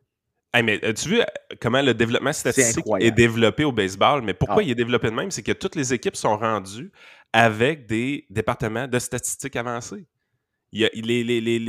mais 0.63 0.83
as-tu 0.83 1.09
vu 1.09 1.21
euh, 1.21 1.25
comment 1.59 1.81
le 1.81 1.93
développement 1.93 2.33
statistique 2.33 2.85
est, 2.99 3.11
développé 3.11 3.63
au 3.63 3.71
baseball? 3.71 4.21
Mais 4.21 4.33
pourquoi 4.33 4.63
il 4.63 4.71
est 4.71 4.75
développé 4.75 5.09
de 5.09 5.15
même? 5.15 5.31
C'est 5.31 5.43
que 5.43 5.51
toutes 5.51 5.75
les 5.75 5.93
équipes 5.93 6.15
sont 6.15 6.37
rendues 6.37 6.91
avec 7.33 7.87
des 7.87 8.25
départements 8.29 8.87
de 8.87 8.99
statistiques 8.99 9.55
avancés. 9.55 10.05
Il 10.75 10.81
y 10.81 10.85
a, 10.85 10.89
les, 10.93 11.23
les, 11.23 11.39
les, 11.39 11.59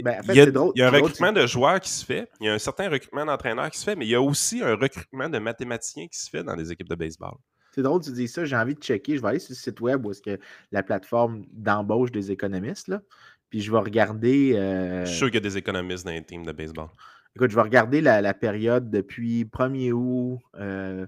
il 0.00 0.34
y 0.34 0.80
a, 0.80 0.86
un 0.86 0.90
recrutement 0.90 1.32
de 1.32 1.46
joueurs 1.46 1.80
qui 1.80 1.90
se 1.90 2.02
fait, 2.02 2.30
il 2.40 2.46
y 2.46 2.48
a 2.48 2.54
un 2.54 2.58
certain 2.58 2.88
recrutement 2.88 3.26
d'entraîneurs 3.26 3.70
qui 3.70 3.78
se 3.78 3.84
fait, 3.84 3.94
mais 3.94 4.06
il 4.06 4.08
y 4.08 4.14
a 4.14 4.22
aussi 4.22 4.62
un 4.62 4.74
recrutement 4.74 5.28
de 5.28 5.38
mathématiciens 5.38 6.08
qui 6.08 6.18
se 6.18 6.30
fait 6.30 6.42
dans 6.42 6.54
les 6.54 6.72
équipes 6.72 6.88
de 6.88 6.94
baseball. 6.94 7.34
C'est 7.72 7.82
drôle, 7.82 8.02
tu 8.02 8.10
dis 8.10 8.26
ça, 8.26 8.46
j'ai 8.46 8.56
envie 8.56 8.74
de 8.74 8.80
checker. 8.80 9.18
Je 9.18 9.20
vais 9.20 9.28
aller 9.28 9.38
sur 9.38 9.52
le 9.52 9.56
site 9.56 9.78
web 9.82 10.06
où 10.06 10.12
est-ce 10.12 10.22
que 10.22 10.40
la 10.72 10.82
plateforme 10.82 11.44
d'embauche 11.52 12.10
des 12.10 12.30
économistes, 12.30 12.88
là, 12.88 13.02
puis 13.50 13.60
je 13.60 13.70
vais 13.70 13.80
regarder. 13.80 14.54
Je 14.54 15.08
suis 15.10 15.18
sûr 15.18 15.26
qu'il 15.26 15.34
y 15.34 15.38
a 15.38 15.40
des 15.40 15.58
économistes 15.58 16.06
dans 16.06 16.12
les 16.12 16.24
teams 16.24 16.46
de 16.46 16.52
baseball. 16.52 16.88
Écoute, 17.36 17.50
je 17.50 17.54
vais 17.54 17.62
regarder 17.62 18.00
la, 18.00 18.32
période 18.32 18.90
depuis 18.90 19.44
1er 19.44 19.92
août. 19.92 20.38
Euh, 20.56 21.06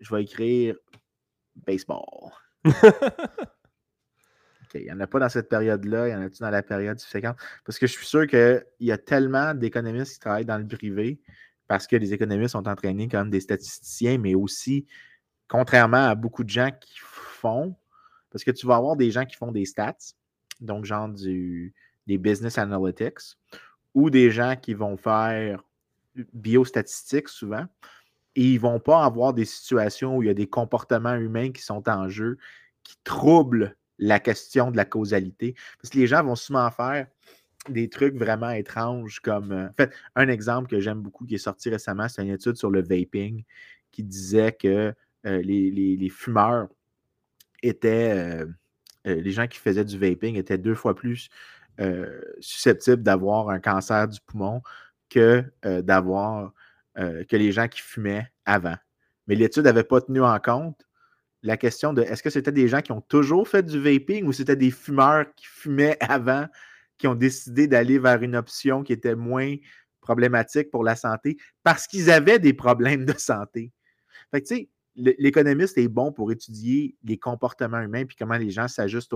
je 0.00 0.14
vais 0.14 0.22
écrire 0.22 0.76
baseball. 1.66 2.04
il 4.74 4.84
n'y 4.84 4.92
en 4.92 5.00
a 5.00 5.06
pas 5.06 5.18
dans 5.18 5.28
cette 5.28 5.48
période-là. 5.48 6.08
Il 6.08 6.12
y 6.12 6.14
en 6.14 6.22
a-tu 6.22 6.40
dans 6.40 6.50
la 6.50 6.62
période 6.62 6.98
subséquente? 6.98 7.36
Parce 7.64 7.78
que 7.78 7.86
je 7.86 7.92
suis 7.92 8.06
sûr 8.06 8.26
qu'il 8.26 8.64
y 8.80 8.92
a 8.92 8.98
tellement 8.98 9.54
d'économistes 9.54 10.14
qui 10.14 10.20
travaillent 10.20 10.44
dans 10.44 10.58
le 10.58 10.66
privé 10.66 11.20
parce 11.68 11.86
que 11.86 11.96
les 11.96 12.12
économistes 12.14 12.52
sont 12.52 12.66
entraînés 12.66 13.08
comme 13.08 13.30
des 13.30 13.40
statisticiens, 13.40 14.18
mais 14.18 14.34
aussi, 14.34 14.86
contrairement 15.48 16.08
à 16.08 16.14
beaucoup 16.14 16.42
de 16.42 16.48
gens 16.48 16.70
qui 16.80 16.98
font, 16.98 17.76
parce 18.30 18.42
que 18.42 18.50
tu 18.50 18.66
vas 18.66 18.76
avoir 18.76 18.96
des 18.96 19.10
gens 19.10 19.26
qui 19.26 19.36
font 19.36 19.52
des 19.52 19.66
stats, 19.66 20.14
donc 20.60 20.86
genre 20.86 21.08
du, 21.08 21.74
des 22.06 22.18
business 22.18 22.58
analytics, 22.58 23.36
ou 23.94 24.08
des 24.10 24.30
gens 24.30 24.56
qui 24.56 24.74
vont 24.74 24.96
faire 24.96 25.62
biostatistiques 26.32 27.28
souvent, 27.28 27.66
et 28.34 28.42
ils 28.42 28.54
ne 28.54 28.60
vont 28.60 28.80
pas 28.80 29.04
avoir 29.04 29.34
des 29.34 29.44
situations 29.44 30.16
où 30.16 30.22
il 30.22 30.26
y 30.26 30.30
a 30.30 30.34
des 30.34 30.46
comportements 30.46 31.16
humains 31.16 31.52
qui 31.52 31.62
sont 31.62 31.86
en 31.88 32.08
jeu, 32.08 32.38
qui 32.82 32.96
troublent 33.04 33.76
la 33.98 34.20
question 34.20 34.70
de 34.70 34.76
la 34.76 34.84
causalité. 34.84 35.54
Parce 35.80 35.90
que 35.90 35.98
les 35.98 36.06
gens 36.06 36.22
vont 36.22 36.36
souvent 36.36 36.70
faire 36.70 37.06
des 37.68 37.88
trucs 37.88 38.14
vraiment 38.14 38.50
étranges 38.50 39.20
comme. 39.20 39.52
Euh, 39.52 39.68
en 39.68 39.72
fait, 39.74 39.92
un 40.14 40.28
exemple 40.28 40.68
que 40.68 40.80
j'aime 40.80 41.00
beaucoup 41.00 41.26
qui 41.26 41.34
est 41.34 41.38
sorti 41.38 41.70
récemment, 41.70 42.08
c'est 42.08 42.22
une 42.22 42.30
étude 42.30 42.56
sur 42.56 42.70
le 42.70 42.82
vaping 42.82 43.44
qui 43.90 44.02
disait 44.02 44.52
que 44.52 44.94
euh, 45.26 45.42
les, 45.42 46.08
fumeurs 46.10 46.68
étaient. 47.62 48.12
Euh, 48.12 48.46
les 49.04 49.30
gens 49.30 49.46
qui 49.46 49.58
faisaient 49.58 49.84
du 49.84 49.98
vaping 49.98 50.36
étaient 50.36 50.58
deux 50.58 50.74
fois 50.74 50.94
plus 50.94 51.28
susceptibles 52.40 53.04
d'avoir 53.04 53.50
un 53.50 53.60
cancer 53.60 54.08
du 54.08 54.18
poumon 54.26 54.62
que 55.08 55.44
d'avoir 55.62 56.52
que 56.96 57.36
les 57.36 57.52
gens 57.52 57.68
qui 57.68 57.80
fumaient 57.80 58.28
avant. 58.44 58.74
Mais 59.28 59.36
l'étude 59.36 59.62
n'avait 59.62 59.84
pas 59.84 60.00
tenu 60.00 60.20
en 60.20 60.38
compte 60.40 60.87
la 61.42 61.56
question 61.56 61.92
de 61.92 62.02
est-ce 62.02 62.22
que 62.22 62.30
c'était 62.30 62.52
des 62.52 62.68
gens 62.68 62.80
qui 62.80 62.92
ont 62.92 63.00
toujours 63.00 63.48
fait 63.48 63.62
du 63.62 63.80
vaping 63.80 64.24
ou 64.24 64.32
c'était 64.32 64.56
des 64.56 64.70
fumeurs 64.70 65.26
qui 65.36 65.46
fumaient 65.46 65.96
avant, 66.00 66.46
qui 66.98 67.06
ont 67.06 67.14
décidé 67.14 67.68
d'aller 67.68 67.98
vers 67.98 68.22
une 68.22 68.36
option 68.36 68.82
qui 68.82 68.92
était 68.92 69.14
moins 69.14 69.54
problématique 70.00 70.70
pour 70.70 70.84
la 70.84 70.96
santé 70.96 71.36
parce 71.62 71.86
qu'ils 71.86 72.10
avaient 72.10 72.38
des 72.38 72.52
problèmes 72.52 73.04
de 73.04 73.14
santé? 73.16 73.72
Fait 74.30 74.42
que 74.42 74.48
tu 74.48 74.54
sais, 74.56 74.68
l'économiste 74.96 75.78
est 75.78 75.88
bon 75.88 76.12
pour 76.12 76.32
étudier 76.32 76.96
les 77.04 77.18
comportements 77.18 77.80
humains 77.80 78.04
puis 78.04 78.16
comment 78.18 78.36
les 78.36 78.50
gens 78.50 78.66
s'ajustent 78.66 79.14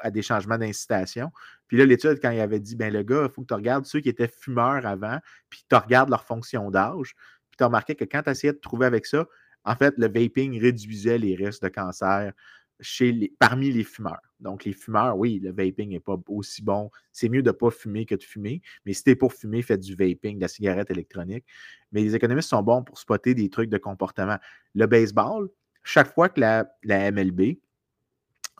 à 0.00 0.10
des 0.10 0.22
changements 0.22 0.56
d'incitation. 0.56 1.30
Puis 1.68 1.76
là, 1.76 1.84
l'étude, 1.84 2.18
quand 2.20 2.30
il 2.30 2.40
avait 2.40 2.60
dit, 2.60 2.76
ben 2.76 2.92
le 2.92 3.02
gars, 3.02 3.24
il 3.24 3.30
faut 3.30 3.42
que 3.42 3.48
tu 3.48 3.54
regardes 3.54 3.84
ceux 3.84 4.00
qui 4.00 4.08
étaient 4.08 4.28
fumeurs 4.28 4.86
avant, 4.86 5.18
puis 5.50 5.64
tu 5.68 5.76
regardes 5.76 6.08
leur 6.08 6.24
fonction 6.24 6.70
d'âge, 6.70 7.14
puis 7.50 7.58
tu 7.58 7.64
remarqué 7.64 7.94
que 7.94 8.04
quand 8.04 8.22
tu 8.22 8.30
essayais 8.30 8.54
de 8.54 8.58
trouver 8.58 8.86
avec 8.86 9.04
ça, 9.04 9.26
en 9.64 9.76
fait, 9.76 9.94
le 9.96 10.06
vaping 10.06 10.60
réduisait 10.60 11.18
les 11.18 11.34
risques 11.34 11.62
de 11.62 11.68
cancer 11.68 12.32
chez 12.80 13.12
les, 13.12 13.32
parmi 13.38 13.70
les 13.70 13.84
fumeurs. 13.84 14.20
Donc, 14.40 14.64
les 14.64 14.72
fumeurs, 14.72 15.16
oui, 15.16 15.40
le 15.42 15.52
vaping 15.52 15.90
n'est 15.90 16.00
pas 16.00 16.16
aussi 16.28 16.62
bon. 16.62 16.90
C'est 17.12 17.28
mieux 17.28 17.42
de 17.42 17.50
ne 17.50 17.52
pas 17.52 17.70
fumer 17.70 18.04
que 18.06 18.16
de 18.16 18.22
fumer. 18.22 18.60
Mais 18.84 18.92
si 18.92 19.04
tu 19.04 19.10
es 19.10 19.16
pour 19.16 19.32
fumer, 19.32 19.62
fais 19.62 19.78
du 19.78 19.94
vaping, 19.94 20.36
de 20.36 20.40
la 20.40 20.48
cigarette 20.48 20.90
électronique. 20.90 21.44
Mais 21.92 22.02
les 22.02 22.16
économistes 22.16 22.48
sont 22.48 22.62
bons 22.62 22.82
pour 22.82 22.98
spotter 22.98 23.34
des 23.34 23.48
trucs 23.50 23.70
de 23.70 23.78
comportement. 23.78 24.38
Le 24.74 24.86
baseball, 24.86 25.48
chaque 25.84 26.12
fois 26.12 26.28
que 26.28 26.40
la, 26.40 26.66
MLB 26.84 27.58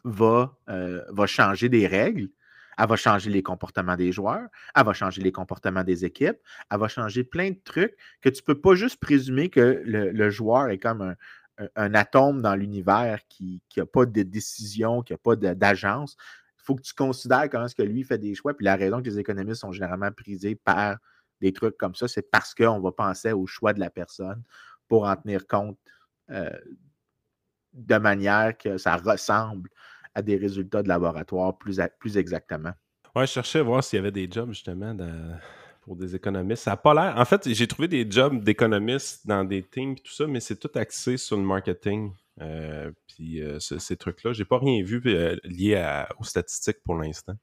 euh, 0.06 0.46
va 1.08 1.26
changer 1.26 1.68
des 1.68 1.86
règles, 1.86 2.28
elle 2.78 2.88
va 2.88 2.96
changer 2.96 3.30
les 3.30 3.42
comportements 3.42 3.96
des 3.96 4.12
joueurs, 4.12 4.48
elle 4.74 4.84
va 4.84 4.92
changer 4.92 5.22
les 5.22 5.32
comportements 5.32 5.84
des 5.84 6.04
équipes, 6.04 6.38
elle 6.70 6.78
va 6.78 6.88
changer 6.88 7.24
plein 7.24 7.50
de 7.50 7.58
trucs 7.64 7.96
que 8.20 8.28
tu 8.28 8.40
ne 8.42 8.46
peux 8.46 8.60
pas 8.60 8.74
juste 8.74 9.00
présumer 9.00 9.48
que 9.48 9.82
le, 9.84 10.30
joueur 10.30 10.68
est 10.68 10.78
comme 10.78 11.14
un, 11.76 11.94
atome 11.94 12.42
dans 12.42 12.54
l'univers 12.54 13.20
qui 13.28 13.62
n'a 13.76 13.86
pas 13.86 14.06
de 14.06 14.22
décision, 14.22 15.02
qui 15.02 15.12
n'a 15.12 15.18
pas 15.18 15.36
d'agence. 15.36 16.16
Il 16.58 16.64
faut 16.64 16.74
que 16.76 16.82
tu 16.82 16.94
considères 16.94 17.48
comment 17.50 17.66
est-ce 17.66 17.74
que 17.74 17.82
lui 17.82 18.04
fait 18.04 18.18
des 18.18 18.34
choix. 18.34 18.54
Puis 18.54 18.64
la 18.64 18.76
raison 18.76 19.02
que 19.02 19.08
les 19.08 19.18
économistes 19.18 19.60
sont 19.60 19.72
généralement 19.72 20.12
prisés 20.12 20.54
par 20.54 20.96
des 21.40 21.52
trucs 21.52 21.76
comme 21.76 21.94
ça, 21.94 22.06
c'est 22.06 22.30
parce 22.30 22.54
qu'on 22.54 22.80
va 22.80 22.92
penser 22.92 23.32
au 23.32 23.46
choix 23.46 23.72
de 23.72 23.80
la 23.80 23.90
personne 23.90 24.42
pour 24.88 25.04
en 25.04 25.16
tenir 25.16 25.46
compte 25.46 25.78
euh, 26.30 26.50
de 27.72 27.96
manière 27.96 28.56
que 28.56 28.78
ça 28.78 28.96
ressemble 28.96 29.68
à 30.14 30.22
des 30.22 30.36
résultats 30.36 30.82
de 30.82 30.88
laboratoire 30.88 31.56
plus, 31.58 31.80
plus 31.98 32.16
exactement? 32.16 32.72
Ouais, 33.14 33.26
je 33.26 33.32
cherchais 33.32 33.58
à 33.58 33.62
voir 33.62 33.84
s'il 33.84 33.98
y 33.98 34.00
avait 34.00 34.12
des 34.12 34.28
jobs 34.30 34.50
justement 34.50 34.96
pour 35.82 35.96
des 35.96 36.14
économistes. 36.14 36.64
Ça 36.64 36.72
n'a 36.72 36.76
pas 36.76 36.94
l'air. 36.94 37.14
En 37.16 37.24
fait, 37.24 37.52
j'ai 37.52 37.66
trouvé 37.66 37.88
des 37.88 38.08
jobs 38.08 38.42
d'économistes 38.42 39.26
dans 39.26 39.44
des 39.44 39.62
teams 39.62 39.92
et 39.92 39.96
tout 39.96 40.12
ça, 40.12 40.26
mais 40.26 40.40
c'est 40.40 40.56
tout 40.56 40.70
axé 40.74 41.16
sur 41.16 41.36
le 41.36 41.42
marketing. 41.42 42.12
Euh, 42.40 42.90
puis 43.08 43.42
euh, 43.42 43.58
ces 43.58 43.96
trucs-là, 43.96 44.32
j'ai 44.32 44.44
pas 44.44 44.58
rien 44.58 44.82
vu 44.82 45.02
euh, 45.06 45.36
lié 45.44 46.04
aux 46.18 46.24
statistiques 46.24 46.78
pour 46.84 46.94
l'instant. 46.94 47.34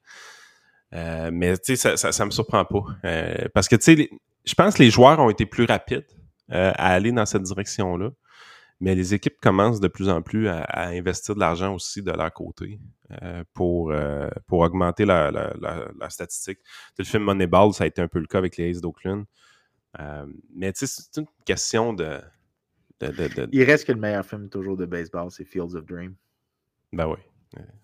mais 0.92 1.58
tu 1.58 1.76
sais, 1.76 1.98
ça, 1.98 2.12
ça, 2.12 2.26
me 2.26 2.32
surprend 2.32 2.66
pas. 2.66 3.50
parce 3.54 3.68
que 3.68 3.76
tu 3.76 3.84
sais, 3.84 4.10
je 4.46 4.54
pense 4.56 4.76
que 4.76 4.84
les 4.84 4.90
joueurs 4.90 5.20
ont 5.20 5.30
été 5.30 5.46
plus 5.46 5.66
rapides 5.66 6.08
à 6.50 6.94
aller 6.94 7.12
dans 7.12 7.26
cette 7.26 7.44
direction-là. 7.44 8.10
Mais 8.82 8.96
les 8.96 9.14
équipes 9.14 9.40
commencent 9.42 9.82
de 9.82 9.90
plus 9.90 10.08
en 10.08 10.22
plus 10.22 10.48
à, 10.48 10.88
investir 10.88 11.36
de 11.36 11.40
l'argent 11.40 11.76
aussi 11.76 12.02
de 12.02 12.12
leur 12.12 12.32
côté 12.32 12.80
euh, 13.22 13.44
pour, 13.54 13.92
euh, 13.92 14.30
pour 14.48 14.60
augmenter 14.60 15.06
la, 15.06 15.32
la, 15.32 16.10
statistique. 16.10 16.60
le 16.98 17.04
film 17.04 17.24
Moneyball, 17.24 17.74
ça 17.74 17.84
a 17.84 17.88
été 17.88 18.02
un 18.02 18.08
peu 18.08 18.20
le 18.20 18.28
cas 18.28 18.38
avec 18.38 18.56
les 18.56 18.70
Aces 18.70 18.82
d'Oakland. 18.82 19.26
Euh, 20.00 20.26
mais 20.56 20.72
c'est 20.76 21.18
une 21.18 21.26
question 21.46 21.94
de, 21.94 22.22
Il 23.52 23.64
reste 23.64 23.86
que 23.86 23.92
le 23.92 24.00
meilleur 24.00 24.26
film 24.26 24.50
toujours 24.50 24.78
de 24.78 24.86
baseball, 24.86 25.30
c'est 25.30 25.46
Fields 25.46 25.76
of 25.76 25.86
Dream. 25.86 26.16
Ben 26.94 27.08
oui. 27.08 27.18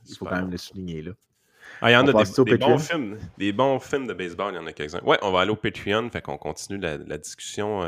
Il 0.07 0.15
faut 0.15 0.25
quand 0.25 0.35
même 0.35 0.51
le 0.51 0.57
souligner 0.57 1.01
là. 1.01 1.11
Ah, 1.81 1.89
il 1.89 1.93
y 1.93 1.97
en 1.97 2.07
a 2.07 2.13
des, 2.13 2.57
bons 2.57 2.77
films, 2.77 3.17
des 3.39 3.51
bons 3.51 3.79
films 3.79 4.05
de 4.05 4.13
baseball, 4.13 4.53
il 4.53 4.57
y 4.57 4.59
en 4.59 4.67
a 4.67 4.71
quelques-uns. 4.71 5.01
Ouais, 5.03 5.17
on 5.23 5.31
va 5.31 5.41
aller 5.41 5.49
au 5.49 5.55
Patreon, 5.55 6.11
fait 6.11 6.21
qu'on 6.21 6.37
continue 6.37 6.77
la, 6.77 7.17
discussion 7.17 7.81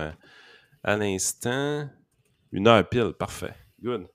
à 0.83 0.97
l'instant. 0.97 1.87
Une 2.51 2.67
heure 2.67 2.87
pile, 2.87 3.13
parfait. 3.13 3.53
Good. 3.81 4.07